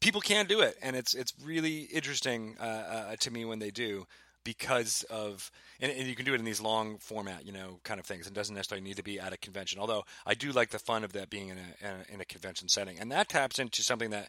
people 0.00 0.20
can 0.20 0.46
do 0.46 0.60
it, 0.60 0.76
and 0.82 0.96
it's 0.96 1.14
it's 1.14 1.32
really 1.44 1.80
interesting 1.80 2.56
uh, 2.60 2.64
uh, 2.64 3.16
to 3.20 3.30
me 3.30 3.44
when 3.44 3.58
they 3.58 3.70
do 3.70 4.06
because 4.44 5.02
of 5.10 5.50
and, 5.80 5.90
and 5.90 6.06
you 6.06 6.14
can 6.14 6.24
do 6.24 6.32
it 6.32 6.38
in 6.38 6.44
these 6.44 6.60
long 6.60 6.98
format, 6.98 7.44
you 7.44 7.52
know, 7.52 7.80
kind 7.82 7.98
of 7.98 8.06
things. 8.06 8.26
It 8.26 8.34
doesn't 8.34 8.54
necessarily 8.54 8.86
need 8.86 8.96
to 8.96 9.02
be 9.02 9.18
at 9.18 9.32
a 9.32 9.36
convention. 9.36 9.80
Although 9.80 10.04
I 10.24 10.34
do 10.34 10.52
like 10.52 10.70
the 10.70 10.78
fun 10.78 11.04
of 11.04 11.12
that 11.14 11.30
being 11.30 11.48
in 11.48 11.58
a, 11.58 12.14
in 12.14 12.20
a 12.20 12.24
convention 12.24 12.68
setting, 12.68 12.98
and 12.98 13.10
that 13.12 13.28
taps 13.28 13.58
into 13.58 13.82
something 13.82 14.10
that 14.10 14.28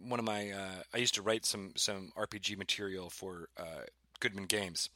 one 0.00 0.18
of 0.18 0.24
my 0.24 0.50
uh, 0.50 0.82
I 0.94 0.98
used 0.98 1.14
to 1.14 1.22
write 1.22 1.44
some 1.44 1.72
some 1.76 2.12
RPG 2.16 2.56
material 2.56 3.10
for 3.10 3.48
uh, 3.58 3.84
Goodman 4.20 4.46
Games, 4.46 4.88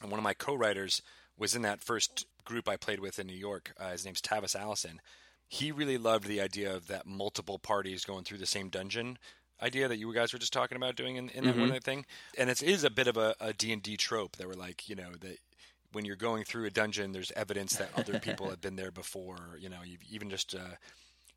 and 0.00 0.10
one 0.10 0.18
of 0.18 0.24
my 0.24 0.34
co-writers 0.34 1.02
was 1.38 1.54
in 1.54 1.62
that 1.62 1.82
first 1.82 2.26
group 2.44 2.68
I 2.68 2.76
played 2.76 3.00
with 3.00 3.18
in 3.18 3.26
New 3.26 3.34
York. 3.34 3.72
Uh, 3.78 3.90
his 3.90 4.04
name's 4.04 4.22
Tavis 4.22 4.54
Allison. 4.54 5.00
He 5.48 5.72
really 5.72 5.98
loved 5.98 6.26
the 6.26 6.40
idea 6.40 6.74
of 6.74 6.88
that 6.88 7.06
multiple 7.06 7.58
parties 7.58 8.04
going 8.04 8.24
through 8.24 8.38
the 8.38 8.46
same 8.46 8.68
dungeon 8.68 9.18
idea 9.62 9.88
that 9.88 9.98
you 9.98 10.12
guys 10.12 10.32
were 10.32 10.38
just 10.38 10.52
talking 10.52 10.76
about 10.76 10.96
doing 10.96 11.16
in, 11.16 11.28
in 11.30 11.44
that 11.44 11.56
one 11.56 11.78
thing. 11.80 12.04
And 12.36 12.50
it 12.50 12.62
is 12.62 12.84
a 12.84 12.90
bit 12.90 13.08
of 13.08 13.16
a, 13.16 13.34
a 13.40 13.52
D&D 13.52 13.96
trope 13.96 14.36
that 14.36 14.46
we're 14.46 14.54
like, 14.54 14.88
you 14.88 14.94
know, 14.94 15.12
that 15.20 15.38
when 15.92 16.04
you're 16.04 16.16
going 16.16 16.44
through 16.44 16.66
a 16.66 16.70
dungeon, 16.70 17.12
there's 17.12 17.32
evidence 17.32 17.76
that 17.76 17.90
other 17.96 18.18
people 18.20 18.50
have 18.50 18.60
been 18.60 18.76
there 18.76 18.90
before. 18.90 19.58
You 19.58 19.68
know, 19.68 19.78
you've 19.84 20.02
even 20.10 20.30
just, 20.30 20.54
uh, 20.54 20.76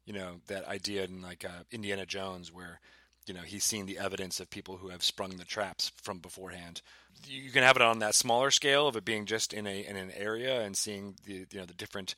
you 0.05 0.13
know, 0.13 0.41
that 0.47 0.67
idea 0.67 1.05
in 1.05 1.21
like 1.21 1.45
uh, 1.45 1.63
Indiana 1.71 2.05
Jones 2.05 2.51
where, 2.51 2.79
you 3.25 3.33
know, 3.33 3.41
he's 3.41 3.63
seen 3.63 3.85
the 3.85 3.99
evidence 3.99 4.39
of 4.39 4.49
people 4.49 4.77
who 4.77 4.89
have 4.89 5.03
sprung 5.03 5.37
the 5.37 5.45
traps 5.45 5.91
from 6.01 6.19
beforehand. 6.19 6.81
You 7.25 7.51
can 7.51 7.63
have 7.63 7.75
it 7.75 7.81
on 7.81 7.99
that 7.99 8.15
smaller 8.15 8.49
scale 8.49 8.87
of 8.87 8.95
it 8.95 9.05
being 9.05 9.25
just 9.25 9.53
in 9.53 9.67
a 9.67 9.85
in 9.85 9.97
an 9.97 10.11
area 10.15 10.61
and 10.61 10.75
seeing 10.75 11.15
the 11.25 11.45
you 11.51 11.59
know 11.59 11.65
the 11.65 11.73
different 11.73 12.15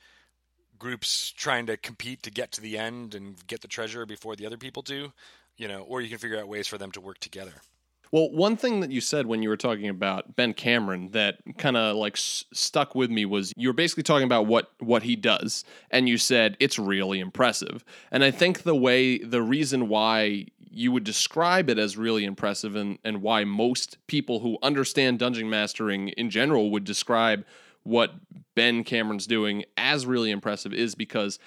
groups 0.82 1.32
trying 1.32 1.68
to 1.68 1.78
compete 1.78 2.24
to 2.24 2.32
get 2.32 2.52
to 2.54 2.60
the 2.60 2.76
end 2.76 3.14
and 3.14 3.36
get 3.46 3.62
the 3.62 3.68
treasure 3.68 4.06
before 4.06 4.36
the 4.36 4.48
other 4.48 4.58
people 4.58 4.82
do. 4.82 5.14
You 5.56 5.68
know, 5.68 5.82
or 5.82 6.02
you 6.02 6.10
can 6.10 6.18
figure 6.18 6.40
out 6.40 6.48
ways 6.48 6.68
for 6.68 6.80
them 6.80 6.92
to 6.94 7.02
work 7.02 7.20
together. 7.20 7.54
Well, 8.12 8.30
one 8.32 8.58
thing 8.58 8.82
that 8.82 8.92
you 8.92 9.00
said 9.00 9.28
when 9.28 9.44
you 9.44 9.48
were 9.48 9.58
talking 9.58 9.88
about 9.88 10.36
Ben 10.36 10.54
Cameron 10.54 11.12
that 11.12 11.38
kind 11.58 11.78
of 11.78 11.96
like 11.96 12.18
s- 12.18 12.44
stuck 12.52 12.96
with 12.96 13.12
me 13.12 13.26
was 13.26 13.54
you 13.56 13.70
were 13.70 13.74
basically 13.74 14.04
talking 14.04 14.26
about 14.26 14.48
what 14.48 14.72
what 14.80 15.04
he 15.04 15.16
does, 15.16 15.64
and 15.92 16.10
you 16.10 16.18
said 16.18 16.58
it's 16.60 16.80
really 16.80 17.20
impressive. 17.20 17.86
And 18.12 18.24
I 18.24 18.32
think 18.32 18.64
the 18.64 18.76
way 18.76 19.20
the 19.20 19.42
reason 19.42 19.88
why 19.88 20.48
you 20.70 20.92
would 20.92 21.04
describe 21.04 21.70
it 21.70 21.78
as 21.78 21.96
really 21.96 22.26
impressive, 22.26 22.76
and 22.76 22.98
and 23.04 23.22
why 23.22 23.46
most 23.46 23.98
people 24.08 24.40
who 24.40 24.58
understand 24.64 25.20
dungeon 25.20 25.50
mastering 25.50 26.10
in 26.10 26.30
general 26.30 26.72
would 26.72 26.84
describe 26.84 27.46
what 27.84 28.14
Ben 28.56 28.84
Cameron's 28.84 29.28
doing 29.28 29.64
as 29.78 30.06
really 30.06 30.32
impressive, 30.32 30.74
is 30.74 30.96
because 30.96 31.40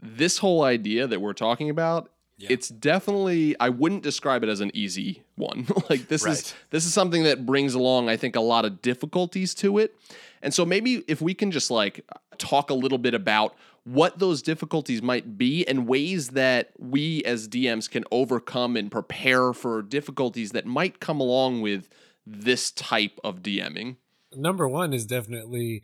this 0.00 0.38
whole 0.38 0.62
idea 0.62 1.06
that 1.06 1.20
we're 1.20 1.32
talking 1.32 1.70
about 1.70 2.10
it's 2.50 2.68
definitely 2.68 3.54
i 3.60 3.68
wouldn't 3.68 4.02
describe 4.02 4.42
it 4.42 4.48
as 4.48 4.60
an 4.60 4.70
easy 4.74 5.22
one. 5.36 5.66
Like 5.90 6.08
this 6.08 6.24
is 6.24 6.54
this 6.70 6.86
is 6.86 6.94
something 6.94 7.24
that 7.24 7.44
brings 7.44 7.74
along 7.74 8.08
i 8.08 8.16
think 8.16 8.36
a 8.36 8.40
lot 8.40 8.64
of 8.64 8.82
difficulties 8.82 9.54
to 9.56 9.78
it. 9.78 9.94
And 10.40 10.52
so 10.52 10.64
maybe 10.64 11.04
if 11.06 11.20
we 11.20 11.34
can 11.34 11.50
just 11.50 11.70
like 11.70 12.04
talk 12.38 12.70
a 12.70 12.74
little 12.74 12.98
bit 12.98 13.14
about 13.14 13.54
what 13.84 14.18
those 14.18 14.42
difficulties 14.42 15.02
might 15.02 15.36
be 15.36 15.66
and 15.66 15.86
ways 15.86 16.30
that 16.30 16.70
we 16.78 17.22
as 17.24 17.48
dms 17.48 17.90
can 17.90 18.04
overcome 18.12 18.76
and 18.76 18.90
prepare 18.90 19.52
for 19.52 19.82
difficulties 19.82 20.52
that 20.52 20.66
might 20.66 21.00
come 21.00 21.20
along 21.20 21.60
with 21.62 21.88
this 22.24 22.70
type 22.70 23.18
of 23.24 23.42
dming 23.42 23.96
Number 24.36 24.68
one 24.68 24.92
is 24.92 25.06
definitely 25.06 25.82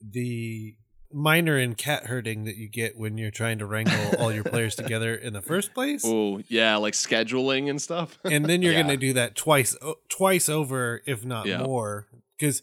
the 0.00 0.76
minor 1.12 1.56
and 1.56 1.76
cat 1.76 2.06
herding 2.06 2.44
that 2.44 2.56
you 2.56 2.68
get 2.68 2.96
when 2.96 3.18
you're 3.18 3.30
trying 3.32 3.58
to 3.58 3.66
wrangle 3.66 4.14
all 4.20 4.32
your 4.32 4.44
players 4.44 4.74
together 4.76 5.14
in 5.14 5.32
the 5.32 5.42
first 5.42 5.74
place. 5.74 6.02
oh 6.06 6.40
yeah 6.48 6.76
like 6.76 6.94
scheduling 6.94 7.68
and 7.68 7.82
stuff 7.82 8.16
and 8.24 8.46
then 8.46 8.62
you're 8.62 8.72
Yeah. 8.72 8.82
going 8.82 8.94
to 8.94 9.06
do 9.06 9.12
that 9.14 9.34
twice 9.34 9.76
o- 9.82 9.96
twice 10.08 10.48
over 10.48 11.02
if 11.06 11.24
not 11.24 11.46
Yeah. 11.46 11.64
more 11.64 12.06
because 12.38 12.62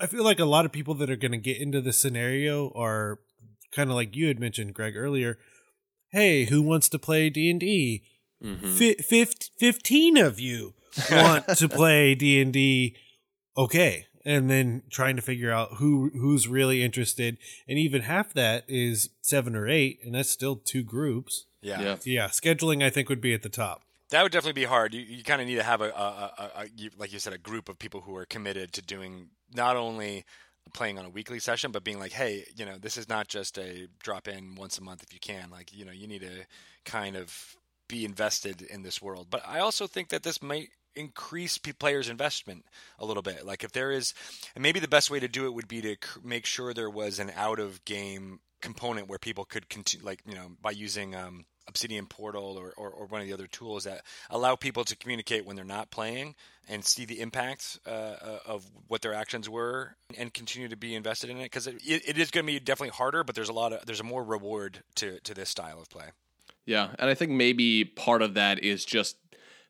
i 0.00 0.06
feel 0.06 0.24
like 0.24 0.40
a 0.40 0.46
lot 0.46 0.64
of 0.64 0.72
people 0.72 0.94
that 0.94 1.10
are 1.10 1.16
going 1.16 1.32
to 1.32 1.36
get 1.38 1.58
into 1.58 1.82
this 1.82 1.98
scenario 1.98 2.72
are 2.74 3.18
kind 3.70 3.90
of 3.90 3.96
like 3.96 4.16
you 4.16 4.28
had 4.28 4.40
mentioned 4.40 4.72
greg 4.72 4.96
earlier 4.96 5.38
hey 6.10 6.46
who 6.46 6.62
wants 6.62 6.88
to 6.88 6.98
play 6.98 7.28
d&d 7.28 8.02
Mhm. 8.42 8.76
Fi- 8.78 8.94
fif- 8.94 9.50
15 9.58 10.16
of 10.16 10.40
you 10.40 10.72
want 11.12 11.46
to 11.48 11.68
play 11.80 12.14
d&d 12.14 12.96
okay 13.58 14.06
and 14.24 14.48
then 14.50 14.82
trying 14.90 15.16
to 15.16 15.22
figure 15.22 15.50
out 15.50 15.74
who 15.74 16.10
who's 16.10 16.48
really 16.48 16.82
interested 16.82 17.36
and 17.68 17.78
even 17.78 18.02
half 18.02 18.32
that 18.32 18.64
is 18.68 19.10
seven 19.20 19.54
or 19.54 19.68
eight 19.68 20.00
and 20.04 20.14
that's 20.14 20.30
still 20.30 20.56
two 20.56 20.82
groups 20.82 21.44
Yeah. 21.62 21.80
yeah 21.82 21.96
yeah 22.04 22.28
scheduling 22.28 22.82
i 22.82 22.90
think 22.90 23.08
would 23.08 23.20
be 23.20 23.34
at 23.34 23.42
the 23.42 23.48
top 23.48 23.82
That 24.10 24.22
would 24.22 24.32
definitely 24.32 24.60
be 24.60 24.68
hard. 24.68 24.94
You, 24.94 25.00
you 25.00 25.24
kind 25.24 25.40
of 25.42 25.48
need 25.48 25.56
to 25.56 25.62
have 25.64 25.80
a, 25.80 25.90
a, 25.90 26.32
a, 26.38 26.50
a 26.62 26.64
you, 26.76 26.90
like 26.98 27.12
you 27.12 27.18
said, 27.18 27.32
a 27.32 27.38
group 27.38 27.68
of 27.68 27.78
people 27.78 28.00
who 28.02 28.14
are 28.16 28.26
committed 28.26 28.72
to 28.74 28.82
doing 28.82 29.30
not 29.54 29.76
only 29.76 30.24
playing 30.72 30.98
on 30.98 31.04
a 31.04 31.10
weekly 31.10 31.40
session, 31.40 31.72
but 31.72 31.82
being 31.84 31.98
like, 31.98 32.12
hey, 32.12 32.44
you 32.54 32.64
know, 32.66 32.76
this 32.78 32.96
is 32.96 33.08
not 33.08 33.28
just 33.28 33.58
a 33.58 33.88
drop 34.06 34.28
in 34.28 34.54
once 34.56 34.78
a 34.78 34.82
month 34.82 35.02
if 35.02 35.12
you 35.12 35.18
can. 35.20 35.50
Like, 35.50 35.72
you 35.76 35.84
know, 35.84 35.92
you 35.92 36.06
need 36.06 36.20
to 36.20 36.46
kind 36.84 37.16
of 37.16 37.56
be 37.88 38.04
invested 38.04 38.62
in 38.62 38.82
this 38.82 39.02
world. 39.02 39.26
But 39.30 39.42
I 39.48 39.58
also 39.60 39.86
think 39.86 40.08
that 40.10 40.22
this 40.22 40.40
might 40.42 40.68
increase 40.96 41.58
players' 41.58 42.08
investment 42.08 42.64
a 42.98 43.04
little 43.04 43.22
bit. 43.22 43.44
Like, 43.44 43.64
if 43.64 43.72
there 43.72 43.90
is, 43.90 44.14
and 44.54 44.62
maybe 44.62 44.80
the 44.80 44.88
best 44.88 45.10
way 45.10 45.20
to 45.20 45.28
do 45.28 45.46
it 45.46 45.54
would 45.54 45.68
be 45.68 45.82
to 45.82 45.96
make 46.22 46.46
sure 46.46 46.72
there 46.72 46.90
was 46.90 47.18
an 47.18 47.32
out 47.36 47.58
of 47.58 47.84
game 47.84 48.40
component 48.60 49.08
where 49.08 49.18
people 49.18 49.44
could 49.44 49.68
continue, 49.68 50.04
like, 50.04 50.20
you 50.26 50.34
know, 50.34 50.52
by 50.60 50.70
using, 50.70 51.14
um, 51.14 51.44
Obsidian 51.66 52.06
Portal 52.06 52.58
or, 52.58 52.72
or, 52.76 52.90
or 52.90 53.06
one 53.06 53.20
of 53.20 53.26
the 53.26 53.32
other 53.32 53.46
tools 53.46 53.84
that 53.84 54.02
allow 54.30 54.54
people 54.54 54.84
to 54.84 54.96
communicate 54.96 55.46
when 55.46 55.56
they're 55.56 55.64
not 55.64 55.90
playing 55.90 56.34
and 56.68 56.84
see 56.84 57.04
the 57.04 57.20
impact 57.20 57.78
uh, 57.86 57.90
uh, 57.90 58.38
of 58.46 58.64
what 58.88 59.02
their 59.02 59.14
actions 59.14 59.48
were 59.48 59.96
and 60.16 60.32
continue 60.32 60.68
to 60.68 60.76
be 60.76 60.94
invested 60.94 61.30
in 61.30 61.38
it 61.38 61.44
because 61.44 61.66
it, 61.66 61.76
it 61.84 62.18
is 62.18 62.30
going 62.30 62.46
to 62.46 62.52
be 62.52 62.60
definitely 62.60 62.94
harder, 62.94 63.24
but 63.24 63.34
there's 63.34 63.48
a 63.48 63.52
lot 63.52 63.72
of 63.72 63.84
there's 63.86 64.00
a 64.00 64.04
more 64.04 64.22
reward 64.22 64.82
to 64.96 65.20
to 65.20 65.34
this 65.34 65.48
style 65.48 65.80
of 65.80 65.88
play. 65.88 66.06
Yeah, 66.66 66.94
and 66.98 67.10
I 67.10 67.14
think 67.14 67.30
maybe 67.30 67.84
part 67.84 68.22
of 68.22 68.34
that 68.34 68.64
is 68.64 68.86
just 68.86 69.16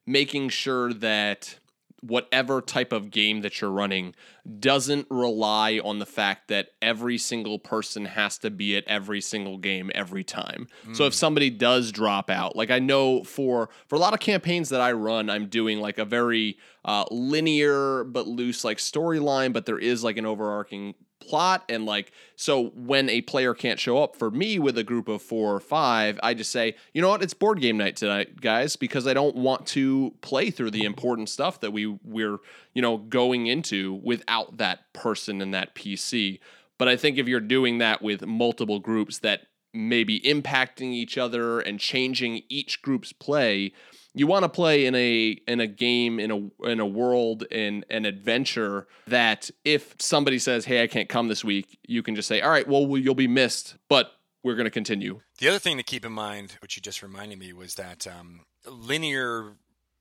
making 0.07 0.49
sure 0.51 0.93
that 0.93 1.59
whatever 2.01 2.61
type 2.61 2.93
of 2.93 3.11
game 3.11 3.41
that 3.41 3.63
you're 3.63 3.71
running 3.71 4.15
doesn't 4.59 5.07
rely 5.09 5.81
on 5.83 5.99
the 5.99 6.05
fact 6.05 6.49
that 6.49 6.69
every 6.83 7.17
single 7.17 7.59
person 7.59 8.05
has 8.05 8.37
to 8.37 8.51
be 8.51 8.77
at 8.77 8.85
every 8.87 9.23
single 9.23 9.57
game 9.57 9.91
every 9.95 10.23
time. 10.23 10.67
So 10.93 11.05
if 11.07 11.15
somebody 11.15 11.49
does 11.49 11.91
drop 11.93 12.29
out, 12.29 12.57
like 12.57 12.71
I 12.71 12.79
know 12.79 13.25
for 13.25 13.71
for 13.89 13.97
a 13.97 13.99
lot 13.99 14.13
of 14.13 14.21
campaigns 14.21 14.69
that 14.69 14.83
I 14.83 14.93
run, 14.93 15.31
I'm 15.31 15.47
doing 15.47 15.81
like 15.81 15.97
a 15.97 16.05
very 16.05 16.59
uh, 16.85 17.07
linear 17.11 18.05
but 18.05 18.27
loose 18.29 18.65
like 18.65 18.77
storyline, 18.77 19.55
but 19.55 19.65
there 19.65 19.79
is 19.79 20.05
like 20.05 20.19
an 20.19 20.27
overarching 20.27 20.95
plot 21.29 21.65
and 21.69 21.87
like 21.87 22.13
so 22.37 22.67
when 22.75 23.09
a 23.09 23.21
player 23.23 23.55
can't 23.55 23.81
show 23.81 24.03
up 24.03 24.17
for 24.17 24.31
me 24.31 24.59
with 24.59 24.77
a 24.79 24.85
group 24.85 25.09
of 25.09 25.23
four 25.23 25.55
or 25.55 25.61
five 25.61 26.19
i 26.23 26.35
just 26.35 26.51
say 26.51 26.75
you 26.93 27.03
know 27.03 27.09
what? 27.09 27.23
It's 27.23 27.35
board 27.35 27.61
game 27.61 27.77
night 27.77 27.97
tonight 27.97 28.41
guys 28.41 28.77
because 28.77 29.07
i 29.07 29.15
don't 29.15 29.37
want 29.37 29.67
to 29.69 30.15
play 30.21 30.51
through 30.51 30.71
the 30.71 30.85
important 30.85 31.29
stuff 31.29 31.61
that 31.61 31.73
we 31.73 31.87
we're 32.05 32.39
you 32.75 32.83
know 32.83 32.99
going 32.99 33.47
into 33.47 33.95
without 33.95 34.59
that 34.59 34.93
person 34.93 35.41
and 35.41 35.55
that 35.55 35.75
pc 35.75 36.39
but 36.79 36.89
i 36.89 36.97
think 36.97 37.19
if 37.19 37.27
you're 37.27 37.41
doing 37.41 37.79
that 37.79 38.03
with 38.03 38.27
multiple 38.27 38.79
groups 38.79 39.19
that 39.19 39.43
may 39.73 40.05
be 40.05 40.21
impacting 40.21 40.93
each 40.93 41.19
other 41.19 41.61
and 41.61 41.81
changing 41.81 42.43
each 42.49 42.81
group's 42.81 43.13
play 43.13 43.73
you 44.15 44.27
want 44.27 44.45
to 44.45 44.49
play 44.49 44.87
in 44.87 44.95
a 44.95 45.31
in 45.49 45.61
a 45.61 45.67
game 45.67 46.19
in 46.21 46.31
a 46.31 46.69
in 46.71 46.81
a 46.81 46.87
world 46.87 47.43
in 47.51 47.85
an 47.91 48.05
adventure 48.05 48.87
that 49.09 49.51
if 49.65 49.95
somebody 49.99 50.39
says 50.39 50.65
hey 50.65 50.83
i 50.83 50.87
can't 50.87 51.09
come 51.09 51.29
this 51.29 51.43
week 51.45 51.79
you 51.87 52.03
can 52.03 52.15
just 52.15 52.29
say 52.29 52.41
all 52.41 52.51
right 52.51 52.69
well 52.69 52.97
you'll 52.97 53.15
be 53.15 53.27
missed 53.29 53.77
but 53.89 54.13
we're 54.45 54.55
going 54.55 54.67
to 54.67 54.71
continue 54.71 55.21
The 55.39 55.49
other 55.49 55.59
thing 55.59 55.79
to 55.79 55.83
keep 55.83 56.05
in 56.05 56.13
mind, 56.13 56.57
which 56.61 56.77
you 56.77 56.83
just 56.83 57.03
reminded 57.03 57.39
me, 57.39 57.55
was 57.55 57.77
that 57.77 58.07
um, 58.07 58.43
linear 58.71 59.55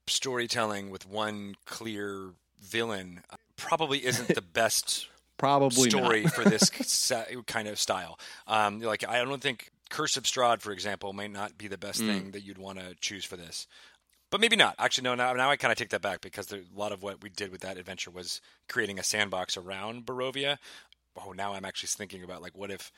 storytelling 0.08 0.89
with 0.89 1.08
one 1.08 1.56
clear 1.65 2.32
villain 2.62 3.21
uh, 3.30 3.38
probably 3.56 4.06
isn't 4.06 4.28
the 4.36 4.41
best 4.54 5.08
probably 5.38 5.89
story 5.89 6.26
for 6.28 6.43
this 6.43 6.69
kind 7.47 7.68
of 7.68 7.80
style. 7.80 8.20
Um, 8.47 8.80
like 8.82 9.07
I 9.07 9.24
don't 9.24 9.41
think 9.41 9.72
Curse 9.89 10.18
of 10.18 10.24
Strahd, 10.24 10.61
for 10.61 10.72
example, 10.72 11.14
might 11.14 11.32
not 11.32 11.57
be 11.57 11.68
the 11.68 11.78
best 11.78 12.01
Mm. 12.01 12.07
thing 12.07 12.32
that 12.32 12.43
you'd 12.43 12.57
want 12.57 12.80
to 12.80 12.95
choose 12.99 13.24
for 13.26 13.38
this. 13.38 13.68
But 14.34 14.41
maybe 14.41 14.55
not. 14.55 14.73
Actually, 14.79 15.03
no. 15.03 15.13
Now, 15.13 15.31
now 15.34 15.51
I 15.51 15.57
kind 15.57 15.71
of 15.71 15.77
take 15.77 15.89
that 15.89 16.01
back 16.01 16.21
because 16.21 16.47
there, 16.47 16.61
a 16.61 16.79
lot 16.79 16.91
of 16.91 17.03
what 17.03 17.21
we 17.21 17.29
did 17.29 17.51
with 17.51 17.61
that 17.61 17.77
adventure 17.77 18.09
was 18.09 18.41
creating 18.67 18.97
a 18.97 19.03
sandbox 19.03 19.57
around 19.57 20.07
Barovia. 20.07 20.57
oh, 21.23 21.34
now 21.34 21.53
I'm 21.53 21.65
actually 21.65 21.89
thinking 21.89 22.23
about 22.23 22.41
like 22.41 22.57
what 22.57 22.71
if 22.71 22.91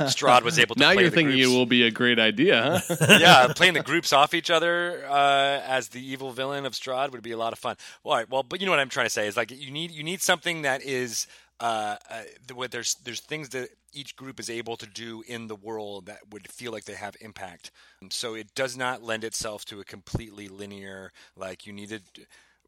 Strahd 0.00 0.42
was 0.42 0.58
able 0.58 0.74
to. 0.74 0.80
now 0.82 0.92
play 0.92 1.04
you're 1.04 1.10
the 1.10 1.16
thinking 1.16 1.36
groups- 1.36 1.50
it 1.50 1.56
will 1.56 1.64
be 1.64 1.84
a 1.84 1.90
great 1.90 2.18
idea, 2.18 2.82
huh? 2.86 2.96
yeah, 3.18 3.50
playing 3.56 3.72
the 3.72 3.82
groups 3.82 4.12
off 4.12 4.34
each 4.34 4.50
other 4.50 5.06
uh, 5.08 5.62
as 5.64 5.88
the 5.88 6.06
evil 6.06 6.32
villain 6.32 6.66
of 6.66 6.74
Strahd 6.74 7.12
would 7.12 7.22
be 7.22 7.32
a 7.32 7.38
lot 7.38 7.54
of 7.54 7.58
fun. 7.58 7.76
Well, 8.02 8.12
all 8.12 8.18
right, 8.18 8.28
well, 8.28 8.42
but 8.42 8.60
you 8.60 8.66
know 8.66 8.72
what 8.72 8.78
I'm 8.78 8.90
trying 8.90 9.06
to 9.06 9.10
say 9.10 9.26
is 9.26 9.38
like 9.38 9.50
you 9.52 9.70
need 9.70 9.90
you 9.90 10.02
need 10.02 10.20
something 10.20 10.60
that 10.62 10.82
is 10.82 11.26
uh, 11.60 11.96
uh, 12.10 12.22
there's 12.70 12.94
there's 12.96 13.20
things 13.20 13.50
that 13.50 13.68
each 13.92 14.16
group 14.16 14.40
is 14.40 14.50
able 14.50 14.76
to 14.76 14.86
do 14.86 15.22
in 15.26 15.46
the 15.46 15.54
world 15.54 16.06
that 16.06 16.18
would 16.30 16.50
feel 16.50 16.72
like 16.72 16.84
they 16.84 16.94
have 16.94 17.16
impact. 17.20 17.70
And 18.02 18.12
so 18.12 18.34
it 18.34 18.54
does 18.54 18.76
not 18.76 19.02
lend 19.02 19.24
itself 19.24 19.64
to 19.66 19.80
a 19.80 19.84
completely 19.84 20.48
linear 20.48 21.12
like 21.36 21.66
you 21.66 21.72
need 21.72 21.90
to 21.90 22.00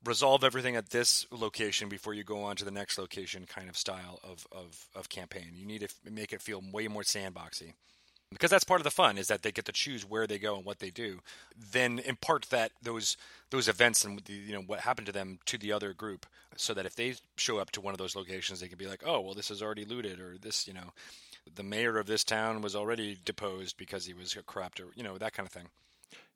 resolve 0.05 0.45
everything 0.45 0.77
at 0.77 0.91
this 0.91 1.27
location 1.33 1.89
before 1.89 2.15
you 2.15 2.23
go 2.23 2.45
on 2.45 2.55
to 2.57 2.65
the 2.65 2.71
next 2.71 2.97
location 2.97 3.45
kind 3.45 3.69
of 3.69 3.77
style 3.77 4.21
of, 4.23 4.47
of, 4.53 4.87
of 4.95 5.09
campaign. 5.09 5.53
You 5.55 5.67
need 5.67 5.81
to 5.81 5.87
f- 5.87 6.13
make 6.13 6.33
it 6.33 6.41
feel 6.41 6.63
way 6.73 6.87
more 6.87 7.03
sandboxy 7.03 7.73
because 8.31 8.51
that's 8.51 8.65
part 8.65 8.81
of 8.81 8.85
the 8.85 8.91
fun 8.91 9.19
is 9.19 9.29
that 9.29 9.43
they 9.43 9.53
get 9.53 9.65
to 9.65 9.73
choose 9.73 10.05
where 10.05 10.27
they 10.27 10.39
go 10.39 10.57
and 10.57 10.65
what 10.65 10.79
they 10.81 10.91
do 10.91 11.21
then 11.73 11.99
impart 12.01 12.47
that 12.51 12.73
those 12.83 13.17
those 13.51 13.69
events 13.69 14.05
and 14.05 14.21
the, 14.25 14.33
you 14.33 14.53
know 14.53 14.63
what 14.63 14.81
happened 14.81 15.07
to 15.07 15.13
them 15.13 15.39
to 15.45 15.57
the 15.59 15.73
other 15.73 15.93
group 15.93 16.27
so 16.57 16.75
that 16.75 16.87
if 16.87 16.95
they 16.95 17.15
show 17.37 17.59
up 17.59 17.71
to 17.71 17.81
one 17.81 17.95
of 17.95 17.99
those 17.99 18.17
locations 18.17 18.61
they 18.61 18.69
can 18.69 18.79
be 18.79 18.87
like 18.87 19.03
oh 19.07 19.21
well 19.21 19.35
this 19.35 19.51
is 19.51 19.63
already 19.63 19.85
looted 19.85 20.21
or 20.21 20.37
this 20.41 20.67
you 20.67 20.75
know 20.75 20.93
the 21.55 21.63
mayor 21.63 21.99
of 21.99 22.07
this 22.07 22.25
town 22.25 22.61
was 22.61 22.75
already 22.75 23.17
deposed 23.25 23.77
because 23.77 24.07
he 24.07 24.15
was 24.15 24.35
a 24.37 24.43
corrupt 24.43 24.81
or 24.81 24.87
you 24.95 25.03
know 25.03 25.19
that 25.19 25.33
kind 25.33 25.47
of 25.47 25.53
thing. 25.53 25.69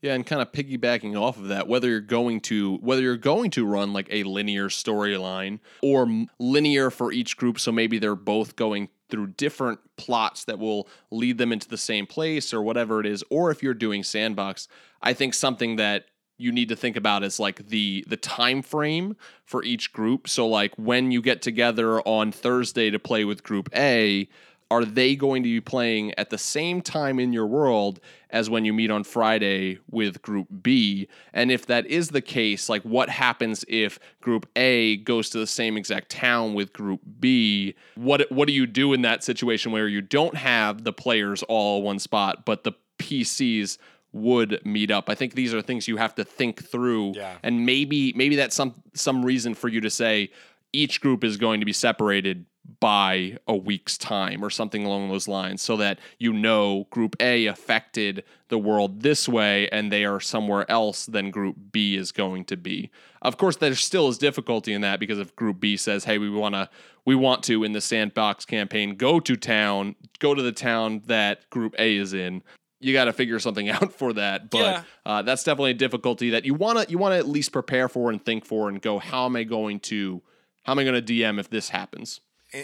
Yeah, 0.03 0.14
and 0.14 0.27
kind 0.27 0.41
of 0.41 0.51
piggybacking 0.51 1.21
off 1.21 1.37
of 1.37 1.49
that, 1.49 1.68
whether 1.68 1.89
you're 1.89 2.01
going 2.01 2.41
to 2.43 2.77
whether 2.79 3.03
you're 3.03 3.16
going 3.16 3.51
to 3.53 3.66
run 3.66 3.93
like 3.93 4.09
a 4.11 4.23
linear 4.23 4.68
storyline 4.68 5.61
or 5.83 6.27
linear 6.39 6.91
for 6.91 7.12
each 7.12 7.37
group, 7.37 7.61
so 7.61 7.71
maybe 7.71 7.99
they're 7.99 8.16
both 8.16 8.57
going 8.57 8.89
through 9.11 9.27
different 9.27 9.81
plots 9.97 10.45
that 10.45 10.59
will 10.59 10.89
lead 11.11 11.37
them 11.39 11.53
into 11.53 11.68
the 11.68 11.77
same 11.77 12.07
place 12.07 12.55
or 12.55 12.62
whatever 12.62 13.01
it 13.01 13.07
is, 13.07 13.23
or 13.29 13.51
if 13.51 13.62
you're 13.62 13.75
doing 13.75 14.03
sandbox, 14.03 14.68
I 15.03 15.12
think 15.12 15.35
something 15.35 15.77
that 15.77 16.07
you 16.41 16.53
need 16.53 16.68
to 16.70 16.76
think 16.76 16.97
about 16.97 17.22
is 17.22 17.38
like 17.38 17.68
the 17.68 18.05
the 18.09 18.16
time 18.16 18.62
frame 18.62 19.16
for 19.45 19.62
each 19.62 19.93
group. 19.93 20.28
So 20.28 20.47
like 20.47 20.72
when 20.76 21.11
you 21.11 21.20
get 21.20 21.43
together 21.43 22.01
on 22.01 22.32
Thursday 22.32 22.91
to 22.91 22.99
play 22.99 23.24
with 23.24 23.43
group 23.43 23.68
A, 23.74 24.28
are 24.70 24.84
they 24.84 25.16
going 25.16 25.43
to 25.43 25.49
be 25.49 25.61
playing 25.61 26.14
at 26.16 26.30
the 26.30 26.38
same 26.38 26.80
time 26.80 27.18
in 27.18 27.32
your 27.32 27.47
world 27.47 27.99
as 28.30 28.49
when 28.49 28.64
you 28.64 28.72
meet 28.72 28.91
on 28.91 29.03
Friday 29.03 29.78
with 29.91 30.22
group 30.22 30.47
B? 30.62 31.09
And 31.32 31.51
if 31.51 31.66
that 31.66 31.86
is 31.86 32.11
the 32.11 32.20
case, 32.20 32.68
like 32.68 32.82
what 32.82 33.09
happens 33.11 33.64
if 33.68 33.99
group 34.20 34.49
A 34.55 34.99
goes 34.99 35.28
to 35.30 35.38
the 35.38 35.47
same 35.47 35.76
exact 35.76 36.11
town 36.11 36.55
with 36.55 36.72
group 36.72 37.01
B? 37.18 37.74
What 37.97 38.30
what 38.30 38.47
do 38.47 38.55
you 38.55 38.66
do 38.66 38.93
in 38.93 39.03
that 39.03 39.24
situation 39.24 39.72
where 39.72 39.88
you 39.88 40.01
don't 40.01 40.36
have 40.36 40.84
the 40.84 40.93
players 40.93 41.43
all 41.45 41.82
one 41.82 41.99
spot, 41.99 42.47
but 42.47 42.64
the 42.64 42.72
PCs 42.99 43.76
would 44.13 44.61
meet 44.65 44.91
up? 44.91 45.09
I 45.09 45.15
think 45.15 45.35
these 45.35 45.55
are 45.55 45.63
things 45.63 45.89
you 45.89 45.97
have 45.97 46.15
to 46.17 46.25
think 46.25 46.65
through. 46.65 47.13
Yeah. 47.17 47.37
And 47.43 47.65
maybe 47.67 48.13
maybe 48.15 48.37
that's 48.37 48.57
some 48.57 48.75
some 48.95 49.25
reason 49.25 49.55
for 49.55 49.69
you 49.69 49.81
to 49.81 49.91
say 49.91 50.31
each 50.73 51.01
group 51.01 51.25
is 51.25 51.37
going 51.37 51.61
to 51.61 51.67
be 51.67 51.73
separated 51.73 52.47
by 52.79 53.37
a 53.49 53.57
week's 53.57 53.99
time 53.99 54.45
or 54.45 54.51
something 54.51 54.85
along 54.85 55.09
those 55.09 55.27
lines 55.27 55.61
so 55.61 55.77
that 55.77 55.99
you 56.19 56.33
know 56.33 56.87
group 56.91 57.17
A 57.21 57.47
affected 57.47 58.23
the 58.49 58.59
world 58.59 59.03
this 59.03 59.29
way 59.29 59.69
and 59.71 59.91
they 59.91 60.05
are 60.05 60.21
somewhere 60.21 60.71
else 60.71 61.07
than 61.07 61.31
group 61.31 61.57
B 61.73 61.97
is 61.97 62.13
going 62.13 62.45
to 62.47 62.57
be. 62.57 62.91
Of 63.23 63.39
course 63.39 63.57
there 63.57 63.75
still 63.75 64.09
is 64.09 64.19
difficulty 64.19 64.73
in 64.73 64.83
that 64.83 65.01
because 65.01 65.19
if 65.19 65.35
group 65.35 65.59
B 65.59 65.77
says 65.77 66.05
hey 66.05 66.19
we 66.19 66.31
want 66.31 66.55
to 66.55 66.69
we 67.05 67.15
want 67.15 67.43
to 67.45 67.65
in 67.65 67.73
the 67.73 67.81
sandbox 67.81 68.45
campaign 68.45 68.95
go 68.95 69.21
to 69.21 69.37
town 69.37 69.97
go 70.19 70.35
to 70.35 70.43
the 70.43 70.53
town 70.53 71.03
that 71.07 71.49
group 71.51 71.75
A 71.79 71.97
is 71.97 72.15
in 72.15 72.43
you 72.81 72.93
got 72.93 73.05
to 73.05 73.12
figure 73.12 73.39
something 73.39 73.68
out 73.76 73.93
for 73.93 74.12
that 74.14 74.51
but 74.51 74.59
Yeah. 74.59 74.83
uh, 75.07 75.22
that's 75.22 75.45
definitely 75.45 75.72
a 75.72 75.74
difficulty 75.74 76.31
that 76.31 76.45
you 76.45 76.55
want 76.55 76.78
to 76.87 76.91
you 76.91 76.99
want 76.99 77.12
to 77.12 77.18
at 77.18 77.28
least 77.28 77.53
prepare 77.53 77.89
for 77.89 78.11
and 78.11 78.24
think 78.24 78.45
for 78.45 78.68
and 78.68 78.81
go 78.83 78.99
how 78.99 79.26
am 79.26 79.37
I 79.37 79.45
going 79.45 79.81
to 79.81 80.22
how 80.64 80.72
am 80.72 80.78
I 80.78 80.85
going 80.85 81.03
to 81.05 81.12
DM 81.12 81.39
if 81.39 81.49
this 81.51 81.68
happens 81.70 82.20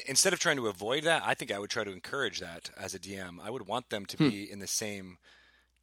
instead 0.08 0.32
of 0.32 0.40
trying 0.40 0.56
to 0.56 0.66
avoid 0.66 1.04
that, 1.04 1.22
I 1.24 1.34
think 1.34 1.52
I 1.52 1.60
would 1.60 1.70
try 1.70 1.84
to 1.84 1.92
encourage 1.92 2.40
that 2.40 2.70
as 2.76 2.92
a 2.94 2.98
DM. 2.98 3.38
I 3.40 3.50
would 3.50 3.68
want 3.68 3.88
them 3.90 4.04
to 4.06 4.16
be 4.16 4.50
in 4.50 4.58
the 4.58 4.66
same 4.66 5.18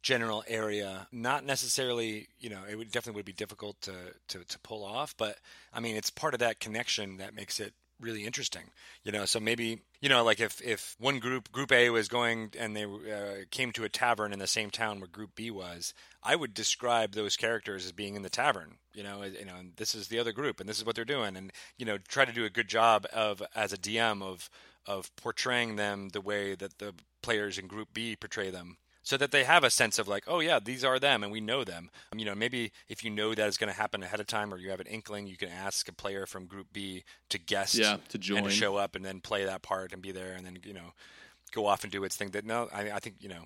general 0.02 0.44
area, 0.46 1.08
not 1.10 1.46
necessarily, 1.46 2.28
you 2.38 2.50
know, 2.50 2.60
it 2.70 2.76
would 2.76 2.90
definitely 2.92 3.20
would 3.20 3.24
be 3.24 3.32
difficult 3.32 3.80
to, 3.80 3.94
to, 4.28 4.44
to 4.44 4.58
pull 4.58 4.84
off, 4.84 5.14
but 5.16 5.38
I 5.72 5.80
mean, 5.80 5.96
it's 5.96 6.10
part 6.10 6.34
of 6.34 6.40
that 6.40 6.60
connection 6.60 7.16
that 7.16 7.34
makes 7.34 7.58
it 7.58 7.72
really 8.00 8.24
interesting, 8.24 8.64
you 9.04 9.12
know, 9.12 9.24
so 9.24 9.40
maybe, 9.40 9.80
you 10.00 10.08
know, 10.08 10.24
like 10.24 10.40
if, 10.40 10.60
if 10.62 10.96
one 10.98 11.18
group, 11.18 11.50
group 11.52 11.72
A 11.72 11.90
was 11.90 12.08
going 12.08 12.50
and 12.58 12.76
they 12.76 12.84
uh, 12.84 13.44
came 13.50 13.72
to 13.72 13.84
a 13.84 13.88
tavern 13.88 14.32
in 14.32 14.38
the 14.38 14.46
same 14.46 14.70
town 14.70 15.00
where 15.00 15.08
group 15.08 15.34
B 15.34 15.50
was, 15.50 15.94
I 16.22 16.36
would 16.36 16.54
describe 16.54 17.12
those 17.12 17.36
characters 17.36 17.84
as 17.84 17.92
being 17.92 18.16
in 18.16 18.22
the 18.22 18.30
tavern, 18.30 18.78
you 18.92 19.02
know, 19.02 19.22
you 19.22 19.44
know, 19.44 19.54
this 19.76 19.94
is 19.94 20.08
the 20.08 20.18
other 20.18 20.32
group 20.32 20.60
and 20.60 20.68
this 20.68 20.78
is 20.78 20.84
what 20.84 20.96
they're 20.96 21.04
doing. 21.04 21.36
And, 21.36 21.52
you 21.78 21.86
know, 21.86 21.98
try 21.98 22.24
to 22.24 22.32
do 22.32 22.44
a 22.44 22.50
good 22.50 22.68
job 22.68 23.06
of, 23.12 23.42
as 23.54 23.72
a 23.72 23.78
DM 23.78 24.22
of, 24.22 24.50
of 24.86 25.14
portraying 25.16 25.76
them 25.76 26.10
the 26.10 26.20
way 26.20 26.54
that 26.54 26.78
the 26.78 26.94
players 27.22 27.58
in 27.58 27.66
group 27.66 27.88
B 27.94 28.16
portray 28.16 28.50
them 28.50 28.76
so 29.04 29.16
that 29.18 29.30
they 29.30 29.44
have 29.44 29.62
a 29.62 29.70
sense 29.70 29.98
of 30.00 30.08
like, 30.08 30.24
oh 30.26 30.40
yeah, 30.40 30.58
these 30.58 30.82
are 30.82 30.98
them, 30.98 31.22
and 31.22 31.30
we 31.30 31.40
know 31.40 31.62
them. 31.62 31.90
Um, 32.12 32.18
you 32.18 32.24
know, 32.24 32.34
maybe 32.34 32.72
if 32.88 33.04
you 33.04 33.10
know 33.10 33.34
that 33.34 33.46
is 33.46 33.56
going 33.56 33.70
to 33.72 33.78
happen 33.78 34.02
ahead 34.02 34.18
of 34.18 34.26
time, 34.26 34.52
or 34.52 34.58
you 34.58 34.70
have 34.70 34.80
an 34.80 34.86
inkling, 34.88 35.26
you 35.28 35.36
can 35.36 35.50
ask 35.50 35.88
a 35.88 35.92
player 35.92 36.26
from 36.26 36.46
Group 36.46 36.68
B 36.72 37.04
to 37.28 37.38
guest, 37.38 37.76
Yeah, 37.76 37.98
to 38.08 38.14
and 38.16 38.22
join. 38.22 38.42
to 38.44 38.50
show 38.50 38.76
up, 38.76 38.96
and 38.96 39.04
then 39.04 39.20
play 39.20 39.44
that 39.44 39.62
part 39.62 39.92
and 39.92 40.02
be 40.02 40.10
there, 40.10 40.32
and 40.32 40.44
then 40.44 40.58
you 40.64 40.72
know, 40.72 40.92
go 41.52 41.66
off 41.66 41.84
and 41.84 41.92
do 41.92 42.02
its 42.02 42.16
thing. 42.16 42.30
That 42.30 42.44
no, 42.44 42.68
I, 42.72 42.90
I 42.90 42.98
think 42.98 43.16
you 43.20 43.28
know. 43.28 43.44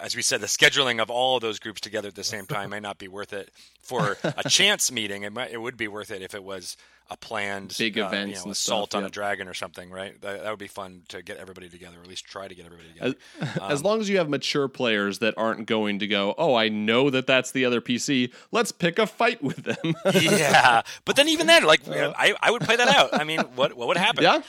As 0.00 0.16
we 0.16 0.22
said, 0.22 0.40
the 0.40 0.46
scheduling 0.46 1.00
of 1.00 1.10
all 1.10 1.36
of 1.36 1.42
those 1.42 1.58
groups 1.58 1.80
together 1.80 2.08
at 2.08 2.14
the 2.14 2.24
same 2.24 2.46
time 2.46 2.70
may 2.70 2.80
not 2.80 2.98
be 2.98 3.08
worth 3.08 3.32
it 3.32 3.50
for 3.82 4.16
a 4.22 4.42
chance 4.48 4.90
meeting. 4.92 5.22
It 5.22 5.32
might, 5.32 5.50
it 5.50 5.60
would 5.60 5.76
be 5.76 5.88
worth 5.88 6.10
it 6.10 6.22
if 6.22 6.34
it 6.34 6.42
was 6.42 6.76
a 7.10 7.16
planned 7.16 7.74
Big 7.78 7.98
uh, 7.98 8.06
events 8.06 8.40
you 8.40 8.46
know, 8.46 8.52
assault 8.52 8.90
stuff, 8.90 8.98
on 8.98 9.02
yeah. 9.02 9.08
a 9.08 9.10
dragon 9.10 9.48
or 9.48 9.54
something, 9.54 9.90
right? 9.90 10.18
That, 10.22 10.44
that 10.44 10.50
would 10.50 10.58
be 10.58 10.68
fun 10.68 11.02
to 11.08 11.22
get 11.22 11.36
everybody 11.36 11.68
together, 11.68 11.98
or 11.98 12.02
at 12.02 12.08
least 12.08 12.24
try 12.24 12.48
to 12.48 12.54
get 12.54 12.64
everybody 12.64 12.88
together. 12.90 13.14
As, 13.40 13.48
as 13.60 13.80
Um, 13.80 13.84
long 13.84 14.00
as 14.00 14.08
you 14.08 14.18
have 14.18 14.28
mature 14.28 14.68
players 14.68 15.18
that 15.18 15.34
aren't 15.36 15.66
going 15.66 15.98
to 15.98 16.06
go, 16.06 16.34
oh, 16.38 16.54
I 16.54 16.68
know 16.68 17.10
that 17.10 17.26
that's 17.26 17.50
the 17.52 17.64
other 17.64 17.80
PC. 17.80 18.32
Let's 18.50 18.72
pick 18.72 18.98
a 18.98 19.06
fight 19.06 19.42
with 19.42 19.64
them. 19.64 19.94
yeah, 20.14 20.82
but 21.04 21.16
then 21.16 21.28
even 21.28 21.46
then, 21.46 21.64
like 21.64 21.80
I, 21.88 22.34
I 22.40 22.50
would 22.50 22.62
play 22.62 22.76
that 22.76 22.88
out. 22.88 23.10
I 23.12 23.24
mean, 23.24 23.40
what 23.56 23.74
what 23.74 23.88
would 23.88 23.96
happen? 23.98 24.22
yeah, 24.24 24.42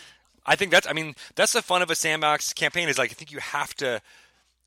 I 0.45 0.55
think 0.55 0.71
that's 0.71 0.87
I 0.87 0.93
mean 0.93 1.15
that's 1.35 1.53
the 1.53 1.61
fun 1.61 1.81
of 1.81 1.89
a 1.89 1.95
sandbox 1.95 2.53
campaign 2.53 2.87
is 2.87 2.97
like 2.97 3.11
I 3.11 3.13
think 3.13 3.31
you 3.31 3.39
have 3.39 3.73
to 3.75 4.01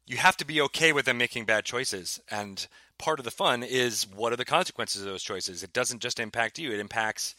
you 0.07 0.17
have 0.17 0.37
to 0.39 0.45
be 0.45 0.61
okay 0.61 0.93
with 0.93 1.05
them 1.05 1.19
making 1.19 1.45
bad 1.45 1.65
choices 1.65 2.21
and 2.31 2.67
part 2.99 3.19
of 3.19 3.25
the 3.25 3.31
fun 3.31 3.63
is 3.63 4.07
what 4.15 4.33
are 4.33 4.37
the 4.37 4.45
consequences 4.45 5.03
of 5.03 5.09
those 5.09 5.23
choices. 5.23 5.63
It 5.63 5.73
doesn't 5.73 6.01
just 6.01 6.21
impact 6.21 6.59
you; 6.59 6.73
it 6.73 6.81
impacts 6.81 7.35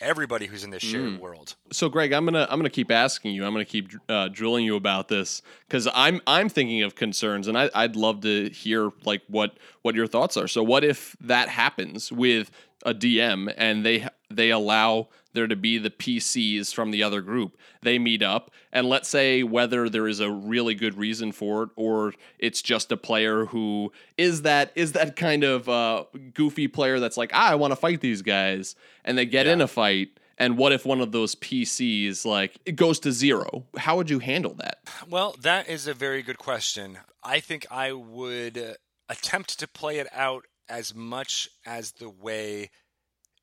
everybody 0.00 0.46
who's 0.46 0.64
in 0.64 0.70
this 0.70 0.82
shared 0.82 1.20
world. 1.20 1.54
so 1.70 1.88
Greg, 1.88 2.12
I'm 2.12 2.24
gonna 2.24 2.46
I'm 2.50 2.58
gonna 2.58 2.70
keep 2.70 2.90
asking 2.90 3.34
you. 3.34 3.44
I'm 3.44 3.52
gonna 3.52 3.64
keep 3.64 3.90
uh, 4.08 4.28
drilling 4.28 4.64
you 4.64 4.76
about 4.76 5.08
this 5.08 5.42
because 5.66 5.88
I'm 5.94 6.20
I'm 6.26 6.48
thinking 6.48 6.82
of 6.82 6.94
concerns, 6.94 7.48
and 7.48 7.56
I, 7.56 7.70
I'd 7.74 7.96
love 7.96 8.20
to 8.22 8.48
hear 8.50 8.90
like 9.04 9.22
what 9.28 9.58
what 9.82 9.94
your 9.94 10.06
thoughts 10.06 10.36
are. 10.36 10.48
So, 10.48 10.62
what 10.62 10.84
if 10.84 11.16
that 11.20 11.48
happens 11.48 12.10
with 12.10 12.50
a 12.84 12.92
DM 12.92 13.52
and 13.56 13.86
they 13.86 14.08
they 14.36 14.50
allow 14.50 15.08
there 15.32 15.46
to 15.46 15.56
be 15.56 15.78
the 15.78 15.90
PCs 15.90 16.74
from 16.74 16.90
the 16.90 17.02
other 17.02 17.20
group? 17.20 17.56
They 17.82 17.98
meet 17.98 18.22
up, 18.22 18.50
and 18.72 18.88
let's 18.88 19.08
say 19.08 19.42
whether 19.42 19.88
there 19.88 20.06
is 20.06 20.20
a 20.20 20.30
really 20.30 20.74
good 20.74 20.96
reason 20.96 21.32
for 21.32 21.64
it 21.64 21.70
or 21.76 22.14
it's 22.38 22.62
just 22.62 22.92
a 22.92 22.96
player 22.96 23.46
who 23.46 23.92
is 24.16 24.42
that 24.42 24.72
is 24.74 24.92
that 24.92 25.16
kind 25.16 25.44
of 25.44 25.68
uh, 25.68 26.04
goofy 26.34 26.68
player 26.68 27.00
that's 27.00 27.16
like, 27.16 27.30
ah, 27.32 27.50
I 27.50 27.54
want 27.54 27.72
to 27.72 27.76
fight 27.76 28.00
these 28.00 28.22
guys, 28.22 28.74
and 29.04 29.16
they 29.16 29.26
get 29.26 29.46
in 29.46 29.60
a 29.60 29.68
fight. 29.68 30.18
And 30.38 30.56
what 30.56 30.72
if 30.72 30.84
one 30.84 31.00
of 31.00 31.12
those 31.12 31.34
PCs 31.36 32.24
like 32.24 32.56
it 32.64 32.76
goes 32.76 32.98
to 33.00 33.12
zero? 33.12 33.64
How 33.76 33.96
would 33.96 34.10
you 34.10 34.18
handle 34.18 34.54
that? 34.54 34.78
Well, 35.08 35.36
that 35.40 35.68
is 35.68 35.86
a 35.86 35.94
very 35.94 36.22
good 36.22 36.38
question. 36.38 36.98
I 37.22 37.40
think 37.40 37.66
I 37.70 37.92
would 37.92 38.58
uh, 38.58 38.72
attempt 39.08 39.58
to 39.60 39.68
play 39.68 39.98
it 39.98 40.08
out 40.12 40.46
as 40.68 40.94
much 40.94 41.48
as 41.66 41.92
the 41.92 42.08
way 42.08 42.70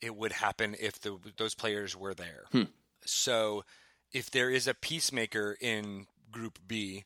it 0.01 0.15
would 0.15 0.31
happen 0.31 0.75
if 0.79 0.99
the, 1.01 1.17
those 1.37 1.55
players 1.55 1.95
were 1.95 2.13
there. 2.13 2.45
Hmm. 2.51 2.63
So, 3.05 3.63
if 4.11 4.31
there 4.31 4.49
is 4.49 4.67
a 4.67 4.73
peacemaker 4.73 5.55
in 5.59 6.07
Group 6.31 6.59
B, 6.67 7.05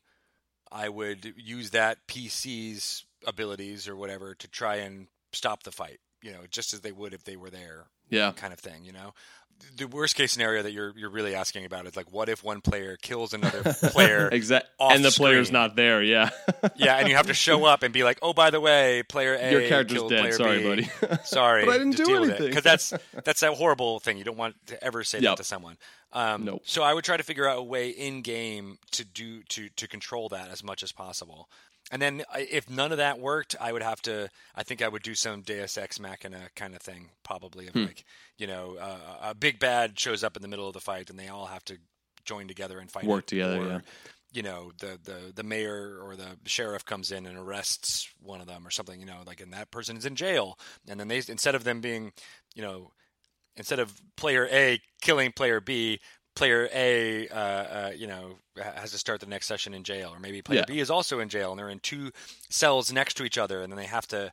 I 0.72 0.88
would 0.88 1.34
use 1.36 1.70
that 1.70 2.06
PC's 2.08 3.04
abilities 3.26 3.86
or 3.88 3.96
whatever 3.96 4.34
to 4.34 4.48
try 4.48 4.76
and 4.76 5.06
stop 5.32 5.62
the 5.62 5.72
fight. 5.72 6.00
You 6.22 6.32
know, 6.32 6.40
just 6.50 6.72
as 6.72 6.80
they 6.80 6.92
would 6.92 7.12
if 7.12 7.24
they 7.24 7.36
were 7.36 7.50
there 7.50 7.84
Yeah. 8.08 8.32
kind 8.32 8.52
of 8.52 8.58
thing, 8.58 8.84
you 8.84 8.92
know. 8.92 9.12
The 9.76 9.86
worst 9.86 10.14
case 10.16 10.32
scenario 10.32 10.62
that 10.62 10.72
you're 10.72 10.92
you're 10.96 11.10
really 11.10 11.34
asking 11.34 11.64
about 11.64 11.86
is 11.86 11.96
like, 11.96 12.12
what 12.12 12.28
if 12.28 12.44
one 12.44 12.60
player 12.60 12.96
kills 13.00 13.32
another 13.34 13.62
player? 13.90 14.28
Exact. 14.30 14.66
off 14.78 14.92
And 14.94 15.04
the 15.04 15.10
player's 15.10 15.50
not 15.50 15.74
there. 15.76 16.02
Yeah. 16.02 16.30
Yeah, 16.76 16.96
and 16.96 17.08
you 17.08 17.16
have 17.16 17.26
to 17.26 17.34
show 17.34 17.64
up 17.64 17.82
and 17.82 17.92
be 17.92 18.04
like, 18.04 18.18
oh, 18.22 18.32
by 18.32 18.50
the 18.50 18.60
way, 18.60 19.02
player 19.02 19.34
A 19.34 19.50
Your 19.50 19.68
character's 19.68 20.02
dead. 20.04 20.20
player 20.20 20.32
Sorry, 20.32 20.58
B. 20.58 20.68
buddy. 20.68 21.16
Sorry, 21.24 21.64
But 21.64 21.74
I 21.74 21.78
didn't 21.78 21.96
do 21.96 22.16
anything. 22.16 22.46
Because 22.48 22.62
that's 22.64 22.94
that's 23.24 23.42
a 23.42 23.52
horrible 23.54 24.00
thing. 24.00 24.16
You 24.18 24.24
don't 24.24 24.38
want 24.38 24.54
to 24.66 24.82
ever 24.84 25.02
say 25.04 25.18
Yep. 25.18 25.30
that 25.32 25.36
to 25.38 25.44
someone. 25.44 25.76
Um, 26.12 26.44
Nope. 26.44 26.62
So 26.64 26.82
I 26.84 26.94
would 26.94 27.04
try 27.04 27.16
to 27.16 27.24
figure 27.24 27.48
out 27.48 27.58
a 27.58 27.62
way 27.62 27.88
in 27.88 28.22
game 28.22 28.78
to 28.92 29.04
do 29.04 29.42
to 29.48 29.68
to 29.70 29.88
control 29.88 30.28
that 30.28 30.50
as 30.50 30.62
much 30.62 30.82
as 30.84 30.92
possible. 30.92 31.48
And 31.90 32.00
then 32.00 32.24
if 32.34 32.70
none 32.70 32.92
of 32.92 32.98
that 32.98 33.20
worked, 33.20 33.56
I 33.60 33.72
would 33.72 33.82
have 33.82 34.00
to. 34.02 34.30
I 34.54 34.62
think 34.62 34.82
I 34.82 34.88
would 34.88 35.02
do 35.02 35.14
some 35.14 35.42
Deus 35.42 35.76
Ex 35.76 36.00
Machina 36.00 36.48
kind 36.56 36.74
of 36.74 36.80
thing, 36.80 37.10
probably 37.22 37.68
of 37.68 37.74
Hmm. 37.74 37.84
like 37.84 38.04
you 38.38 38.46
know 38.46 38.76
uh, 38.80 39.30
a 39.30 39.34
big 39.34 39.58
bad 39.58 39.98
shows 39.98 40.24
up 40.24 40.36
in 40.36 40.42
the 40.42 40.48
middle 40.48 40.66
of 40.66 40.72
the 40.72 40.80
fight, 40.80 41.10
and 41.10 41.18
they 41.18 41.28
all 41.28 41.46
have 41.46 41.64
to 41.66 41.76
join 42.24 42.48
together 42.48 42.78
and 42.78 42.90
fight. 42.90 43.04
Work 43.04 43.24
it, 43.24 43.26
together, 43.28 43.60
or, 43.60 43.66
yeah. 43.66 43.80
You 44.32 44.42
know, 44.42 44.72
the, 44.80 44.98
the 45.04 45.32
the 45.34 45.42
mayor 45.44 46.00
or 46.02 46.16
the 46.16 46.36
sheriff 46.46 46.84
comes 46.84 47.12
in 47.12 47.26
and 47.26 47.38
arrests 47.38 48.08
one 48.20 48.40
of 48.40 48.46
them 48.46 48.66
or 48.66 48.70
something. 48.70 48.98
You 48.98 49.06
know, 49.06 49.18
like 49.26 49.40
and 49.40 49.52
that 49.52 49.70
person 49.70 49.96
is 49.96 50.06
in 50.06 50.16
jail, 50.16 50.58
and 50.88 50.98
then 50.98 51.08
they 51.08 51.18
instead 51.28 51.54
of 51.54 51.64
them 51.64 51.80
being, 51.80 52.12
you 52.54 52.62
know, 52.62 52.90
instead 53.56 53.78
of 53.78 53.92
player 54.16 54.48
A 54.50 54.80
killing 55.02 55.32
player 55.32 55.60
B, 55.60 56.00
player 56.34 56.68
A, 56.74 57.28
uh, 57.28 57.34
uh, 57.34 57.92
you 57.96 58.06
know, 58.06 58.36
has 58.56 58.92
to 58.92 58.98
start 58.98 59.20
the 59.20 59.26
next 59.26 59.46
session 59.46 59.74
in 59.74 59.84
jail, 59.84 60.10
or 60.14 60.18
maybe 60.18 60.42
player 60.42 60.60
Yeah. 60.60 60.74
B 60.74 60.80
is 60.80 60.90
also 60.90 61.20
in 61.20 61.28
jail 61.28 61.50
and 61.50 61.58
they're 61.58 61.68
in 61.68 61.80
two 61.80 62.10
cells 62.50 62.92
next 62.92 63.14
to 63.14 63.24
each 63.24 63.38
other, 63.38 63.62
and 63.62 63.72
then 63.72 63.76
they 63.76 63.86
have 63.86 64.06
to 64.08 64.32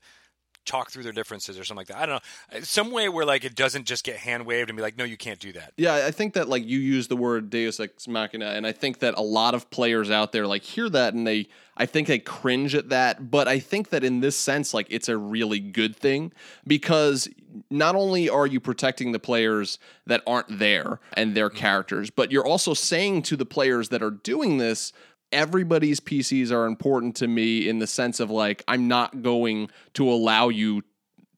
talk 0.65 0.91
through 0.91 1.03
their 1.03 1.11
differences 1.11 1.57
or 1.57 1.63
something 1.63 1.77
like 1.79 1.87
that. 1.87 1.97
I 1.97 2.05
don't 2.05 2.15
know, 2.15 2.59
Uh, 2.59 2.61
some 2.63 2.91
way 2.91 3.09
where 3.09 3.25
like 3.25 3.43
it 3.43 3.55
doesn't 3.55 3.85
just 3.85 4.03
get 4.03 4.17
hand 4.17 4.45
waved 4.45 4.69
and 4.69 4.77
be 4.77 4.83
like, 4.83 4.97
no, 4.97 5.03
you 5.03 5.17
can't 5.17 5.39
do 5.39 5.51
that. 5.53 5.73
Yeah, 5.77 6.05
I 6.05 6.11
think 6.11 6.33
that 6.33 6.47
like 6.49 6.65
you 6.65 6.79
use 6.79 7.07
the 7.07 7.15
word 7.15 7.49
Deus 7.49 7.79
Ex 7.79 8.07
Machina, 8.07 8.51
and 8.51 8.65
I 8.67 8.71
think 8.71 8.99
that 8.99 9.15
a 9.17 9.21
lot 9.21 9.53
of 9.53 9.69
players 9.69 10.11
out 10.11 10.31
there 10.31 10.47
like 10.47 10.63
hear 10.63 10.89
that 10.89 11.13
and 11.13 11.25
they, 11.25 11.47
I 11.77 11.85
think 11.85 12.07
they 12.07 12.19
cringe 12.19 12.75
at 12.75 12.89
that. 12.89 13.31
But 13.31 13.47
I 13.47 13.59
think 13.59 13.89
that 13.89 14.03
in 14.03 14.19
this 14.19 14.37
sense, 14.37 14.73
like 14.73 14.87
it's 14.89 15.09
a 15.09 15.17
really 15.17 15.59
good 15.59 15.95
thing 15.95 16.31
because 16.67 17.27
not 17.69 17.95
only 17.95 18.29
are 18.29 18.47
you 18.47 18.59
protecting 18.59 19.11
the 19.11 19.19
players 19.19 19.77
that 20.05 20.21
aren't 20.25 20.59
there 20.59 20.99
and 21.13 21.35
their 21.35 21.49
characters, 21.49 22.09
but 22.09 22.31
you're 22.31 22.45
also 22.45 22.73
saying 22.73 23.23
to 23.23 23.35
the 23.35 23.45
players 23.45 23.89
that 23.89 24.01
are 24.01 24.11
doing 24.11 24.57
this. 24.57 24.93
Everybody's 25.31 25.99
PCs 25.99 26.51
are 26.51 26.65
important 26.65 27.15
to 27.17 27.27
me 27.27 27.67
in 27.67 27.79
the 27.79 27.87
sense 27.87 28.19
of 28.19 28.29
like, 28.29 28.63
I'm 28.67 28.87
not 28.87 29.21
going 29.21 29.69
to 29.93 30.09
allow 30.09 30.49
you 30.49 30.83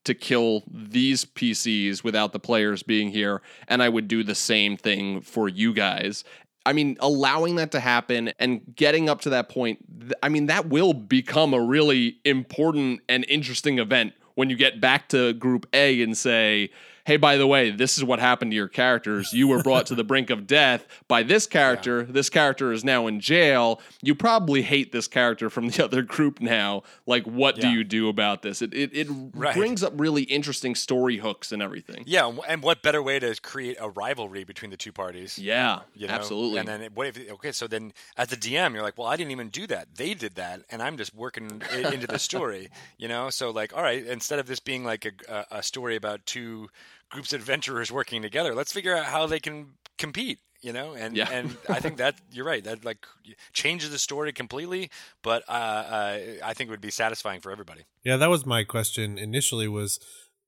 to 0.04 0.14
kill 0.14 0.64
these 0.70 1.26
PCs 1.26 2.04
without 2.04 2.34
the 2.34 2.40
players 2.40 2.84
being 2.84 3.10
here, 3.10 3.42
and 3.68 3.82
I 3.82 3.90
would 3.90 4.08
do 4.08 4.24
the 4.24 4.36
same 4.36 4.76
thing 4.76 5.22
for 5.22 5.48
you 5.48 5.74
guys. 5.74 6.24
I 6.66 6.74
mean, 6.74 6.98
allowing 7.00 7.56
that 7.56 7.72
to 7.72 7.80
happen 7.80 8.32
and 8.40 8.62
getting 8.76 9.10
up 9.10 9.22
to 9.22 9.30
that 9.32 9.50
point, 9.50 9.80
I 10.22 10.30
mean, 10.30 10.48
that 10.48 10.68
will 10.68 10.94
become 10.94 11.54
a 11.54 11.62
really 11.62 12.18
important 12.24 13.02
and 13.10 13.26
interesting 13.28 13.80
event 13.80 14.14
when 14.36 14.50
you 14.50 14.56
get 14.56 14.82
back 14.82 15.10
to 15.10 15.34
Group 15.34 15.68
A 15.74 16.02
and 16.02 16.18
say, 16.18 16.70
hey, 17.06 17.18
by 17.18 17.38
the 17.38 17.48
way, 17.48 17.70
this 17.72 17.98
is 17.98 18.04
what 18.04 18.20
happened 18.20 18.52
to 18.52 18.56
your 18.56 18.68
characters. 18.68 19.34
You 19.34 19.48
were 19.48 19.62
brought 19.62 19.86
to 19.88 19.96
the 19.96 20.04
brink 20.04 20.30
of 20.30 20.48
death 20.48 20.86
by 21.08 21.24
this 21.24 21.46
character. 21.58 22.04
This 22.04 22.30
character 22.30 22.72
is 22.72 22.84
now 22.84 23.08
in 23.08 23.20
jail. 23.20 23.82
You 24.02 24.16
probably 24.16 24.62
hate 24.62 24.92
this 24.92 25.08
character 25.08 25.50
from 25.50 25.70
the 25.70 25.84
other 25.86 26.02
group 26.02 26.40
now. 26.42 26.84
Like, 27.06 27.26
what 27.26 27.56
do 27.58 27.68
you 27.70 27.84
do 27.84 28.10
about 28.10 28.42
this? 28.42 28.62
It, 28.62 28.74
it, 28.74 28.92
it 28.94 29.08
Right. 29.34 29.56
brings 29.56 29.84
up 29.84 29.94
really 29.96 30.24
interesting 30.24 30.76
story 30.76 31.18
hooks 31.18 31.52
and 31.52 31.62
everything. 31.62 32.04
Yeah, 32.06 32.32
and 32.48 32.62
what 32.64 32.82
better 32.82 33.02
way 33.02 33.20
to 33.20 33.36
create 33.42 33.78
a 33.80 33.90
rivalry 33.90 34.44
between 34.44 34.72
the 34.72 34.78
two 34.78 34.92
parties? 34.92 35.38
Yeah, 35.40 35.82
you 35.94 36.08
know? 36.08 36.14
absolutely. 36.14 36.60
And 36.60 36.68
then 36.68 36.82
it- 36.82 36.96
what 36.96 37.08
if 37.08 37.32
okay? 37.34 37.52
So 37.52 37.68
then, 37.68 37.94
as 38.18 38.28
the 38.30 38.36
DM, 38.38 38.74
you're 38.74 38.84
like, 38.84 38.98
well, 38.98 39.08
I 39.08 39.16
didn't 39.16 39.32
even 39.32 39.50
do 39.50 39.68
that. 39.68 39.96
They 39.96 40.14
did 40.14 40.36
that, 40.36 40.62
and 40.70 40.82
I'm 40.82 40.98
just 40.98 41.14
working 41.14 41.62
into 41.74 42.08
the 42.08 42.20
story. 42.30 42.70
You 42.98 43.08
know, 43.08 43.30
so 43.30 43.52
like, 43.52 43.76
all 43.76 43.82
right, 43.84 44.06
instead 44.06 44.40
of 44.40 44.48
this 44.48 44.60
being 44.60 44.84
like 44.84 45.06
a, 45.28 45.46
a 45.52 45.64
story 45.64 45.96
about 45.96 46.26
two 46.26 46.70
groups 47.14 47.32
of 47.34 47.40
adventurers 47.42 47.92
working 47.92 48.22
together, 48.22 48.54
let's 48.54 48.74
figure 48.74 48.96
out 48.98 49.06
how 49.06 49.26
they 49.28 49.40
can 49.40 49.58
compete. 49.98 50.40
You 50.62 50.72
know, 50.72 50.94
and 50.94 51.18
Yeah. 51.18 51.30
and 51.30 51.58
I 51.70 51.82
think 51.82 51.98
that 51.98 52.16
you're 52.32 52.46
right. 52.46 52.64
That 52.64 52.86
like 52.86 53.06
changes 53.52 53.90
the 53.92 54.00
story 54.00 54.32
completely, 54.32 54.90
but 55.22 55.44
uh, 55.50 55.52
uh, 55.52 56.20
I 56.42 56.54
think 56.54 56.70
it 56.70 56.72
would 56.72 56.80
be 56.80 56.90
satisfying 56.92 57.42
for 57.42 57.52
everybody. 57.52 57.82
Yeah, 58.06 58.16
that 58.16 58.30
was 58.30 58.46
my 58.46 58.64
question 58.64 59.18
initially 59.18 59.68
was 59.68 60.00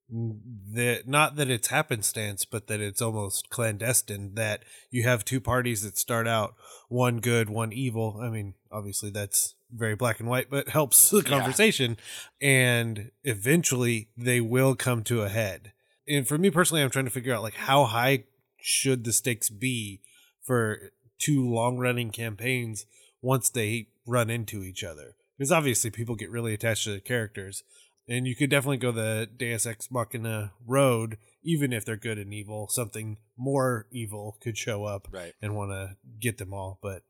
that 0.10 1.04
not 1.08 1.36
that 1.36 1.50
it's 1.50 1.68
happenstance, 1.68 2.46
but 2.46 2.68
that 2.68 2.80
it's 2.80 3.02
almost 3.02 3.50
clandestine 3.50 4.36
that 4.36 4.64
you 4.90 5.04
have 5.04 5.26
two 5.26 5.42
parties 5.42 5.82
that 5.84 5.98
start 5.98 6.28
out 6.30 6.56
one 6.88 7.20
good, 7.20 7.50
one 7.50 7.74
evil. 7.74 8.20
I 8.22 8.30
mean, 8.30 8.54
obviously 8.72 9.10
that's 9.10 9.56
very 9.70 9.96
black 9.96 10.20
and 10.22 10.30
white, 10.30 10.50
but 10.50 10.70
helps 10.70 11.10
the 11.10 11.24
conversation. 11.24 11.98
And 12.40 13.12
eventually 13.24 14.10
they 14.16 14.40
will 14.40 14.76
come 14.76 15.04
to 15.06 15.24
a 15.24 15.30
head. 15.30 15.74
And 16.08 16.28
for 16.28 16.38
me 16.38 16.50
personally, 16.52 16.84
I'm 16.84 16.90
trying 16.90 17.06
to 17.06 17.12
figure 17.12 17.34
out 17.34 17.42
like 17.44 17.56
how 17.56 17.86
high 17.86 18.26
should 18.62 19.04
the 19.04 19.14
stakes 19.14 19.50
be 19.50 20.02
for 20.42 20.92
two 21.20 21.48
long 21.48 21.78
running 21.78 22.12
campaigns 22.12 22.86
once 23.22 23.50
they 23.50 23.88
run 24.06 24.30
into 24.30 24.64
each 24.64 24.84
other. 24.84 25.16
Because 25.38 25.52
obviously 25.52 25.90
people 25.90 26.16
get 26.16 26.30
really 26.32 26.54
attached 26.54 26.84
to 26.86 26.92
the 26.92 27.00
characters. 27.02 27.64
And 28.08 28.28
you 28.28 28.36
could 28.36 28.52
definitely 28.52 28.78
go 28.78 28.92
the 28.92 29.28
Deus 29.36 29.66
Ex 29.66 29.90
Machina 29.90 30.52
road, 30.66 31.18
even 31.44 31.74
if 31.74 31.84
they're 31.86 31.96
good 31.98 32.20
and 32.20 32.32
evil. 32.34 32.68
Something 32.70 33.18
more 33.36 33.88
evil 33.92 34.38
could 34.42 34.58
show 34.60 34.84
up 34.86 35.08
Right. 35.12 35.34
and 35.42 35.56
want 35.56 35.72
to 35.72 35.98
get 36.20 36.38
them 36.38 36.54
all. 36.54 36.78
But, 36.84 37.02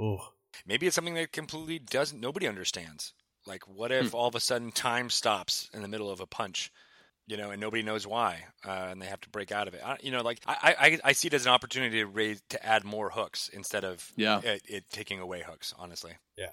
oh, 0.00 0.32
Maybe 0.66 0.86
it's 0.86 0.96
something 0.96 1.14
that 1.14 1.30
completely 1.32 1.78
doesn't 1.78 2.20
nobody 2.20 2.48
understands. 2.48 3.12
Like 3.46 3.68
what 3.68 3.90
Hmm. 3.90 3.98
if 4.06 4.14
all 4.14 4.28
of 4.28 4.34
a 4.34 4.40
sudden 4.40 4.72
time 4.72 5.10
stops 5.10 5.68
in 5.74 5.82
the 5.82 5.88
middle 5.88 6.10
of 6.10 6.20
a 6.20 6.26
punch, 6.26 6.72
you 7.30 7.36
know, 7.36 7.50
and 7.52 7.60
nobody 7.60 7.82
knows 7.82 8.06
why, 8.06 8.44
uh, 8.66 8.88
and 8.90 9.00
they 9.00 9.06
have 9.06 9.20
to 9.20 9.28
break 9.30 9.52
out 9.52 9.68
of 9.68 9.74
it. 9.74 9.80
I, 9.84 9.96
you 10.02 10.10
know, 10.10 10.22
like 10.22 10.40
I, 10.46 10.74
I, 11.04 11.10
I 11.10 11.12
see 11.12 11.28
it 11.28 11.34
as 11.34 11.46
an 11.46 11.52
opportunity 11.52 11.98
to 11.98 12.06
raise 12.06 12.42
to 12.50 12.66
add 12.66 12.84
more 12.84 13.10
hooks 13.10 13.48
instead 13.52 13.84
of 13.84 14.10
Yeah. 14.16 14.40
it, 14.40 14.62
it 14.66 14.84
taking 14.90 15.20
away 15.20 15.42
hooks. 15.46 15.72
Honestly, 15.78 16.12
yeah. 16.36 16.50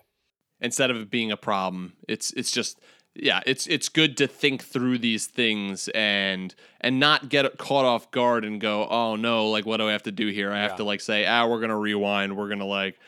Instead 0.62 0.92
of 0.92 0.98
it 0.98 1.10
being 1.10 1.32
a 1.32 1.38
problem, 1.38 1.94
it's 2.08 2.32
it's 2.34 2.52
just 2.52 2.80
yeah, 3.16 3.42
it's 3.48 3.66
it's 3.68 3.90
good 3.90 4.16
to 4.18 4.28
think 4.28 4.64
through 4.64 5.00
these 5.00 5.26
things 5.26 5.88
and 5.96 6.54
and 6.82 7.00
not 7.00 7.30
get 7.30 7.58
caught 7.58 7.86
off 7.86 8.12
guard 8.12 8.46
and 8.46 8.62
go, 8.62 8.88
oh 8.88 9.16
no, 9.16 9.50
like 9.50 9.66
what 9.66 9.78
do 9.78 9.88
I 9.88 9.92
have 9.94 10.04
to 10.04 10.12
do 10.12 10.28
here? 10.30 10.52
I 10.52 10.60
have 10.62 10.72
Yeah. 10.72 10.78
to 10.78 10.84
like 10.84 11.02
say, 11.02 11.26
ah, 11.26 11.48
we're 11.48 11.60
gonna 11.60 11.78
rewind, 11.78 12.38
we're 12.38 12.50
gonna 12.50 12.66
like 12.66 13.00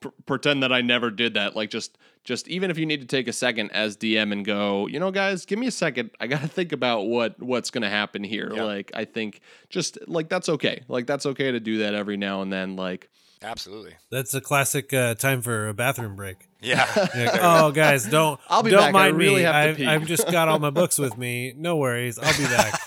pr- 0.00 0.08
pretend 0.26 0.62
that 0.62 0.72
I 0.72 0.80
never 0.80 1.10
did 1.10 1.34
that. 1.34 1.56
Like 1.56 1.70
just 1.70 1.98
just 2.24 2.48
even 2.48 2.70
if 2.70 2.78
you 2.78 2.86
need 2.86 3.00
to 3.00 3.06
take 3.06 3.28
a 3.28 3.32
second 3.32 3.70
as 3.72 3.96
DM 3.96 4.32
and 4.32 4.44
go, 4.44 4.86
you 4.86 4.98
know, 4.98 5.10
guys, 5.10 5.44
give 5.44 5.58
me 5.58 5.66
a 5.66 5.70
second. 5.72 6.10
I 6.20 6.26
got 6.26 6.40
to 6.40 6.48
think 6.48 6.72
about 6.72 7.02
what 7.02 7.40
what's 7.40 7.70
going 7.70 7.82
to 7.82 7.90
happen 7.90 8.24
here. 8.24 8.50
Yeah. 8.54 8.64
Like 8.64 8.90
I 8.94 9.04
think 9.04 9.40
just 9.68 9.98
like 10.08 10.28
that's 10.28 10.48
okay. 10.48 10.82
Like 10.88 11.06
that's 11.06 11.26
okay 11.26 11.52
to 11.52 11.60
do 11.60 11.78
that 11.78 11.94
every 11.94 12.16
now 12.16 12.42
and 12.42 12.52
then. 12.52 12.76
Like 12.76 13.10
absolutely. 13.42 13.94
that's 14.10 14.32
a 14.34 14.40
classic 14.40 14.92
uh, 14.94 15.14
time 15.14 15.42
for 15.42 15.68
a 15.68 15.74
bathroom 15.74 16.16
break. 16.16 16.48
Yeah. 16.64 16.86
You're 17.14 17.26
like, 17.26 17.40
oh, 17.42 17.72
guys, 17.72 18.06
don't 18.06 18.40
I'll 18.48 18.62
be 18.62 18.70
don't 18.70 18.80
back. 18.80 18.88
I 18.88 18.92
mind 18.92 19.18
really 19.18 19.34
me. 19.36 19.42
have 19.42 19.52
to 19.52 19.58
I've, 19.58 19.76
pee." 19.76 19.86
I've 19.86 20.06
just 20.06 20.32
got 20.32 20.48
all 20.48 20.58
my 20.58 20.70
books 20.70 20.96
with 20.96 21.18
me. 21.18 21.52
No 21.54 21.76
worries, 21.76 22.18
I'll 22.18 22.38
be 22.38 22.44
back 22.44 22.80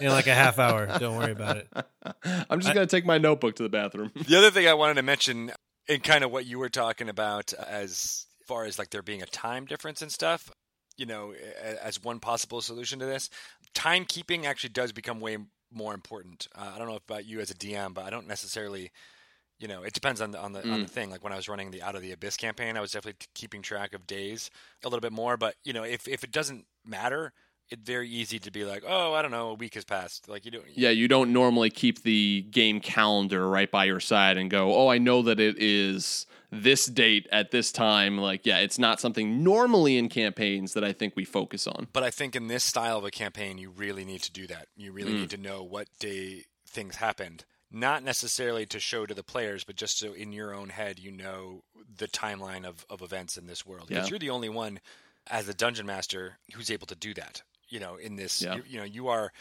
in 0.00 0.08
like 0.08 0.26
a 0.26 0.34
half 0.34 0.58
hour. 0.58 0.98
Don't 0.98 1.16
worry 1.16 1.30
about 1.30 1.58
it. 1.58 1.68
I'm 2.50 2.58
just 2.58 2.74
going 2.74 2.84
to 2.84 2.90
take 2.90 3.06
my 3.06 3.18
notebook 3.18 3.54
to 3.54 3.62
the 3.62 3.68
bathroom. 3.68 4.10
The 4.26 4.36
other 4.36 4.50
thing 4.50 4.66
I 4.66 4.74
wanted 4.74 4.94
to 4.94 5.02
mention, 5.02 5.52
in 5.88 6.00
kind 6.00 6.24
of 6.24 6.30
what 6.30 6.46
you 6.46 6.58
were 6.58 6.68
talking 6.68 7.08
about, 7.08 7.52
as 7.54 8.26
far 8.46 8.64
as 8.64 8.78
like 8.78 8.90
there 8.90 9.02
being 9.02 9.22
a 9.22 9.26
time 9.26 9.64
difference 9.64 10.02
and 10.02 10.10
stuff, 10.10 10.50
you 10.96 11.06
know, 11.06 11.32
as 11.82 12.02
one 12.02 12.20
possible 12.20 12.60
solution 12.60 12.98
to 12.98 13.06
this, 13.06 13.30
timekeeping 13.74 14.44
actually 14.44 14.70
does 14.70 14.92
become 14.92 15.20
way 15.20 15.38
more 15.72 15.94
important. 15.94 16.48
Uh, 16.54 16.72
I 16.74 16.78
don't 16.78 16.88
know 16.88 16.96
about 17.08 17.26
you 17.26 17.40
as 17.40 17.50
a 17.50 17.54
DM, 17.54 17.94
but 17.94 18.04
I 18.04 18.10
don't 18.10 18.26
necessarily, 18.26 18.90
you 19.58 19.68
know, 19.68 19.82
it 19.82 19.92
depends 19.92 20.20
on 20.20 20.32
the 20.32 20.38
on 20.38 20.52
the 20.52 20.68
on 20.68 20.82
the 20.82 20.88
thing. 20.88 21.10
Like 21.10 21.22
when 21.22 21.32
I 21.32 21.36
was 21.36 21.48
running 21.48 21.70
the 21.70 21.82
Out 21.82 21.94
of 21.94 22.02
the 22.02 22.12
Abyss 22.12 22.36
campaign, 22.36 22.76
I 22.76 22.80
was 22.80 22.92
definitely 22.92 23.26
keeping 23.34 23.62
track 23.62 23.94
of 23.94 24.06
days 24.06 24.50
a 24.84 24.88
little 24.88 25.00
bit 25.00 25.12
more. 25.12 25.36
But 25.36 25.54
you 25.64 25.72
know, 25.72 25.84
if 25.84 26.08
if 26.08 26.24
it 26.24 26.32
doesn't 26.32 26.66
matter. 26.84 27.32
It's 27.70 27.82
very 27.82 28.08
easy 28.08 28.38
to 28.40 28.50
be 28.50 28.64
like, 28.64 28.82
oh, 28.86 29.14
I 29.14 29.22
don't 29.22 29.30
know, 29.30 29.50
a 29.50 29.54
week 29.54 29.74
has 29.74 29.84
passed. 29.84 30.28
Like 30.28 30.44
you 30.44 30.50
don't, 30.50 30.64
Yeah, 30.74 30.90
you 30.90 31.06
don't 31.08 31.32
normally 31.32 31.70
keep 31.70 32.02
the 32.02 32.42
game 32.50 32.80
calendar 32.80 33.48
right 33.48 33.70
by 33.70 33.84
your 33.84 34.00
side 34.00 34.36
and 34.36 34.50
go, 34.50 34.74
"Oh, 34.74 34.88
I 34.88 34.98
know 34.98 35.22
that 35.22 35.38
it 35.38 35.56
is 35.58 36.26
this 36.50 36.86
date 36.86 37.28
at 37.30 37.52
this 37.52 37.70
time." 37.70 38.18
Like, 38.18 38.44
yeah, 38.44 38.58
it's 38.58 38.78
not 38.78 39.00
something 39.00 39.44
normally 39.44 39.96
in 39.96 40.08
campaigns 40.08 40.72
that 40.74 40.82
I 40.82 40.92
think 40.92 41.14
we 41.14 41.24
focus 41.24 41.66
on. 41.66 41.86
But 41.92 42.02
I 42.02 42.10
think 42.10 42.34
in 42.34 42.48
this 42.48 42.64
style 42.64 42.98
of 42.98 43.04
a 43.04 43.10
campaign, 43.10 43.58
you 43.58 43.70
really 43.70 44.04
need 44.04 44.22
to 44.22 44.32
do 44.32 44.46
that. 44.48 44.66
You 44.76 44.92
really 44.92 45.12
need 45.12 45.28
mm. 45.28 45.36
to 45.36 45.36
know 45.36 45.62
what 45.62 45.86
day 45.98 46.46
things 46.66 46.96
happened. 46.96 47.44
Not 47.70 48.02
necessarily 48.02 48.66
to 48.66 48.80
show 48.80 49.06
to 49.06 49.14
the 49.14 49.22
players, 49.22 49.62
but 49.62 49.76
just 49.76 49.98
so 49.98 50.12
in 50.12 50.32
your 50.32 50.52
own 50.52 50.70
head 50.70 50.98
you 50.98 51.12
know 51.12 51.62
the 51.98 52.08
timeline 52.08 52.64
of, 52.64 52.84
of 52.90 53.00
events 53.00 53.36
in 53.36 53.46
this 53.46 53.64
world. 53.64 53.88
Because 53.88 54.06
Yeah. 54.06 54.10
you're 54.10 54.18
the 54.18 54.30
only 54.30 54.48
one 54.48 54.80
as 55.28 55.48
a 55.48 55.54
dungeon 55.54 55.86
master 55.86 56.38
who's 56.54 56.70
able 56.70 56.88
to 56.88 56.96
do 56.96 57.14
that. 57.14 57.42
You 57.70 57.80
know, 57.80 57.96
in 57.96 58.16
this, 58.16 58.42
Yeah. 58.42 58.56
you, 58.56 58.64
you 58.68 58.78
know, 58.78 58.84
you 58.84 59.08
are 59.08 59.32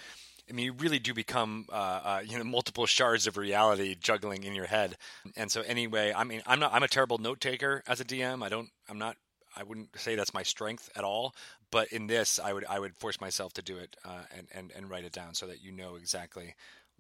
I 0.49 0.51
mean, 0.51 0.65
you 0.65 0.73
really 0.73 0.99
do 0.99 1.13
become, 1.13 1.67
uh, 1.71 1.75
uh, 1.75 2.21
you 2.25 2.38
know, 2.38 2.43
multiple 2.43 2.88
shards 2.88 3.27
of 3.27 3.38
reality 3.38 3.95
juggling 3.99 4.43
in 4.43 4.55
your 4.55 4.65
head. 4.65 4.97
And 5.36 5.51
so, 5.51 5.61
anyway, 5.61 6.11
I 6.15 6.23
mean, 6.23 6.41
I'm 6.47 6.59
not, 6.59 6.73
I'm 6.73 6.82
a 6.82 6.88
terrible 6.88 7.19
note 7.19 7.39
taker 7.39 7.84
as 7.88 7.99
a 7.99 8.03
DM. 8.03 8.41
I 8.41 8.49
don't, 8.49 8.69
I'm 8.89 8.97
not, 8.97 9.15
I 9.55 9.61
wouldn't 9.61 9.99
say 9.99 10.15
that's 10.15 10.34
my 10.34 10.43
strength 10.43 10.89
at 10.95 11.03
all. 11.03 11.36
But 11.71 11.89
in 11.89 12.07
this, 12.07 12.39
I 12.39 12.53
would, 12.53 12.65
I 12.65 12.80
would 12.80 12.95
force 12.97 13.21
myself 13.21 13.53
to 13.53 13.61
do 13.61 13.77
it 13.77 13.95
uh, 14.03 14.23
and, 14.36 14.47
and, 14.51 14.71
and 14.75 14.89
write 14.89 15.03
it 15.03 15.11
down 15.11 15.36
so 15.36 15.45
that 15.45 15.63
you 15.63 15.71
know 15.71 15.95
exactly 15.95 16.55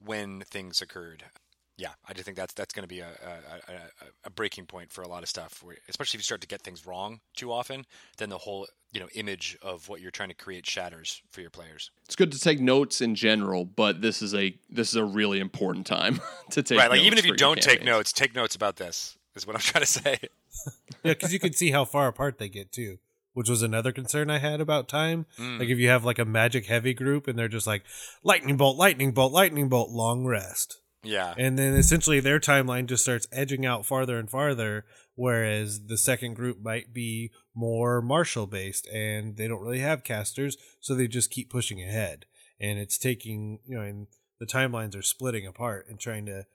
when 0.05 0.41
things 0.41 0.81
occurred 0.81 1.23
yeah, 1.79 1.91
I 2.07 2.13
just 2.13 2.25
think 2.25 2.35
that's 2.35 2.53
that's 2.53 2.73
going 2.73 2.83
to 2.83 2.89
be 2.89 2.99
a, 2.99 3.07
a, 3.07 3.71
a, 3.71 3.79
a, 4.25 4.29
breaking 4.29 4.65
point 4.65 4.91
for 4.91 5.01
a 5.01 5.07
lot 5.07 5.23
of 5.23 5.29
stuff. 5.29 5.63
Where, 5.63 5.77
especially 5.87 6.17
if 6.17 6.21
you 6.21 6.25
start 6.25 6.41
to 6.41 6.47
get 6.47 6.61
things 6.61 6.85
wrong 6.85 7.21
too 7.37 7.53
often, 7.53 7.85
then 8.17 8.27
the 8.29 8.37
whole 8.37 8.67
you 8.91 8.99
know 8.99 9.07
image 9.15 9.57
of 9.61 9.87
what 9.87 10.01
you're 10.01 10.11
trying 10.11 10.27
to 10.27 10.35
create 10.35 10.65
shatters 10.65 11.21
for 11.31 11.39
your 11.39 11.49
players. 11.49 11.89
It's 12.03 12.17
good 12.17 12.33
to 12.33 12.39
take 12.39 12.59
notes 12.59 12.99
in 12.99 13.15
general, 13.15 13.63
but 13.63 14.01
this 14.01 14.21
is 14.21 14.35
a 14.35 14.57
this 14.69 14.89
is 14.89 14.95
a 14.97 15.05
really 15.05 15.39
important 15.39 15.87
time 15.87 16.19
to 16.51 16.61
take. 16.61 16.77
Right, 16.77 16.89
like 16.89 17.01
even 17.01 17.17
if 17.17 17.25
you 17.25 17.35
don't 17.35 17.61
take 17.61 17.83
notes, 17.83 18.11
take 18.11 18.35
notes 18.35 18.55
about 18.55 18.75
this. 18.75 19.17
Is 19.35 19.47
what 19.47 19.55
I'm 19.55 19.61
trying 19.61 19.83
to 19.83 19.87
say. 19.87 20.17
yeah, 21.03 21.13
because 21.13 21.31
you 21.31 21.39
can 21.39 21.53
see 21.53 21.71
how 21.71 21.85
far 21.85 22.07
apart 22.07 22.39
they 22.39 22.49
get 22.49 22.71
too 22.73 22.99
which 23.33 23.47
was 23.47 23.61
another 23.61 23.93
concern 23.93 24.29
I 24.29 24.39
had 24.39 24.59
about 24.59 24.89
time. 24.89 25.25
Mm. 25.37 25.59
Like 25.59 25.69
if 25.69 25.77
you 25.77 25.87
have 25.87 26.03
like 26.03 26.19
a 26.19 26.25
magic 26.25 26.65
heavy 26.65 26.93
group 26.93 27.25
and 27.25 27.39
they're 27.39 27.47
just 27.47 27.67
like 27.67 27.83
lightning 28.21 28.57
bolt, 28.57 28.75
lightning 28.75 29.13
bolt, 29.13 29.31
lightning 29.31 29.69
bolt, 29.69 29.91
long 29.91 30.25
rest. 30.25 30.81
Yeah. 31.03 31.33
And 31.37 31.57
then 31.57 31.75
essentially 31.75 32.19
their 32.19 32.39
timeline 32.39 32.87
just 32.87 33.03
starts 33.03 33.27
edging 33.31 33.65
out 33.65 33.85
farther 33.85 34.17
and 34.17 34.29
farther, 34.29 34.85
whereas 35.15 35.85
the 35.85 35.97
second 35.97 36.35
group 36.35 36.61
might 36.61 36.93
be 36.93 37.31
more 37.55 38.01
martial 38.01 38.47
based 38.47 38.87
and 38.87 39.37
they 39.37 39.47
don't 39.47 39.61
really 39.61 39.79
have 39.79 40.03
casters, 40.03 40.57
so 40.79 40.95
they 40.95 41.07
just 41.07 41.31
keep 41.31 41.49
pushing 41.49 41.81
ahead. 41.81 42.25
And 42.59 42.77
it's 42.77 42.97
taking, 42.97 43.59
you 43.65 43.77
know, 43.77 43.83
and 43.83 44.07
the 44.39 44.45
timelines 44.45 44.95
are 44.95 45.01
splitting 45.01 45.47
apart 45.47 45.85
and 45.89 45.99
trying 45.99 46.25
to 46.25 46.45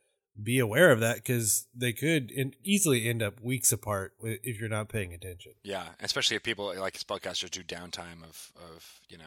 be 0.43 0.59
aware 0.59 0.91
of 0.91 1.01
that 1.01 1.17
because 1.17 1.67
they 1.75 1.93
could 1.93 2.31
in, 2.31 2.55
easily 2.65 3.09
end 3.09 3.23
up 3.23 3.41
weeks 3.41 3.71
apart 3.73 4.15
if 4.21 4.59
you're 4.59 4.69
not 4.69 4.89
paying 4.89 5.15
attention. 5.15 5.53
Yeah, 5.63 5.87
especially 6.01 6.37
if 6.37 6.43
people 6.43 6.75
like 6.79 6.99
spellcasters 6.99 7.51
do 7.51 7.63
downtime 7.63 8.23
of, 8.25 8.53
of 8.57 9.01
you 9.09 9.17
know 9.17 9.25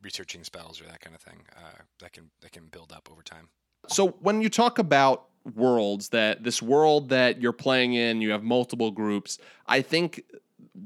researching 0.00 0.44
spells 0.44 0.80
or 0.80 0.84
that 0.84 1.00
kind 1.00 1.16
of 1.16 1.22
thing. 1.22 1.40
Uh, 1.56 1.82
that 2.00 2.12
can 2.12 2.30
that 2.42 2.52
can 2.52 2.68
build 2.70 2.92
up 2.92 3.08
over 3.10 3.22
time. 3.22 3.48
So 3.86 4.08
when 4.20 4.42
you 4.42 4.48
talk 4.48 4.78
about 4.78 5.26
worlds 5.54 6.10
that 6.10 6.44
this 6.44 6.60
world 6.60 7.08
that 7.08 7.40
you're 7.40 7.52
playing 7.52 7.94
in, 7.94 8.20
you 8.20 8.30
have 8.30 8.42
multiple 8.42 8.90
groups. 8.90 9.38
I 9.66 9.82
think 9.82 10.24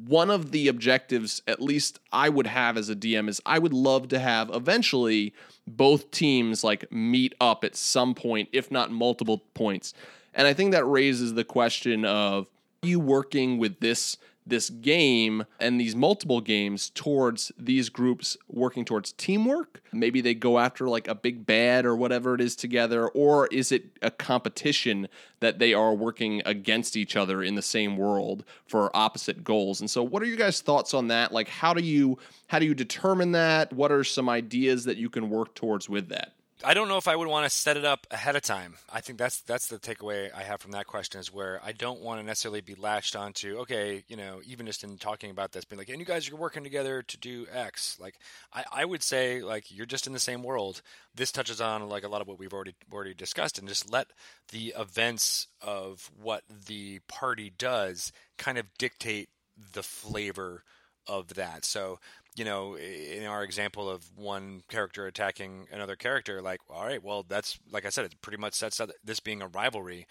one 0.06 0.30
of 0.30 0.52
the 0.52 0.68
objectives, 0.68 1.42
at 1.46 1.60
least 1.60 2.00
I 2.12 2.28
would 2.28 2.46
have 2.46 2.76
as 2.76 2.88
a 2.88 2.96
DM, 2.96 3.28
is 3.28 3.40
I 3.44 3.58
would 3.58 3.72
love 3.72 4.08
to 4.08 4.18
have 4.18 4.50
eventually 4.54 5.34
both 5.66 6.10
teams 6.10 6.64
like 6.64 6.90
meet 6.90 7.34
up 7.40 7.64
at 7.64 7.76
some 7.76 8.14
point, 8.14 8.48
if 8.52 8.70
not 8.70 8.90
multiple 8.90 9.38
points. 9.54 9.94
And 10.34 10.46
I 10.46 10.54
think 10.54 10.72
that 10.72 10.84
raises 10.86 11.34
the 11.34 11.44
question 11.44 12.04
of 12.04 12.46
you 12.82 12.98
working 12.98 13.58
with 13.58 13.80
this 13.80 14.16
this 14.46 14.70
game 14.70 15.44
and 15.60 15.80
these 15.80 15.94
multiple 15.94 16.40
games 16.40 16.90
towards 16.90 17.52
these 17.58 17.88
groups 17.88 18.36
working 18.48 18.84
towards 18.84 19.12
teamwork? 19.12 19.82
Maybe 19.92 20.20
they 20.20 20.34
go 20.34 20.58
after 20.58 20.88
like 20.88 21.08
a 21.08 21.14
big 21.14 21.46
bad 21.46 21.84
or 21.84 21.94
whatever 21.94 22.34
it 22.34 22.40
is 22.40 22.56
together, 22.56 23.08
or 23.08 23.46
is 23.48 23.72
it 23.72 23.84
a 24.00 24.10
competition 24.10 25.08
that 25.40 25.58
they 25.58 25.74
are 25.74 25.94
working 25.94 26.42
against 26.44 26.96
each 26.96 27.16
other 27.16 27.42
in 27.42 27.54
the 27.54 27.62
same 27.62 27.96
world 27.96 28.44
for 28.66 28.94
opposite 28.96 29.44
goals? 29.44 29.80
And 29.80 29.90
so 29.90 30.02
what 30.02 30.22
are 30.22 30.26
you 30.26 30.36
guys' 30.36 30.60
thoughts 30.60 30.94
on 30.94 31.08
that? 31.08 31.32
Like 31.32 31.48
how 31.48 31.74
do 31.74 31.82
you 31.82 32.18
how 32.48 32.58
do 32.58 32.66
you 32.66 32.74
determine 32.74 33.32
that? 33.32 33.72
What 33.72 33.92
are 33.92 34.04
some 34.04 34.28
ideas 34.28 34.84
that 34.84 34.96
you 34.96 35.10
can 35.10 35.30
work 35.30 35.54
towards 35.54 35.88
with 35.88 36.08
that? 36.08 36.32
I 36.64 36.74
don't 36.74 36.88
know 36.88 36.96
if 36.96 37.08
I 37.08 37.16
would 37.16 37.28
want 37.28 37.44
to 37.44 37.50
set 37.50 37.76
it 37.76 37.84
up 37.84 38.06
ahead 38.10 38.36
of 38.36 38.42
time. 38.42 38.74
I 38.92 39.00
think 39.00 39.18
that's 39.18 39.40
that's 39.42 39.66
the 39.66 39.78
takeaway 39.78 40.30
I 40.34 40.42
have 40.42 40.60
from 40.60 40.72
that 40.72 40.86
question 40.86 41.20
is 41.20 41.32
where 41.32 41.60
I 41.64 41.72
don't 41.72 42.00
want 42.00 42.20
to 42.20 42.26
necessarily 42.26 42.60
be 42.60 42.74
latched 42.74 43.16
onto 43.16 43.58
okay, 43.58 44.04
you 44.08 44.16
know, 44.16 44.40
even 44.46 44.66
just 44.66 44.84
in 44.84 44.98
talking 44.98 45.30
about 45.30 45.52
this, 45.52 45.64
being 45.64 45.78
like, 45.78 45.88
and 45.88 45.98
you 45.98 46.04
guys 46.04 46.30
are 46.30 46.36
working 46.36 46.62
together 46.62 47.02
to 47.02 47.18
do 47.18 47.46
X. 47.52 47.98
Like, 48.00 48.16
I, 48.52 48.64
I 48.72 48.84
would 48.84 49.02
say 49.02 49.42
like 49.42 49.70
you're 49.70 49.86
just 49.86 50.06
in 50.06 50.12
the 50.12 50.18
same 50.18 50.42
world. 50.42 50.82
This 51.14 51.32
touches 51.32 51.60
on 51.60 51.88
like 51.88 52.04
a 52.04 52.08
lot 52.08 52.20
of 52.20 52.28
what 52.28 52.38
we've 52.38 52.52
already 52.52 52.74
already 52.92 53.14
discussed, 53.14 53.58
and 53.58 53.68
just 53.68 53.90
let 53.90 54.08
the 54.50 54.74
events 54.78 55.48
of 55.60 56.10
what 56.20 56.42
the 56.66 57.00
party 57.08 57.52
does 57.56 58.12
kind 58.38 58.58
of 58.58 58.66
dictate 58.78 59.28
the 59.72 59.82
flavor 59.82 60.64
of 61.06 61.34
that. 61.34 61.64
So 61.64 61.98
you 62.34 62.44
know, 62.44 62.76
in 62.76 63.26
our 63.26 63.42
example 63.42 63.90
of 63.90 64.04
one 64.16 64.62
character 64.68 65.06
attacking 65.06 65.66
another 65.70 65.96
character, 65.96 66.40
like, 66.40 66.60
all 66.70 66.84
right, 66.84 67.02
well, 67.02 67.24
that's 67.28 67.58
like 67.70 67.84
I 67.84 67.90
said, 67.90 68.06
it 68.06 68.20
pretty 68.22 68.38
much 68.38 68.54
sets 68.54 68.80
up 68.80 68.90
this 69.04 69.20
being 69.20 69.42
a 69.42 69.48
rivalry, 69.48 70.06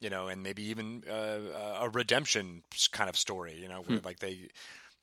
you 0.00 0.08
know, 0.08 0.28
and 0.28 0.42
maybe 0.42 0.62
even 0.64 1.02
uh, 1.10 1.80
a 1.80 1.88
redemption 1.90 2.62
kind 2.92 3.10
of 3.10 3.16
story, 3.16 3.58
you 3.60 3.68
know, 3.68 3.82
where 3.82 3.98
hmm. 3.98 4.06
like 4.06 4.20
they, 4.20 4.48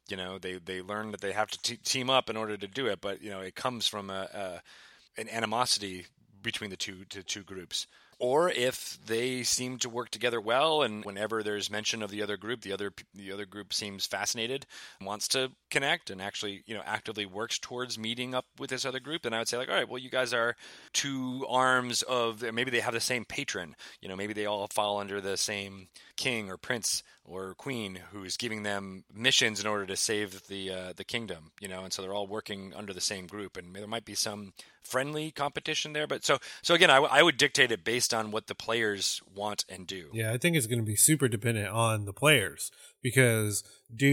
you 0.09 0.17
know, 0.17 0.39
they 0.39 0.55
they 0.55 0.81
learn 0.81 1.11
that 1.11 1.21
they 1.21 1.31
have 1.31 1.51
to 1.51 1.77
team 1.83 2.09
up 2.09 2.29
in 2.29 2.37
order 2.37 2.57
to 2.57 2.67
do 2.67 2.87
it, 2.87 3.01
but 3.01 3.21
you 3.21 3.29
know, 3.29 3.41
it 3.41 3.55
comes 3.55 3.87
from 3.87 4.09
a, 4.09 4.27
a 4.33 5.21
an 5.21 5.29
animosity 5.29 6.07
between 6.41 6.71
the 6.71 6.77
two 6.77 7.05
to 7.09 7.21
two 7.21 7.43
groups 7.43 7.87
or 8.19 8.49
if 8.49 8.97
they 9.05 9.43
seem 9.43 9.77
to 9.77 9.89
work 9.89 10.09
together 10.09 10.39
well 10.39 10.81
and 10.81 11.05
whenever 11.05 11.43
there's 11.43 11.71
mention 11.71 12.01
of 12.01 12.11
the 12.11 12.21
other 12.21 12.37
group 12.37 12.61
the 12.61 12.73
other 12.73 12.91
the 13.13 13.31
other 13.31 13.45
group 13.45 13.73
seems 13.73 14.05
fascinated 14.05 14.65
wants 15.01 15.27
to 15.27 15.51
connect 15.69 16.09
and 16.09 16.21
actually 16.21 16.63
you 16.65 16.75
know 16.75 16.83
actively 16.85 17.25
works 17.25 17.57
towards 17.59 17.97
meeting 17.97 18.33
up 18.33 18.45
with 18.59 18.69
this 18.69 18.85
other 18.85 18.99
group 18.99 19.21
then 19.23 19.33
i 19.33 19.39
would 19.39 19.47
say 19.47 19.57
like 19.57 19.69
all 19.69 19.75
right 19.75 19.89
well 19.89 19.97
you 19.97 20.09
guys 20.09 20.33
are 20.33 20.55
two 20.93 21.45
arms 21.49 22.01
of 22.03 22.43
maybe 22.53 22.71
they 22.71 22.79
have 22.79 22.93
the 22.93 22.99
same 22.99 23.25
patron. 23.25 23.75
You 24.01 24.09
know 24.09 24.15
maybe 24.15 24.33
they 24.33 24.45
all 24.45 24.67
fall 24.67 24.99
under 24.99 25.21
the 25.21 25.37
same 25.37 25.87
king 26.15 26.49
or 26.49 26.57
prince 26.57 27.03
or 27.25 27.55
queen 27.55 27.99
who's 28.11 28.37
giving 28.37 28.63
them 28.63 29.03
missions 29.13 29.59
in 29.59 29.67
order 29.67 29.85
to 29.85 29.95
save 29.95 30.47
the 30.47 30.71
uh, 30.71 30.93
the 30.95 31.03
kingdom 31.03 31.51
you 31.59 31.67
know 31.67 31.83
and 31.83 31.93
so 31.93 32.01
they're 32.01 32.13
all 32.13 32.27
working 32.27 32.73
under 32.75 32.93
the 32.93 33.01
same 33.01 33.27
group 33.27 33.57
and 33.57 33.75
there 33.75 33.87
might 33.87 34.05
be 34.05 34.15
some 34.15 34.53
friendly 34.83 35.31
competition 35.31 35.93
there. 35.93 36.07
But 36.07 36.23
so 36.25 36.39
so 36.61 36.73
again, 36.73 36.89
I, 36.89 36.95
w- 36.95 37.13
I 37.13 37.23
would 37.23 37.37
dictate 37.37 37.71
it 37.71 37.83
based 37.83 38.13
on 38.13 38.31
what 38.31 38.47
the 38.47 38.55
players 38.55 39.21
want 39.33 39.65
and 39.69 39.87
do. 39.87 40.09
Yeah, 40.13 40.31
I 40.31 40.37
think 40.37 40.55
it's 40.55 40.67
going 40.67 40.79
to 40.79 40.85
be 40.85 40.95
super 40.95 41.27
dependent 41.27 41.69
on 41.69 42.05
the 42.05 42.13
players 42.13 42.71
because 43.01 43.63
do 43.93 44.07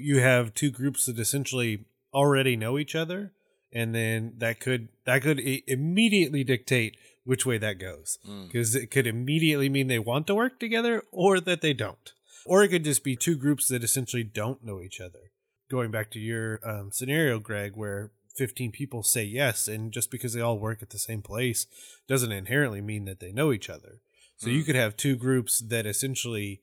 you 0.00 0.20
have 0.20 0.54
two 0.54 0.70
groups 0.70 1.06
that 1.06 1.18
essentially 1.18 1.84
already 2.12 2.56
know 2.56 2.78
each 2.78 2.94
other, 2.94 3.32
and 3.72 3.94
then 3.94 4.34
that 4.38 4.60
could 4.60 4.88
that 5.04 5.22
could 5.22 5.40
I- 5.40 5.62
immediately 5.66 6.44
dictate 6.44 6.96
which 7.24 7.44
way 7.44 7.58
that 7.58 7.78
goes 7.78 8.18
because 8.46 8.74
mm. 8.74 8.82
it 8.82 8.90
could 8.90 9.06
immediately 9.06 9.68
mean 9.68 9.86
they 9.86 9.98
want 9.98 10.26
to 10.26 10.34
work 10.34 10.58
together 10.58 11.02
or 11.12 11.40
that 11.40 11.60
they 11.60 11.74
don't. 11.74 12.12
Or 12.46 12.64
it 12.64 12.68
could 12.68 12.84
just 12.84 13.04
be 13.04 13.16
two 13.16 13.36
groups 13.36 13.68
that 13.68 13.84
essentially 13.84 14.24
don't 14.24 14.64
know 14.64 14.80
each 14.80 14.98
other. 14.98 15.32
Going 15.70 15.90
back 15.90 16.10
to 16.12 16.18
your 16.18 16.60
um, 16.66 16.90
scenario, 16.90 17.38
Greg, 17.38 17.72
where 17.74 18.12
15 18.38 18.70
people 18.70 19.02
say 19.02 19.24
yes 19.24 19.66
and 19.66 19.92
just 19.92 20.10
because 20.10 20.32
they 20.32 20.40
all 20.40 20.58
work 20.58 20.80
at 20.80 20.90
the 20.90 20.98
same 20.98 21.20
place 21.20 21.66
doesn't 22.06 22.32
inherently 22.32 22.80
mean 22.80 23.04
that 23.04 23.18
they 23.18 23.32
know 23.32 23.52
each 23.52 23.68
other 23.68 24.00
so 24.36 24.48
mm. 24.48 24.52
you 24.54 24.62
could 24.62 24.76
have 24.76 24.96
two 24.96 25.16
groups 25.16 25.58
that 25.58 25.84
essentially 25.84 26.62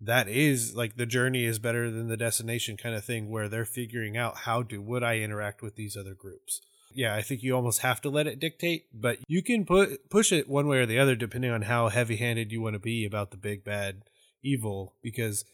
that 0.00 0.26
is 0.26 0.74
like 0.74 0.96
the 0.96 1.06
journey 1.06 1.44
is 1.44 1.58
better 1.58 1.90
than 1.90 2.08
the 2.08 2.16
destination 2.16 2.78
kind 2.78 2.94
of 2.94 3.04
thing 3.04 3.28
where 3.28 3.48
they're 3.48 3.66
figuring 3.66 4.16
out 4.16 4.38
how 4.38 4.62
do 4.62 4.80
would 4.80 5.02
i 5.02 5.18
interact 5.18 5.60
with 5.60 5.76
these 5.76 5.96
other 5.96 6.14
groups 6.14 6.62
yeah 6.94 7.14
i 7.14 7.20
think 7.20 7.42
you 7.42 7.54
almost 7.54 7.80
have 7.80 8.00
to 8.00 8.08
let 8.08 8.26
it 8.26 8.40
dictate 8.40 8.86
but 8.94 9.18
you 9.28 9.42
can 9.42 9.66
put 9.66 10.08
push 10.08 10.32
it 10.32 10.48
one 10.48 10.66
way 10.66 10.78
or 10.78 10.86
the 10.86 10.98
other 10.98 11.14
depending 11.14 11.50
on 11.50 11.62
how 11.62 11.90
heavy 11.90 12.16
handed 12.16 12.50
you 12.50 12.62
want 12.62 12.74
to 12.74 12.80
be 12.80 13.04
about 13.04 13.30
the 13.30 13.36
big 13.36 13.62
bad 13.62 14.02
evil 14.42 14.94
because 15.02 15.44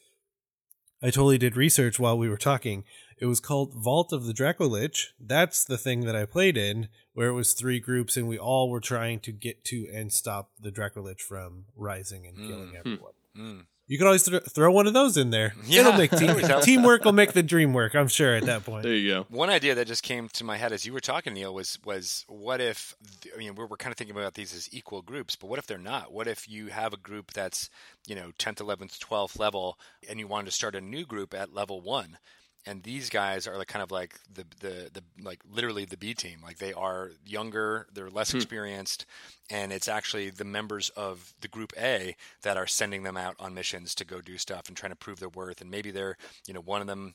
I 1.03 1.11
totally 1.11 1.39
did 1.39 1.57
research 1.57 1.99
while 1.99 2.19
we 2.19 2.29
were 2.29 2.37
talking. 2.37 2.85
It 3.19 3.27
was 3.27 3.41
called 3.41 3.75
Vault 3.75 4.13
of 4.13 4.27
the 4.27 4.33
Dracolich. 4.33 5.09
That's 5.21 5.65
the 5.65 5.79
thing 5.79 6.01
that 6.03 6.17
I 6.17 6.25
played 6.25 6.57
in, 6.57 6.89
where 7.15 7.29
it 7.29 7.35
was 7.35 7.53
three 7.53 7.81
groups 7.81 8.17
and 8.17 8.29
we 8.29 8.39
all 8.39 8.69
were 8.69 8.81
trying 8.81 9.21
to 9.21 9.33
get 9.33 9.65
to 9.67 9.87
and 9.93 10.13
stop 10.13 10.51
the 10.61 10.71
Dracolich 10.71 11.21
from 11.21 11.67
rising 11.77 12.27
and 12.27 12.37
killing 12.37 12.71
mm. 12.71 12.79
everyone. 12.79 13.13
Mm. 13.37 13.67
You 13.89 13.99
could 13.99 14.07
always 14.07 14.23
th- 14.23 14.43
throw 14.45 14.71
one 14.71 14.87
of 14.87 14.93
those 14.93 15.17
in 15.17 15.31
there. 15.31 15.55
Yeah. 15.67 15.81
It'll 15.81 15.93
make 15.95 16.11
team- 16.11 16.37
teamwork 16.63 17.05
will 17.05 17.13
make 17.13 17.33
the 17.33 17.43
dream 17.43 17.73
work. 17.73 17.95
I'm 17.95 18.09
sure 18.09 18.35
at 18.37 18.45
that 18.45 18.65
point. 18.65 18.85
There 18.85 18.95
you 18.95 19.09
go. 19.13 19.27
One 19.29 19.51
idea 19.51 19.75
that 19.75 19.87
just 19.87 20.03
came 20.03 20.29
to 20.31 20.45
my 20.45 20.57
head 20.57 20.73
as 20.73 20.87
you 20.87 20.93
were 20.93 21.01
talking, 21.01 21.35
Neil, 21.35 21.53
was 21.53 21.79
was 21.85 22.25
what 22.29 22.61
if 22.61 22.95
I 23.35 23.39
mean 23.39 23.55
we're, 23.55 23.67
we're 23.67 23.77
kind 23.77 23.91
of 23.91 23.97
thinking 23.99 24.17
about 24.17 24.35
these 24.35 24.55
as 24.55 24.69
equal 24.73 25.03
groups, 25.03 25.37
but 25.37 25.49
what 25.49 25.59
if 25.59 25.67
they're 25.67 25.79
not? 25.79 26.13
What 26.13 26.27
if 26.29 26.49
you 26.49 26.69
have 26.69 26.93
a 26.93 26.99
group 26.99 27.33
that's 27.33 27.69
you 28.07 28.15
know 28.15 28.31
10th, 28.39 28.57
11th, 28.57 28.99
12th 28.99 29.39
level, 29.39 29.79
and 30.09 30.19
you 30.19 30.27
wanted 30.27 30.47
to 30.47 30.53
start 30.53 30.75
a 30.75 30.81
new 30.81 31.05
group 31.05 31.35
at 31.35 31.55
level 31.55 31.81
one? 31.81 32.19
And 32.67 32.83
these 32.83 33.11
guys 33.11 33.47
are 33.47 33.57
like 33.57 33.69
kind 33.69 33.83
of 33.83 33.91
like 33.91 34.15
the 34.33 34.45
the 34.61 34.91
the 34.93 35.03
like 35.23 35.41
literally 35.51 35.85
the 35.85 35.97
B 35.97 36.15
team. 36.15 36.41
Like 36.43 36.59
they 36.59 36.73
are 36.73 37.11
younger, 37.25 37.87
they're 37.93 38.11
less 38.11 38.33
hmm. 38.33 38.39
experienced, 38.39 39.07
and 39.51 39.73
it's 39.73 39.89
actually 39.89 40.31
the 40.31 40.45
members 40.45 40.91
of 40.91 41.35
the 41.41 41.49
group 41.49 41.73
A 41.79 42.17
that 42.43 42.57
are 42.57 42.67
sending 42.67 43.03
them 43.03 43.17
out 43.17 43.37
on 43.39 43.55
missions 43.55 43.95
to 43.97 44.05
go 44.05 44.21
do 44.21 44.39
stuff 44.39 44.69
and 44.69 44.77
trying 44.77 44.93
to 44.93 44.97
prove 44.97 45.21
their 45.21 45.29
worth. 45.29 45.61
And 45.61 45.71
maybe 45.71 45.91
they're 45.91 46.17
you 46.47 46.55
know 46.55 46.61
one 46.61 46.81
of 46.81 46.87
them 46.87 47.15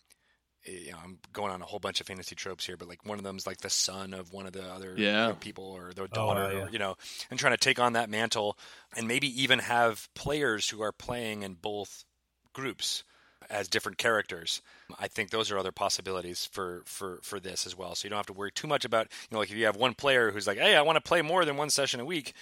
you 0.65 0.91
know, 0.91 0.97
I'm 1.03 1.19
going 1.33 1.51
on 1.51 1.61
a 1.61 1.65
whole 1.65 1.79
bunch 1.79 1.99
of 1.99 2.07
fantasy 2.07 2.35
tropes 2.35 2.65
here, 2.65 2.77
but 2.77 2.87
like 2.87 3.05
one 3.05 3.17
of 3.17 3.23
them's 3.23 3.45
like 3.45 3.57
the 3.57 3.69
son 3.69 4.13
of 4.13 4.31
one 4.31 4.45
of 4.45 4.53
the 4.53 4.63
other 4.63 4.95
Yeah. 4.97 5.23
you 5.23 5.33
know, 5.33 5.35
people 5.35 5.65
or 5.65 5.93
their 5.93 6.07
daughter, 6.07 6.51
yeah. 6.53 6.63
or, 6.63 6.69
you 6.69 6.79
know, 6.79 6.95
and 7.29 7.37
trying 7.37 7.53
to 7.53 7.57
take 7.57 7.79
on 7.79 7.93
that 7.93 8.09
mantle 8.09 8.57
and 8.95 9.07
maybe 9.07 9.41
even 9.41 9.59
have 9.59 10.07
players 10.13 10.69
who 10.69 10.81
are 10.81 10.93
playing 10.93 11.43
in 11.43 11.55
both 11.55 12.05
groups 12.53 13.03
as 13.49 13.67
different 13.67 13.97
characters. 13.97 14.61
I 14.99 15.07
think 15.07 15.29
those 15.29 15.51
are 15.51 15.57
other 15.57 15.71
possibilities 15.71 16.45
for, 16.45 16.83
for, 16.85 17.19
for 17.23 17.39
this 17.39 17.65
as 17.65 17.77
well. 17.77 17.95
So 17.95 18.05
you 18.05 18.09
don't 18.09 18.17
have 18.17 18.25
to 18.27 18.33
worry 18.33 18.51
too 18.51 18.67
much 18.67 18.85
about, 18.85 19.07
you 19.29 19.35
know, 19.35 19.39
like 19.39 19.51
if 19.51 19.57
you 19.57 19.65
have 19.65 19.75
one 19.75 19.93
player 19.93 20.31
who's 20.31 20.47
like, 20.47 20.57
hey, 20.57 20.75
I 20.75 20.81
want 20.81 20.97
to 20.97 21.01
play 21.01 21.21
more 21.21 21.45
than 21.45 21.57
one 21.57 21.69
session 21.69 21.99
a 21.99 22.05
week. 22.05 22.33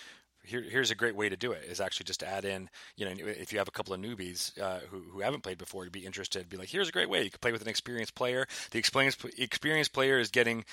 Here, 0.44 0.62
here's 0.62 0.90
a 0.90 0.96
great 0.96 1.16
way 1.16 1.30
to 1.30 1.38
do 1.38 1.52
it 1.52 1.66
is 1.70 1.80
actually 1.80 2.06
just 2.06 2.22
to 2.22 2.28
add 2.28 2.46
in, 2.46 2.68
you 2.98 3.06
know, 3.06 3.14
if 3.16 3.54
you 3.54 3.60
have 3.60 3.68
a 3.68 3.72
couple 3.72 3.94
of 3.94 4.00
newbies 4.00 4.60
uh, 4.60 4.80
who, 4.90 5.04
who 5.12 5.20
haven't 5.20 5.44
played 5.44 5.60
before 5.60 5.86
to 5.86 5.92
be 5.92 6.06
interested, 6.06 6.50
be 6.50 6.58
like, 6.58 6.70
here's 6.70 6.90
a 6.90 6.92
great 6.92 7.10
way. 7.10 7.24
You 7.24 7.30
can 7.30 7.40
play 7.40 7.52
with 7.52 7.62
an 7.62 7.68
experienced 7.68 8.16
player. 8.16 8.48
The 8.72 8.80
experienced, 8.80 9.24
experienced 9.38 9.94
player 9.94 10.18
is 10.18 10.32
getting 10.32 10.66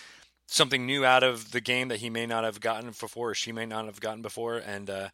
something 0.46 0.86
new 0.86 1.04
out 1.04 1.22
of 1.22 1.50
the 1.50 1.60
game 1.60 1.88
that 1.88 1.98
he 1.98 2.08
may 2.08 2.24
not 2.24 2.44
have 2.44 2.60
gotten 2.60 2.92
before 2.98 3.30
or 3.30 3.34
she 3.34 3.52
may 3.52 3.66
not 3.66 3.84
have 3.84 4.00
gotten 4.00 4.22
before. 4.22 4.56
And, 4.56 4.88
uh, 4.88 5.08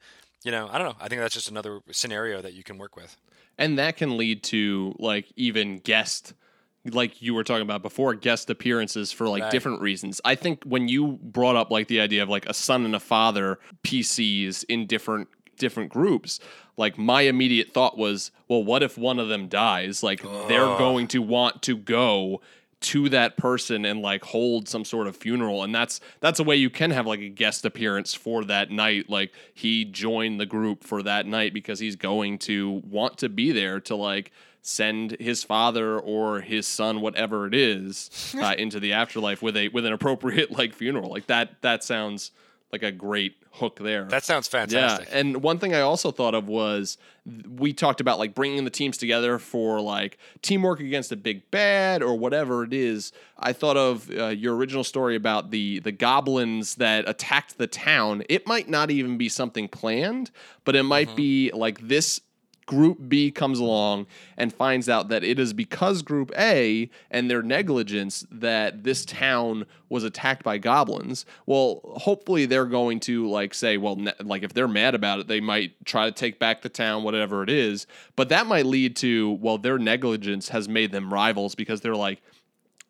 you 0.44 0.50
know, 0.52 0.68
I 0.70 0.78
don't 0.78 0.86
know. 0.88 0.96
I 1.00 1.08
think 1.08 1.20
that's 1.20 1.34
just 1.34 1.50
another 1.50 1.80
scenario 1.90 2.40
that 2.42 2.52
you 2.54 2.62
can 2.62 2.78
work 2.78 2.94
with. 2.96 3.16
and 3.58 3.78
that 3.78 3.96
can 3.96 4.16
lead 4.16 4.42
to 4.44 4.94
like 4.98 5.26
even 5.36 5.78
guest 5.78 6.32
like 6.90 7.22
you 7.22 7.32
were 7.34 7.44
talking 7.44 7.62
about 7.62 7.80
before 7.82 8.14
guest 8.14 8.50
appearances 8.50 9.10
for 9.10 9.26
like 9.28 9.42
Right. 9.44 9.50
different 9.52 9.80
reasons 9.80 10.20
i 10.24 10.34
think 10.34 10.62
when 10.64 10.86
you 10.88 11.18
brought 11.22 11.56
up 11.56 11.70
like 11.70 11.86
the 11.88 11.98
idea 12.00 12.22
of 12.22 12.28
like 12.28 12.44
a 12.46 12.52
son 12.52 12.84
and 12.84 12.94
a 12.94 13.00
father 13.00 13.58
pcs 13.84 14.64
in 14.68 14.86
different 14.86 15.28
different 15.56 15.88
groups 15.90 16.40
like 16.76 16.98
my 16.98 17.22
immediate 17.22 17.72
thought 17.72 17.96
was 17.96 18.30
well 18.48 18.62
what 18.62 18.82
if 18.82 18.98
one 18.98 19.18
of 19.20 19.28
them 19.28 19.46
dies 19.48 20.02
like 20.02 20.20
they're 20.48 20.76
going 20.76 21.06
to 21.06 21.20
want 21.22 21.62
to 21.62 21.76
go 21.76 22.40
to 22.84 23.08
that 23.08 23.38
person 23.38 23.86
and 23.86 24.02
like 24.02 24.22
hold 24.24 24.68
some 24.68 24.84
sort 24.84 25.06
of 25.06 25.16
funeral. 25.16 25.62
And 25.62 25.74
that's 25.74 26.00
that's 26.20 26.38
a 26.38 26.44
way 26.44 26.56
you 26.56 26.68
can 26.68 26.90
have 26.90 27.06
like 27.06 27.20
a 27.20 27.30
guest 27.30 27.64
appearance 27.64 28.12
for 28.12 28.44
that 28.44 28.70
night. 28.70 29.08
Like 29.08 29.32
he 29.54 29.84
joined 29.84 30.38
the 30.38 30.46
group 30.46 30.84
for 30.84 31.02
that 31.02 31.26
night 31.26 31.54
because 31.54 31.78
he's 31.78 31.96
going 31.96 32.38
to 32.40 32.82
want 32.88 33.18
to 33.18 33.28
be 33.28 33.52
there 33.52 33.80
to 33.80 33.96
like 33.96 34.32
send 34.60 35.16
his 35.18 35.42
father 35.44 35.98
or 35.98 36.40
his 36.40 36.66
son 36.66 37.00
whatever 37.00 37.46
it 37.46 37.54
is 37.54 38.34
uh, 38.40 38.54
into 38.58 38.80
the 38.80 38.92
afterlife 38.92 39.42
with 39.42 39.56
a 39.56 39.68
with 39.68 39.86
an 39.86 39.92
appropriate 39.92 40.50
like 40.50 40.74
funeral. 40.74 41.10
Like 41.10 41.26
that 41.26 41.62
that 41.62 41.82
sounds 41.82 42.32
like 42.74 42.82
a 42.82 42.92
great 42.92 43.36
hook 43.52 43.78
there 43.80 44.04
That 44.06 44.24
sounds 44.24 44.48
fantastic. 44.48 45.08
yeah, 45.08 45.18
and 45.18 45.40
one 45.40 45.58
thing 45.60 45.74
I 45.74 45.80
also 45.80 46.10
thought 46.10 46.34
of 46.34 46.48
was 46.48 46.98
we 47.48 47.72
talked 47.72 48.00
about 48.00 48.18
like 48.18 48.34
bringing 48.34 48.64
the 48.64 48.70
teams 48.70 48.96
together 48.98 49.38
for 49.38 49.80
like 49.80 50.18
teamwork 50.42 50.80
against 50.80 51.12
a 51.12 51.16
big 51.16 51.48
bad 51.52 52.02
or 52.02 52.18
whatever 52.18 52.64
it 52.64 52.72
is. 52.74 53.12
I 53.38 53.52
thought 53.52 53.76
of 53.76 54.10
uh, 54.10 54.26
your 54.26 54.56
original 54.56 54.82
story 54.82 55.14
about 55.14 55.52
the 55.52 55.78
the 55.78 55.92
goblins 55.92 56.74
that 56.76 57.08
attacked 57.08 57.56
the 57.56 57.68
town. 57.68 58.24
It 58.28 58.46
might 58.46 58.68
not 58.68 58.90
even 58.90 59.16
be 59.16 59.28
something 59.28 59.68
planned, 59.68 60.32
but 60.64 60.74
it 60.74 60.82
might 60.82 61.14
be 61.14 61.52
like 61.54 61.78
this 61.86 62.20
Group 62.66 63.08
B 63.08 63.30
comes 63.30 63.58
along 63.58 64.06
and 64.36 64.52
finds 64.52 64.88
out 64.88 65.08
that 65.08 65.24
it 65.24 65.38
is 65.38 65.52
because 65.52 66.02
Group 66.02 66.32
A 66.38 66.90
and 67.10 67.30
their 67.30 67.42
negligence 67.42 68.26
that 68.30 68.84
this 68.84 69.04
town 69.04 69.66
was 69.88 70.04
attacked 70.04 70.42
by 70.42 70.58
goblins. 70.58 71.26
Well, 71.46 71.80
hopefully 71.96 72.46
they're 72.46 72.64
going 72.66 73.00
to 73.00 73.28
like 73.28 73.54
say, 73.54 73.76
well, 73.76 73.96
ne- 73.96 74.12
like 74.22 74.42
if 74.42 74.54
they're 74.54 74.68
mad 74.68 74.94
about 74.94 75.20
it, 75.20 75.28
they 75.28 75.40
might 75.40 75.72
try 75.84 76.06
to 76.06 76.12
take 76.12 76.38
back 76.38 76.62
the 76.62 76.68
town, 76.68 77.02
whatever 77.02 77.42
it 77.42 77.50
is. 77.50 77.86
But 78.16 78.28
that 78.30 78.46
might 78.46 78.66
lead 78.66 78.96
to, 78.96 79.32
well, 79.32 79.58
their 79.58 79.78
negligence 79.78 80.48
has 80.48 80.68
made 80.68 80.92
them 80.92 81.12
rivals 81.12 81.54
because 81.54 81.80
they're 81.80 81.96
like, 81.96 82.22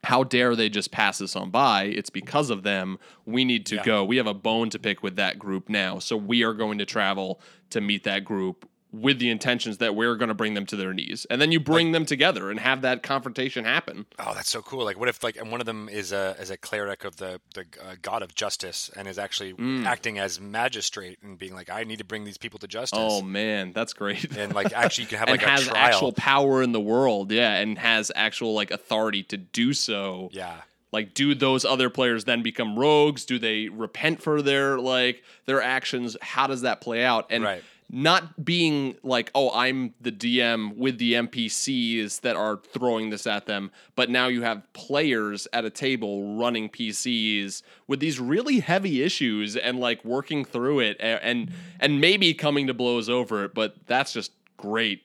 how 0.04 0.22
dare 0.22 0.54
they 0.54 0.68
just 0.68 0.90
pass 0.90 1.20
us 1.20 1.34
on 1.34 1.50
by? 1.50 1.84
It's 1.84 2.10
because 2.10 2.50
of 2.50 2.62
them. 2.62 2.98
We 3.24 3.44
need 3.44 3.66
to 3.66 3.78
go. 3.78 4.04
We 4.04 4.18
have 4.18 4.26
a 4.26 4.34
bone 4.34 4.70
to 4.70 4.78
pick 4.78 5.02
with 5.02 5.16
that 5.16 5.38
group 5.38 5.68
now. 5.68 5.98
So 5.98 6.16
we 6.16 6.44
are 6.44 6.52
going 6.52 6.78
to 6.78 6.84
travel 6.84 7.40
to 7.70 7.80
meet 7.80 8.04
that 8.04 8.24
group 8.24 8.68
with 9.00 9.18
the 9.18 9.30
intentions 9.30 9.78
that 9.78 9.94
we're 9.94 10.14
going 10.16 10.28
to 10.28 10.34
bring 10.34 10.54
them 10.54 10.66
to 10.66 10.76
their 10.76 10.92
knees. 10.92 11.26
And 11.30 11.40
then 11.40 11.50
you 11.52 11.58
bring 11.60 11.92
them 11.92 12.04
together 12.06 12.50
and 12.50 12.60
have 12.60 12.82
that 12.82 13.02
confrontation 13.02 13.64
happen. 13.64 14.06
Oh, 14.18 14.32
that's 14.34 14.50
so 14.50 14.62
cool! 14.62 14.84
Like, 14.84 14.98
what 14.98 15.08
if 15.08 15.22
like, 15.24 15.36
and 15.36 15.50
one 15.50 15.60
of 15.60 15.66
them 15.66 15.88
is 15.88 16.12
a 16.12 16.36
is 16.38 16.50
a 16.50 16.56
cleric 16.56 17.04
of 17.04 17.16
the 17.16 17.40
the 17.54 17.62
uh, 17.82 17.94
god 18.02 18.22
of 18.22 18.34
justice, 18.34 18.90
and 18.96 19.08
is 19.08 19.18
actually 19.18 19.52
Mm. 19.54 19.84
acting 19.86 20.18
as 20.18 20.40
magistrate 20.40 21.18
and 21.22 21.38
being 21.38 21.54
like, 21.54 21.70
I 21.70 21.84
need 21.84 21.98
to 21.98 22.04
bring 22.04 22.24
these 22.24 22.38
people 22.38 22.58
to 22.60 22.68
justice. 22.68 22.98
Oh 23.00 23.22
man, 23.22 23.72
that's 23.72 23.92
great. 23.92 24.36
and 24.36 24.54
like, 24.54 24.72
actually, 24.72 25.04
you 25.04 25.08
can 25.08 25.18
have 25.18 25.28
like 25.34 25.42
has 25.42 25.64
trial. 25.66 25.76
actual 25.76 26.12
power 26.12 26.62
in 26.62 26.72
the 26.72 26.80
world, 26.80 27.30
yeah, 27.32 27.54
and 27.56 27.78
has 27.78 28.10
actual 28.14 28.54
like 28.54 28.70
authority 28.70 29.22
to 29.24 29.36
do 29.36 29.72
so. 29.72 30.28
yeah, 30.32 30.62
like 30.92 31.12
do 31.14 31.34
those 31.34 31.64
other 31.64 31.90
players 31.90 32.24
then 32.24 32.40
become 32.42 32.78
rogues 32.78 33.24
do 33.24 33.36
they 33.36 33.68
repent 33.68 34.22
for 34.22 34.40
their 34.40 34.78
like 34.78 35.24
their 35.44 35.60
actions 35.60 36.16
how 36.22 36.46
does 36.46 36.60
that 36.62 36.80
play 36.80 37.02
out 37.04 37.26
and 37.30 37.42
Right. 37.42 37.64
Not 37.94 38.44
being 38.44 38.96
like 39.04 39.30
oh 39.36 39.50
i'm 39.54 39.94
the 40.00 40.10
dm 40.10 40.76
with 40.76 40.98
the 40.98 41.12
npcs 41.12 42.20
that 42.22 42.34
are 42.34 42.56
throwing 42.72 43.10
this 43.10 43.24
at 43.24 43.46
them 43.46 43.70
but 43.94 44.10
now 44.10 44.26
you 44.26 44.42
have 44.42 44.60
players 44.72 45.46
at 45.52 45.64
a 45.64 45.70
table 45.70 46.36
running 46.36 46.68
pcs 46.68 47.62
with 47.86 48.00
these 48.00 48.18
really 48.18 48.58
heavy 48.58 49.00
issues 49.02 49.56
and 49.56 49.78
like 49.78 50.04
working 50.04 50.44
through 50.44 50.80
it 50.80 50.96
a- 50.98 51.24
and 51.24 51.52
and 51.78 52.00
maybe 52.00 52.34
coming 52.34 52.66
to 52.66 52.74
blows 52.74 53.08
over 53.08 53.44
it 53.44 53.54
but 53.54 53.76
that's 53.86 54.12
just 54.12 54.32
great 54.56 55.02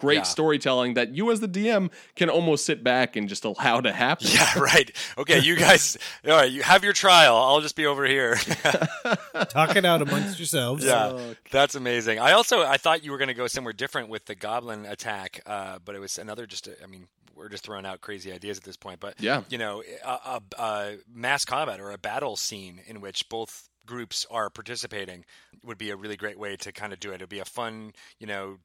great 0.00 0.16
Yeah. 0.16 0.22
storytelling 0.22 0.94
that 0.94 1.14
you 1.14 1.30
as 1.30 1.40
the 1.40 1.48
dm 1.48 1.90
can 2.16 2.28
almost 2.30 2.64
sit 2.64 2.82
back 2.82 3.16
and 3.16 3.28
just 3.28 3.44
allow 3.44 3.80
to 3.80 3.92
happen 3.92 4.26
yeah, 4.30 4.58
right. 4.58 4.90
Okay, 5.18 5.38
you 5.40 5.56
guys, 5.56 5.96
all 6.26 6.32
right, 6.32 6.50
you 6.50 6.62
have 6.62 6.82
your 6.84 6.92
trial. 6.92 7.36
I'll 7.36 7.60
just 7.60 7.76
be 7.76 7.86
over 7.86 8.04
here. 8.04 8.36
Talk 9.50 9.76
it 9.76 9.84
out 9.84 10.02
amongst 10.02 10.38
yourselves. 10.38 10.84
Yeah, 10.84 11.34
that's 11.50 11.74
amazing. 11.74 12.18
I 12.18 12.32
also 12.32 12.62
I 12.62 12.76
thought 12.76 13.04
you 13.04 13.10
were 13.12 13.18
going 13.18 13.28
to 13.28 13.34
go 13.34 13.46
somewhere 13.46 13.72
different 13.72 14.08
with 14.08 14.24
the 14.26 14.34
goblin 14.34 14.86
attack, 14.86 15.40
uh, 15.46 15.78
but 15.84 15.94
it 15.94 15.98
was 16.00 16.18
another 16.18 16.46
just. 16.46 16.68
I 16.82 16.86
mean, 16.86 17.06
we're 17.34 17.48
just 17.48 17.64
throwing 17.64 17.86
out 17.86 18.00
crazy 18.00 18.32
ideas 18.32 18.58
at 18.58 18.64
this 18.64 18.76
point, 18.76 19.00
but 19.00 19.14
Yeah. 19.20 19.42
you 19.48 19.56
know, 19.58 19.82
a, 20.04 20.08
a, 20.10 20.42
a 20.58 20.96
mass 21.12 21.44
combat 21.44 21.80
or 21.80 21.90
a 21.90 21.98
battle 21.98 22.36
scene 22.36 22.80
in 22.86 23.00
which 23.00 23.28
both 23.28 23.68
groups 23.86 24.26
are 24.30 24.50
participating 24.50 25.24
would 25.64 25.78
be 25.78 25.90
a 25.90 25.96
really 25.96 26.16
great 26.16 26.38
way 26.38 26.56
to 26.56 26.70
kind 26.70 26.92
of 26.92 27.00
do 27.00 27.10
it. 27.12 27.16
It'd 27.16 27.28
be 27.30 27.38
a 27.40 27.44
fun, 27.46 27.92
you 28.18 28.26
know, 28.26 28.58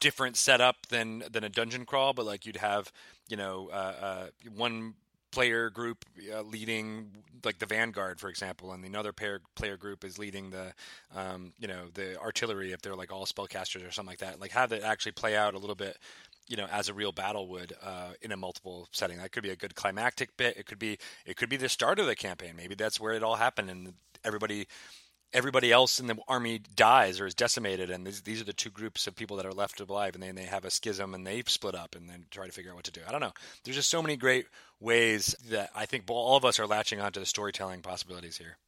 different 0.00 0.36
setup 0.36 0.86
than 0.88 1.24
than 1.30 1.44
a 1.44 1.48
dungeon 1.48 1.84
crawl, 1.84 2.12
but 2.12 2.26
like 2.26 2.46
you'd 2.46 2.56
have, 2.56 2.92
you 3.28 3.36
know, 3.36 3.68
uh, 3.72 3.94
uh, 4.00 4.26
one 4.54 4.94
player 5.32 5.68
group 5.68 6.04
uh, 6.34 6.40
leading 6.42 7.10
like 7.44 7.58
the 7.58 7.66
vanguard 7.66 8.18
for 8.18 8.30
example 8.30 8.72
and 8.72 8.84
another 8.86 9.12
pair 9.12 9.40
player 9.54 9.76
group 9.76 10.02
is 10.02 10.18
leading 10.18 10.48
the 10.48 10.72
um, 11.14 11.52
you 11.58 11.68
know 11.68 11.88
the 11.92 12.18
artillery 12.20 12.72
if 12.72 12.80
they're 12.80 12.96
like 12.96 13.12
all 13.12 13.26
spellcasters 13.26 13.86
or 13.86 13.90
something 13.90 14.12
like 14.12 14.18
that 14.18 14.40
like 14.40 14.50
have 14.52 14.72
it 14.72 14.82
actually 14.82 15.12
play 15.12 15.36
out 15.36 15.52
a 15.52 15.58
little 15.58 15.74
bit 15.74 15.98
you 16.46 16.56
know 16.56 16.66
as 16.70 16.88
a 16.88 16.94
real 16.94 17.12
battle 17.12 17.48
would 17.48 17.72
uh, 17.82 18.10
in 18.22 18.32
a 18.32 18.36
multiple 18.36 18.88
setting. 18.92 19.18
That 19.18 19.32
could 19.32 19.42
be 19.42 19.50
a 19.50 19.56
good 19.56 19.74
climactic 19.74 20.36
bit. 20.36 20.56
It 20.56 20.66
could 20.66 20.78
be 20.78 20.98
it 21.24 21.36
could 21.36 21.48
be 21.48 21.56
the 21.56 21.68
start 21.68 21.98
of 21.98 22.06
the 22.06 22.16
campaign. 22.16 22.54
Maybe 22.56 22.74
that's 22.74 23.00
where 23.00 23.14
it 23.14 23.22
all 23.22 23.36
happened 23.36 23.70
and 23.70 23.94
everybody 24.24 24.66
everybody 25.32 25.72
else 25.72 26.00
in 26.00 26.06
the 26.06 26.16
army 26.28 26.60
dies 26.74 27.20
or 27.20 27.26
is 27.26 27.34
decimated, 27.34 27.90
and 27.90 28.06
these, 28.06 28.22
these 28.22 28.40
are 28.40 28.44
the 28.44 28.52
two 28.52 28.70
groups 28.70 29.06
of 29.06 29.16
people 29.16 29.36
that 29.36 29.46
are 29.46 29.52
left 29.52 29.80
alive, 29.80 30.14
and 30.14 30.22
then 30.22 30.34
they 30.34 30.44
have 30.44 30.64
a 30.64 30.70
schism 30.70 31.14
and 31.14 31.26
they 31.26 31.42
split 31.46 31.74
up 31.74 31.94
and 31.94 32.08
then 32.08 32.26
try 32.30 32.46
to 32.46 32.52
figure 32.52 32.70
out 32.70 32.76
what 32.76 32.84
to 32.84 32.92
do. 32.92 33.00
I 33.06 33.12
don't 33.12 33.20
know. 33.20 33.32
There's 33.64 33.76
just 33.76 33.90
so 33.90 34.02
many 34.02 34.16
great 34.16 34.46
ways 34.80 35.34
that 35.50 35.70
I 35.74 35.86
think 35.86 36.04
all 36.08 36.36
of 36.36 36.44
us 36.44 36.58
are 36.58 36.66
latching 36.66 37.00
onto 37.00 37.20
the 37.20 37.26
storytelling 37.26 37.82
possibilities 37.82 38.38
here. 38.38 38.58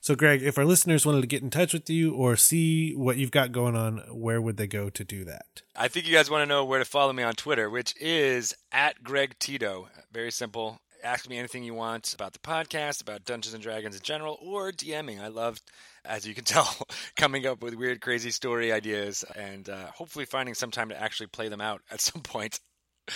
So, 0.00 0.14
Greg, 0.14 0.42
if 0.42 0.56
our 0.56 0.64
listeners 0.64 1.04
wanted 1.04 1.22
to 1.22 1.26
get 1.26 1.42
in 1.42 1.50
touch 1.50 1.72
with 1.72 1.90
you 1.90 2.14
or 2.14 2.36
see 2.36 2.94
what 2.94 3.16
you've 3.16 3.32
got 3.32 3.50
going 3.50 3.74
on, 3.74 3.98
where 4.12 4.40
would 4.40 4.56
they 4.56 4.68
go 4.68 4.90
to 4.90 5.04
do 5.04 5.24
that? 5.24 5.62
I 5.74 5.88
think 5.88 6.06
you 6.06 6.14
guys 6.14 6.30
want 6.30 6.42
to 6.42 6.46
know 6.46 6.64
where 6.64 6.78
to 6.78 6.84
follow 6.84 7.12
me 7.12 7.24
on 7.24 7.34
Twitter, 7.34 7.68
which 7.68 7.94
is 8.00 8.54
at 8.70 9.02
Greg 9.02 9.34
Tito. 9.40 9.88
Very 10.12 10.30
simple. 10.30 10.78
Ask 11.02 11.28
me 11.28 11.36
anything 11.36 11.64
you 11.64 11.74
want 11.74 12.14
about 12.14 12.32
the 12.32 12.38
podcast, 12.38 13.02
about 13.02 13.24
Dungeons 13.24 13.54
and 13.54 13.62
Dragons 13.62 13.96
in 13.96 14.02
general, 14.02 14.38
or 14.40 14.70
DMing. 14.72 15.20
I 15.20 15.28
love, 15.28 15.60
as 16.08 16.26
you 16.26 16.34
can 16.34 16.44
tell, 16.56 16.74
coming 17.16 17.46
up 17.46 17.62
with 17.62 17.74
weird, 17.74 18.00
crazy 18.00 18.30
story 18.30 18.72
ideas 18.72 19.24
and 19.36 19.68
uh, 19.68 19.86
hopefully 19.94 20.24
finding 20.24 20.54
some 20.54 20.70
time 20.70 20.88
to 20.88 21.00
actually 21.00 21.26
play 21.28 21.48
them 21.48 21.60
out 21.60 21.82
at 21.90 22.00
some 22.00 22.22
point. 22.22 22.60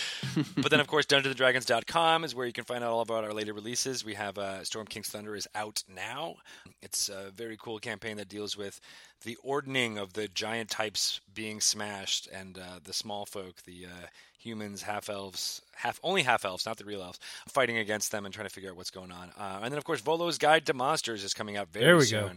but 0.57 0.71
then, 0.71 0.79
of 0.79 0.87
course, 0.87 1.05
DungeonsandDragons.com 1.05 2.23
is 2.23 2.33
where 2.33 2.47
you 2.47 2.53
can 2.53 2.63
find 2.63 2.83
out 2.83 2.91
all 2.91 3.01
about 3.01 3.23
our 3.23 3.33
later 3.33 3.53
releases. 3.53 4.03
We 4.03 4.15
have 4.15 4.37
uh, 4.37 4.63
Storm 4.63 4.87
King's 4.87 5.09
Thunder 5.09 5.35
is 5.35 5.47
out 5.53 5.83
now. 5.87 6.35
It's 6.81 7.09
a 7.09 7.31
very 7.35 7.57
cool 7.57 7.79
campaign 7.79 8.17
that 8.17 8.29
deals 8.29 8.57
with 8.57 8.79
the 9.23 9.37
ordning 9.43 9.97
of 9.97 10.13
the 10.13 10.27
giant 10.27 10.69
types 10.69 11.21
being 11.33 11.61
smashed 11.61 12.27
and 12.33 12.57
uh, 12.57 12.79
the 12.83 12.93
small 12.93 13.25
folk, 13.25 13.61
the 13.65 13.85
uh, 13.85 14.07
humans, 14.37 14.81
half 14.81 15.09
elves, 15.09 15.61
half 15.75 15.99
only 16.03 16.23
half 16.23 16.45
elves, 16.45 16.65
not 16.65 16.77
the 16.77 16.85
real 16.85 17.01
elves, 17.01 17.19
fighting 17.47 17.77
against 17.77 18.11
them 18.11 18.25
and 18.25 18.33
trying 18.33 18.47
to 18.47 18.53
figure 18.53 18.69
out 18.69 18.75
what's 18.75 18.91
going 18.91 19.11
on. 19.11 19.31
Uh, 19.37 19.59
and 19.63 19.71
then, 19.71 19.77
of 19.77 19.85
course, 19.85 20.01
Volo's 20.01 20.37
Guide 20.37 20.65
to 20.65 20.73
Monsters 20.73 21.23
is 21.23 21.33
coming 21.33 21.55
out 21.55 21.69
very 21.69 21.85
There 21.85 21.97
we 21.97 22.09
go. 22.09 22.31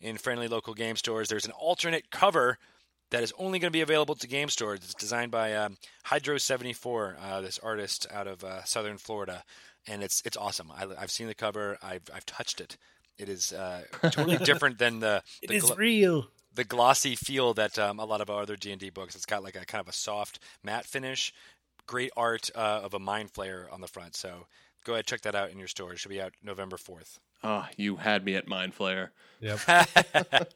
In 0.00 0.16
friendly 0.18 0.48
local 0.48 0.74
game 0.74 0.96
stores. 0.96 1.28
There's 1.28 1.46
an 1.46 1.52
alternate 1.52 2.10
cover 2.10 2.58
that 3.10 3.22
is 3.22 3.32
only 3.38 3.58
going 3.58 3.70
to 3.70 3.76
be 3.76 3.80
available 3.82 4.14
to 4.16 4.26
game 4.26 4.48
stores. 4.48 4.80
It's 4.82 4.94
designed 4.94 5.30
by 5.30 5.54
um, 5.54 5.76
Hydro74, 6.06 7.14
uh, 7.22 7.40
this 7.40 7.58
artist 7.60 8.06
out 8.12 8.26
of 8.26 8.42
uh, 8.44 8.64
Southern 8.64 8.98
Florida, 8.98 9.44
and 9.86 10.02
it's 10.02 10.22
it's 10.24 10.36
awesome. 10.36 10.70
I, 10.72 10.86
I've 10.98 11.10
seen 11.10 11.26
the 11.26 11.34
cover. 11.34 11.78
I've 11.82 12.02
I've 12.14 12.26
touched 12.26 12.60
it. 12.60 12.76
It 13.18 13.28
is 13.28 13.52
uh, 13.52 13.82
totally 14.10 14.36
different 14.44 14.78
than 14.78 15.00
the 15.00 15.22
It 15.42 15.48
the 15.48 15.56
is 15.56 15.62
glo- 15.64 15.76
real. 15.76 16.26
the 16.54 16.64
glossy 16.64 17.14
feel 17.14 17.54
that 17.54 17.78
um, 17.78 17.98
a 18.00 18.04
lot 18.04 18.20
of 18.20 18.30
our 18.30 18.42
other 18.42 18.56
D 18.56 18.70
and 18.72 18.80
D 18.80 18.90
books. 18.90 19.14
It's 19.14 19.26
got 19.26 19.44
like 19.44 19.54
a 19.56 19.64
kind 19.64 19.80
of 19.80 19.88
a 19.88 19.92
soft 19.92 20.40
matte 20.62 20.86
finish, 20.86 21.32
great 21.86 22.10
art 22.16 22.50
uh, 22.54 22.80
of 22.82 22.94
a 22.94 22.98
mind 22.98 23.32
flayer 23.32 23.72
on 23.72 23.80
the 23.80 23.86
front. 23.88 24.16
So 24.16 24.46
go 24.84 24.92
ahead 24.94 25.06
check 25.06 25.22
that 25.22 25.34
out 25.34 25.50
in 25.50 25.58
your 25.58 25.68
store. 25.68 25.92
It 25.92 25.98
should 25.98 26.10
be 26.10 26.20
out 26.20 26.32
November 26.42 26.76
fourth. 26.76 27.18
Ah, 27.42 27.68
you 27.76 27.96
had 27.96 28.24
me 28.24 28.36
at 28.36 28.46
Mind 28.48 28.74
Flayer. 28.76 29.08
Yep. 29.40 29.60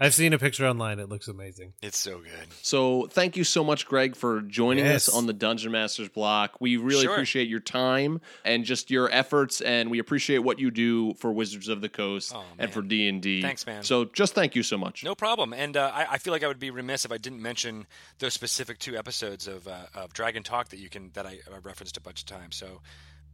I've 0.00 0.14
seen 0.14 0.32
a 0.32 0.38
picture 0.38 0.64
online. 0.64 1.00
It 1.00 1.08
looks 1.08 1.26
amazing. 1.26 1.72
It's 1.82 1.98
so 1.98 2.18
good. 2.18 2.46
So 2.62 3.08
thank 3.10 3.36
you 3.36 3.42
so 3.42 3.64
much, 3.64 3.84
Greg, 3.86 4.14
for 4.14 4.42
joining 4.42 4.86
us 4.86 5.08
on 5.08 5.26
the 5.26 5.32
Dungeon 5.32 5.72
Masters 5.72 6.08
block. 6.08 6.60
We 6.60 6.76
really 6.76 7.02
Sure. 7.02 7.14
appreciate 7.14 7.48
your 7.48 7.58
time 7.58 8.20
and 8.44 8.64
just 8.64 8.92
your 8.92 9.10
efforts, 9.10 9.60
and 9.60 9.90
we 9.90 9.98
appreciate 9.98 10.38
what 10.38 10.60
you 10.60 10.70
do 10.70 11.14
for 11.14 11.32
Wizards 11.32 11.66
of 11.66 11.80
the 11.80 11.88
Coast 11.88 12.32
Oh, 12.32 12.44
and 12.60 12.72
for 12.72 12.80
D 12.80 13.08
and 13.08 13.20
D. 13.20 13.42
Thanks, 13.42 13.66
man. 13.66 13.82
So 13.82 14.04
just 14.04 14.34
thank 14.34 14.54
you 14.54 14.62
so 14.62 14.78
much. 14.78 15.02
No 15.02 15.16
problem. 15.16 15.52
And 15.52 15.76
uh, 15.76 15.90
I, 15.92 16.12
I 16.12 16.18
feel 16.18 16.32
like 16.32 16.44
I 16.44 16.46
would 16.48 16.60
be 16.60 16.70
remiss 16.70 17.04
if 17.04 17.10
I 17.10 17.18
didn't 17.18 17.42
mention 17.42 17.86
those 18.20 18.34
specific 18.34 18.78
two 18.78 18.96
episodes 18.96 19.48
of, 19.48 19.66
uh, 19.66 19.86
of 19.96 20.12
Dragon 20.12 20.44
Talk 20.44 20.68
that 20.68 20.78
you 20.78 20.88
can 20.88 21.10
that 21.14 21.26
I, 21.26 21.40
I 21.52 21.58
referenced 21.64 21.96
a 21.96 22.00
bunch 22.00 22.20
of 22.20 22.26
times. 22.26 22.54
So 22.54 22.82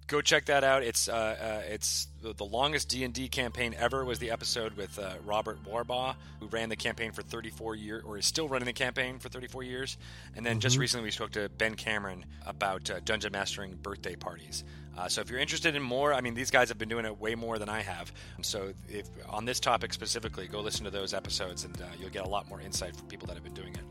go 0.06 0.20
check 0.20 0.46
that 0.46 0.64
out. 0.64 0.82
It's 0.82 1.08
uh, 1.08 1.12
uh, 1.12 1.62
it's 1.68 2.08
the, 2.22 2.32
the 2.34 2.44
longest 2.44 2.88
D 2.88 3.04
and 3.04 3.14
D 3.14 3.28
campaign 3.28 3.74
ever. 3.78 4.04
Was 4.04 4.18
the 4.18 4.30
episode 4.30 4.76
with 4.76 4.98
uh, 4.98 5.14
Robert 5.24 5.58
Wardhaugh, 5.64 6.14
who 6.40 6.46
ran 6.46 6.68
the 6.68 6.76
campaign 6.76 7.12
for 7.12 7.22
34 7.22 7.74
years, 7.76 8.02
or 8.04 8.18
is 8.18 8.26
still 8.26 8.48
running 8.48 8.66
the 8.66 8.72
campaign 8.72 9.18
for 9.18 9.28
34 9.28 9.62
years. 9.62 9.96
And 10.36 10.44
then 10.44 10.60
just 10.60 10.78
recently 10.78 11.04
we 11.04 11.10
spoke 11.10 11.32
to 11.32 11.48
Ben 11.48 11.74
Cameron 11.74 12.24
about 12.46 12.90
uh, 12.90 13.00
dungeon 13.04 13.32
mastering 13.32 13.78
birthday 13.82 14.16
parties. 14.16 14.64
Uh, 14.96 15.08
so 15.08 15.20
if 15.20 15.28
you're 15.28 15.40
interested 15.40 15.74
in 15.74 15.82
more, 15.82 16.14
I 16.14 16.20
mean, 16.20 16.34
these 16.34 16.50
guys 16.50 16.68
have 16.68 16.78
been 16.78 16.88
doing 16.88 17.04
it 17.04 17.18
way 17.18 17.34
more 17.34 17.58
than 17.58 17.68
I 17.68 17.80
have. 17.80 18.12
So 18.42 18.72
if 18.88 19.08
on 19.28 19.44
this 19.44 19.58
topic 19.58 19.92
specifically, 19.92 20.46
go 20.46 20.60
listen 20.60 20.84
to 20.84 20.90
those 20.90 21.14
episodes, 21.14 21.64
and 21.64 21.80
uh, 21.80 21.86
you'll 21.98 22.10
get 22.10 22.24
a 22.24 22.28
lot 22.28 22.48
more 22.48 22.60
insight 22.60 22.94
from 22.94 23.08
people 23.08 23.26
that 23.26 23.34
have 23.34 23.44
been 23.44 23.54
doing 23.54 23.74
it 23.74 23.84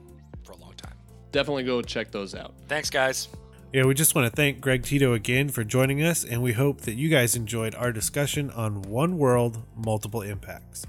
for 0.43 0.53
a 0.53 0.57
long 0.57 0.74
time. 0.76 0.95
Definitely 1.32 1.64
go 1.64 1.82
check 1.82 2.11
those 2.11 2.36
out. 2.36 2.53
Thanks, 2.68 2.89
guys. 2.89 3.28
Yeah, 3.74 3.86
we 3.86 3.95
just 3.95 4.13
want 4.13 4.30
to 4.30 4.36
thank 4.36 4.61
Greg 4.61 4.84
Tito 4.84 5.13
again 5.13 5.49
for 5.49 5.63
joining 5.63 6.03
us, 6.03 6.24
and 6.24 6.43
we 6.43 6.53
hope 6.53 6.82
that 6.82 6.93
you 6.93 7.09
guys 7.09 7.36
enjoyed 7.36 7.74
our 7.74 7.91
discussion 7.91 8.51
on 8.51 8.84
One 8.84 9.17
World, 9.17 9.63
Multiple 9.76 10.21
Impacts. 10.21 10.86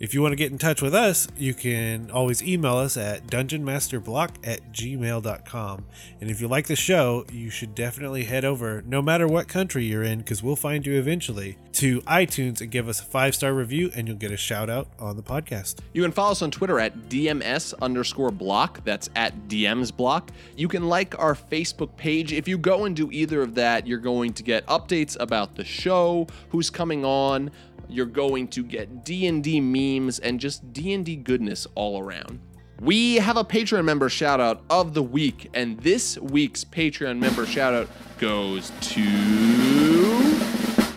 If 0.00 0.14
you 0.14 0.22
want 0.22 0.30
to 0.30 0.36
get 0.36 0.52
in 0.52 0.58
touch 0.58 0.80
with 0.80 0.94
us, 0.94 1.26
you 1.36 1.54
can 1.54 2.12
always 2.12 2.40
email 2.40 2.76
us 2.76 2.96
at 2.96 3.26
dungeonmasterblock 3.26 4.30
at 4.44 4.72
gmail.com. 4.72 5.84
And 6.20 6.30
if 6.30 6.40
you 6.40 6.46
like 6.46 6.68
the 6.68 6.76
show, 6.76 7.26
you 7.32 7.50
should 7.50 7.74
definitely 7.74 8.22
head 8.22 8.44
over, 8.44 8.82
no 8.86 9.02
matter 9.02 9.26
what 9.26 9.48
country 9.48 9.84
you're 9.86 10.04
in, 10.04 10.20
because 10.20 10.40
we'll 10.40 10.54
find 10.54 10.86
you 10.86 10.96
eventually, 10.96 11.58
to 11.72 12.00
iTunes 12.02 12.60
and 12.60 12.70
give 12.70 12.88
us 12.88 13.00
a 13.00 13.04
five 13.04 13.34
star 13.34 13.52
review, 13.52 13.90
and 13.94 14.06
you'll 14.06 14.16
get 14.16 14.30
a 14.30 14.36
shout 14.36 14.70
out 14.70 14.86
on 15.00 15.16
the 15.16 15.22
podcast. 15.22 15.78
You 15.92 16.02
can 16.02 16.12
follow 16.12 16.30
us 16.30 16.42
on 16.42 16.52
Twitter 16.52 16.78
at 16.78 17.08
DMS 17.08 17.74
underscore 17.82 18.30
block. 18.30 18.84
That's 18.84 19.10
at 19.16 19.48
DMs 19.48 19.96
block. 19.96 20.30
You 20.56 20.68
can 20.68 20.88
like 20.88 21.18
our 21.18 21.34
Facebook 21.34 21.96
page. 21.96 22.32
If 22.32 22.46
you 22.46 22.56
go 22.56 22.84
and 22.84 22.94
do 22.94 23.10
either 23.10 23.42
of 23.42 23.56
that, 23.56 23.84
you're 23.86 23.98
going 23.98 24.32
to 24.34 24.44
get 24.44 24.64
updates 24.66 25.16
about 25.18 25.56
the 25.56 25.64
show, 25.64 26.28
who's 26.50 26.70
coming 26.70 27.04
on. 27.04 27.50
You're 27.88 28.06
going 28.06 28.48
to 28.48 28.62
get 28.62 29.04
D&D 29.04 29.60
memes 29.60 30.18
and 30.18 30.38
just 30.38 30.72
D&D 30.72 31.16
goodness 31.16 31.66
all 31.74 31.98
around. 31.98 32.40
We 32.80 33.16
have 33.16 33.36
a 33.36 33.44
Patreon 33.44 33.84
member 33.84 34.08
shout 34.08 34.40
out 34.40 34.62
of 34.70 34.94
the 34.94 35.02
week, 35.02 35.50
and 35.54 35.80
this 35.80 36.16
week's 36.18 36.64
Patreon 36.64 37.18
member 37.18 37.44
shout 37.46 37.74
out 37.74 37.88
goes 38.18 38.70
to 38.80 39.00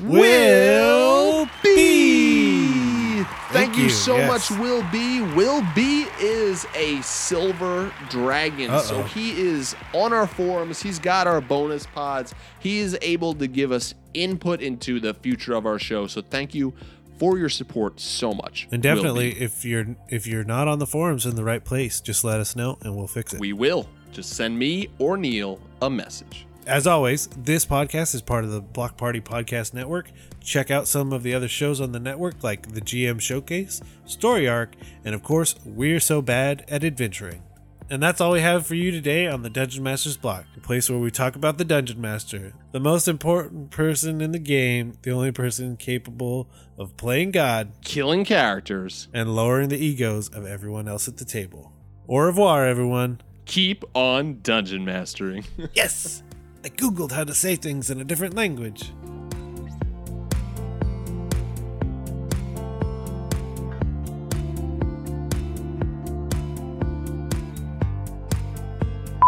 Will 0.03 1.45
B. 1.63 1.70
Thank, 3.71 3.77
you, 3.77 3.83
you, 3.85 3.89
so 3.89 4.17
yes. 4.17 4.49
much, 4.49 4.59
Will 4.59 4.83
B. 4.91 5.21
Will 5.33 5.65
B 5.73 6.05
is 6.19 6.65
a 6.75 7.01
silver 7.01 7.93
dragon, 8.09 8.67
so 8.79 8.97
Uh-oh. 8.99 9.03
he 9.03 9.39
is 9.39 9.75
on 9.93 10.13
our 10.13 10.27
forums. 10.27 10.81
He's 10.81 10.99
got 10.99 11.25
our 11.27 11.41
bonus 11.41 11.85
pods. 11.85 12.35
He 12.59 12.79
is 12.79 12.97
able 13.01 13.33
to 13.35 13.47
give 13.47 13.71
us 13.71 13.93
input 14.13 14.61
into 14.61 14.99
the 14.99 15.13
future 15.13 15.53
of 15.53 15.65
our 15.65 15.79
show. 15.79 16.07
So 16.07 16.21
thank 16.21 16.53
you 16.53 16.73
for 17.17 17.37
your 17.37 17.49
support 17.49 17.99
so 17.99 18.33
much. 18.33 18.67
And 18.71 18.83
definitely, 18.83 19.31
if 19.39 19.63
you're 19.63 19.95
if 20.09 20.27
you're 20.27 20.43
not 20.43 20.67
on 20.67 20.79
the 20.79 20.87
forums 20.87 21.25
in 21.25 21.35
the 21.35 21.43
right 21.43 21.63
place, 21.63 22.01
just 22.01 22.23
let 22.23 22.39
us 22.39 22.55
know 22.55 22.77
and 22.81 22.95
we'll 22.95 23.07
fix 23.07 23.33
it. 23.33 23.39
we 23.39 23.53
will. 23.53 23.87
Just 24.11 24.33
send 24.33 24.59
me 24.59 24.89
or 24.99 25.15
Neil 25.17 25.59
a 25.81 25.89
message. 25.89 26.45
As 26.67 26.85
always, 26.85 27.27
this 27.27 27.65
podcast 27.65 28.13
is 28.13 28.21
part 28.21 28.43
of 28.43 28.51
the 28.51 28.61
Block 28.61 28.95
Party 28.95 29.19
Podcast 29.19 29.73
Network. 29.73 30.11
Check 30.41 30.69
out 30.69 30.87
some 30.87 31.11
of 31.11 31.23
the 31.23 31.33
other 31.33 31.47
shows 31.47 31.81
on 31.81 31.91
the 31.91 31.99
network, 31.99 32.43
like 32.43 32.73
the 32.73 32.81
GM 32.81 33.19
Showcase, 33.19 33.81
Story 34.05 34.47
Arc, 34.47 34.75
and 35.03 35.15
of 35.15 35.23
course, 35.23 35.55
We're 35.65 35.99
So 35.99 36.21
Bad 36.21 36.63
at 36.69 36.83
Adventuring. 36.83 37.41
And 37.89 38.01
that's 38.01 38.21
all 38.21 38.31
we 38.31 38.41
have 38.41 38.65
for 38.65 38.75
you 38.75 38.89
today 38.91 39.27
on 39.27 39.41
the 39.41 39.49
Dungeon 39.49 39.83
Master's 39.83 40.15
Block, 40.17 40.45
the 40.55 40.61
place 40.61 40.89
where 40.89 40.99
we 40.99 41.11
talk 41.11 41.35
about 41.35 41.57
the 41.57 41.65
Dungeon 41.65 41.99
Master, 41.99 42.53
the 42.71 42.79
most 42.79 43.07
important 43.07 43.69
person 43.71 44.21
in 44.21 44.31
the 44.31 44.39
game, 44.39 44.93
the 45.01 45.11
only 45.11 45.31
person 45.31 45.75
capable 45.75 46.47
of 46.77 46.95
playing 46.95 47.31
God 47.31 47.71
Killing 47.83 48.23
characters. 48.23 49.09
and 49.13 49.35
lowering 49.35 49.69
the 49.69 49.83
egos 49.83 50.29
of 50.29 50.45
everyone 50.45 50.87
else 50.87 51.07
at 51.09 51.17
the 51.17 51.25
table. 51.25 51.73
Au 52.07 52.17
revoir, 52.19 52.65
everyone. 52.65 53.19
Keep 53.45 53.83
on 53.93 54.39
dungeon 54.41 54.85
mastering. 54.85 55.43
Yes! 55.73 56.23
I 56.63 56.69
googled 56.69 57.11
how 57.11 57.23
to 57.23 57.33
say 57.33 57.55
things 57.55 57.89
in 57.89 57.99
a 57.99 58.03
different 58.03 58.35
language. 58.35 58.91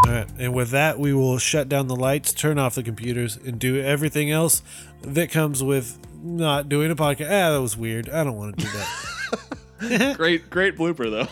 Alright, 0.05 0.27
and 0.37 0.53
with 0.53 0.69
that, 0.71 0.99
we 0.99 1.13
will 1.13 1.39
shut 1.39 1.67
down 1.67 1.87
the 1.87 1.95
lights, 1.95 2.33
turn 2.33 2.59
off 2.59 2.75
the 2.75 2.83
computers, 2.83 3.37
and 3.37 3.57
do 3.57 3.81
everything 3.81 4.29
else 4.29 4.61
that 5.01 5.31
comes 5.31 5.63
with 5.63 5.97
not 6.21 6.69
doing 6.69 6.91
a 6.91 6.95
podcast. 6.95 7.25
Ah, 7.25 7.51
that 7.51 7.61
was 7.61 7.75
weird. 7.75 8.09
I 8.09 8.23
don't 8.23 8.37
want 8.37 8.57
to 8.59 8.65
do 8.65 8.71
that. 8.71 10.15
great, 10.17 10.49
great 10.49 10.77
blooper 10.77 11.09
though. 11.09 11.27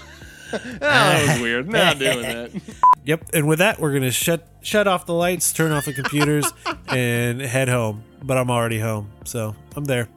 that 0.79 1.27
was 1.27 1.41
weird. 1.41 1.67
Not 1.69 1.99
doing 1.99 2.21
that. 2.21 2.51
Yep, 3.03 3.29
and 3.33 3.47
with 3.47 3.57
that, 3.57 3.79
we're 3.79 3.93
gonna 3.93 4.11
shut 4.11 4.47
shut 4.61 4.87
off 4.87 5.07
the 5.07 5.13
lights, 5.15 5.53
turn 5.53 5.71
off 5.71 5.85
the 5.85 5.93
computers, 5.93 6.45
and 6.87 7.41
head 7.41 7.67
home. 7.67 8.03
But 8.21 8.37
I'm 8.37 8.51
already 8.51 8.77
home, 8.77 9.09
so 9.25 9.55
I'm 9.75 9.85
there. 9.85 10.07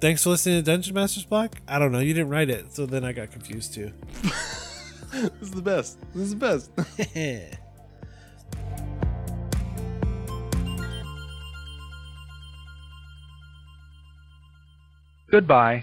Thanks 0.00 0.24
for 0.24 0.30
listening 0.30 0.56
to 0.56 0.62
Dungeon 0.62 0.92
Masters 0.92 1.24
Block. 1.24 1.54
I 1.68 1.78
don't 1.78 1.92
know, 1.92 2.00
you 2.00 2.12
didn't 2.14 2.30
write 2.30 2.50
it, 2.50 2.74
so 2.74 2.86
then 2.86 3.04
I 3.04 3.12
got 3.12 3.30
confused 3.30 3.74
too. 3.74 3.92
This 5.12 5.32
is 5.40 5.50
the 5.52 5.62
best. 5.62 5.98
This 6.14 6.24
is 6.24 6.34
the 6.34 6.36
best. 6.36 6.70
Goodbye. 15.30 15.80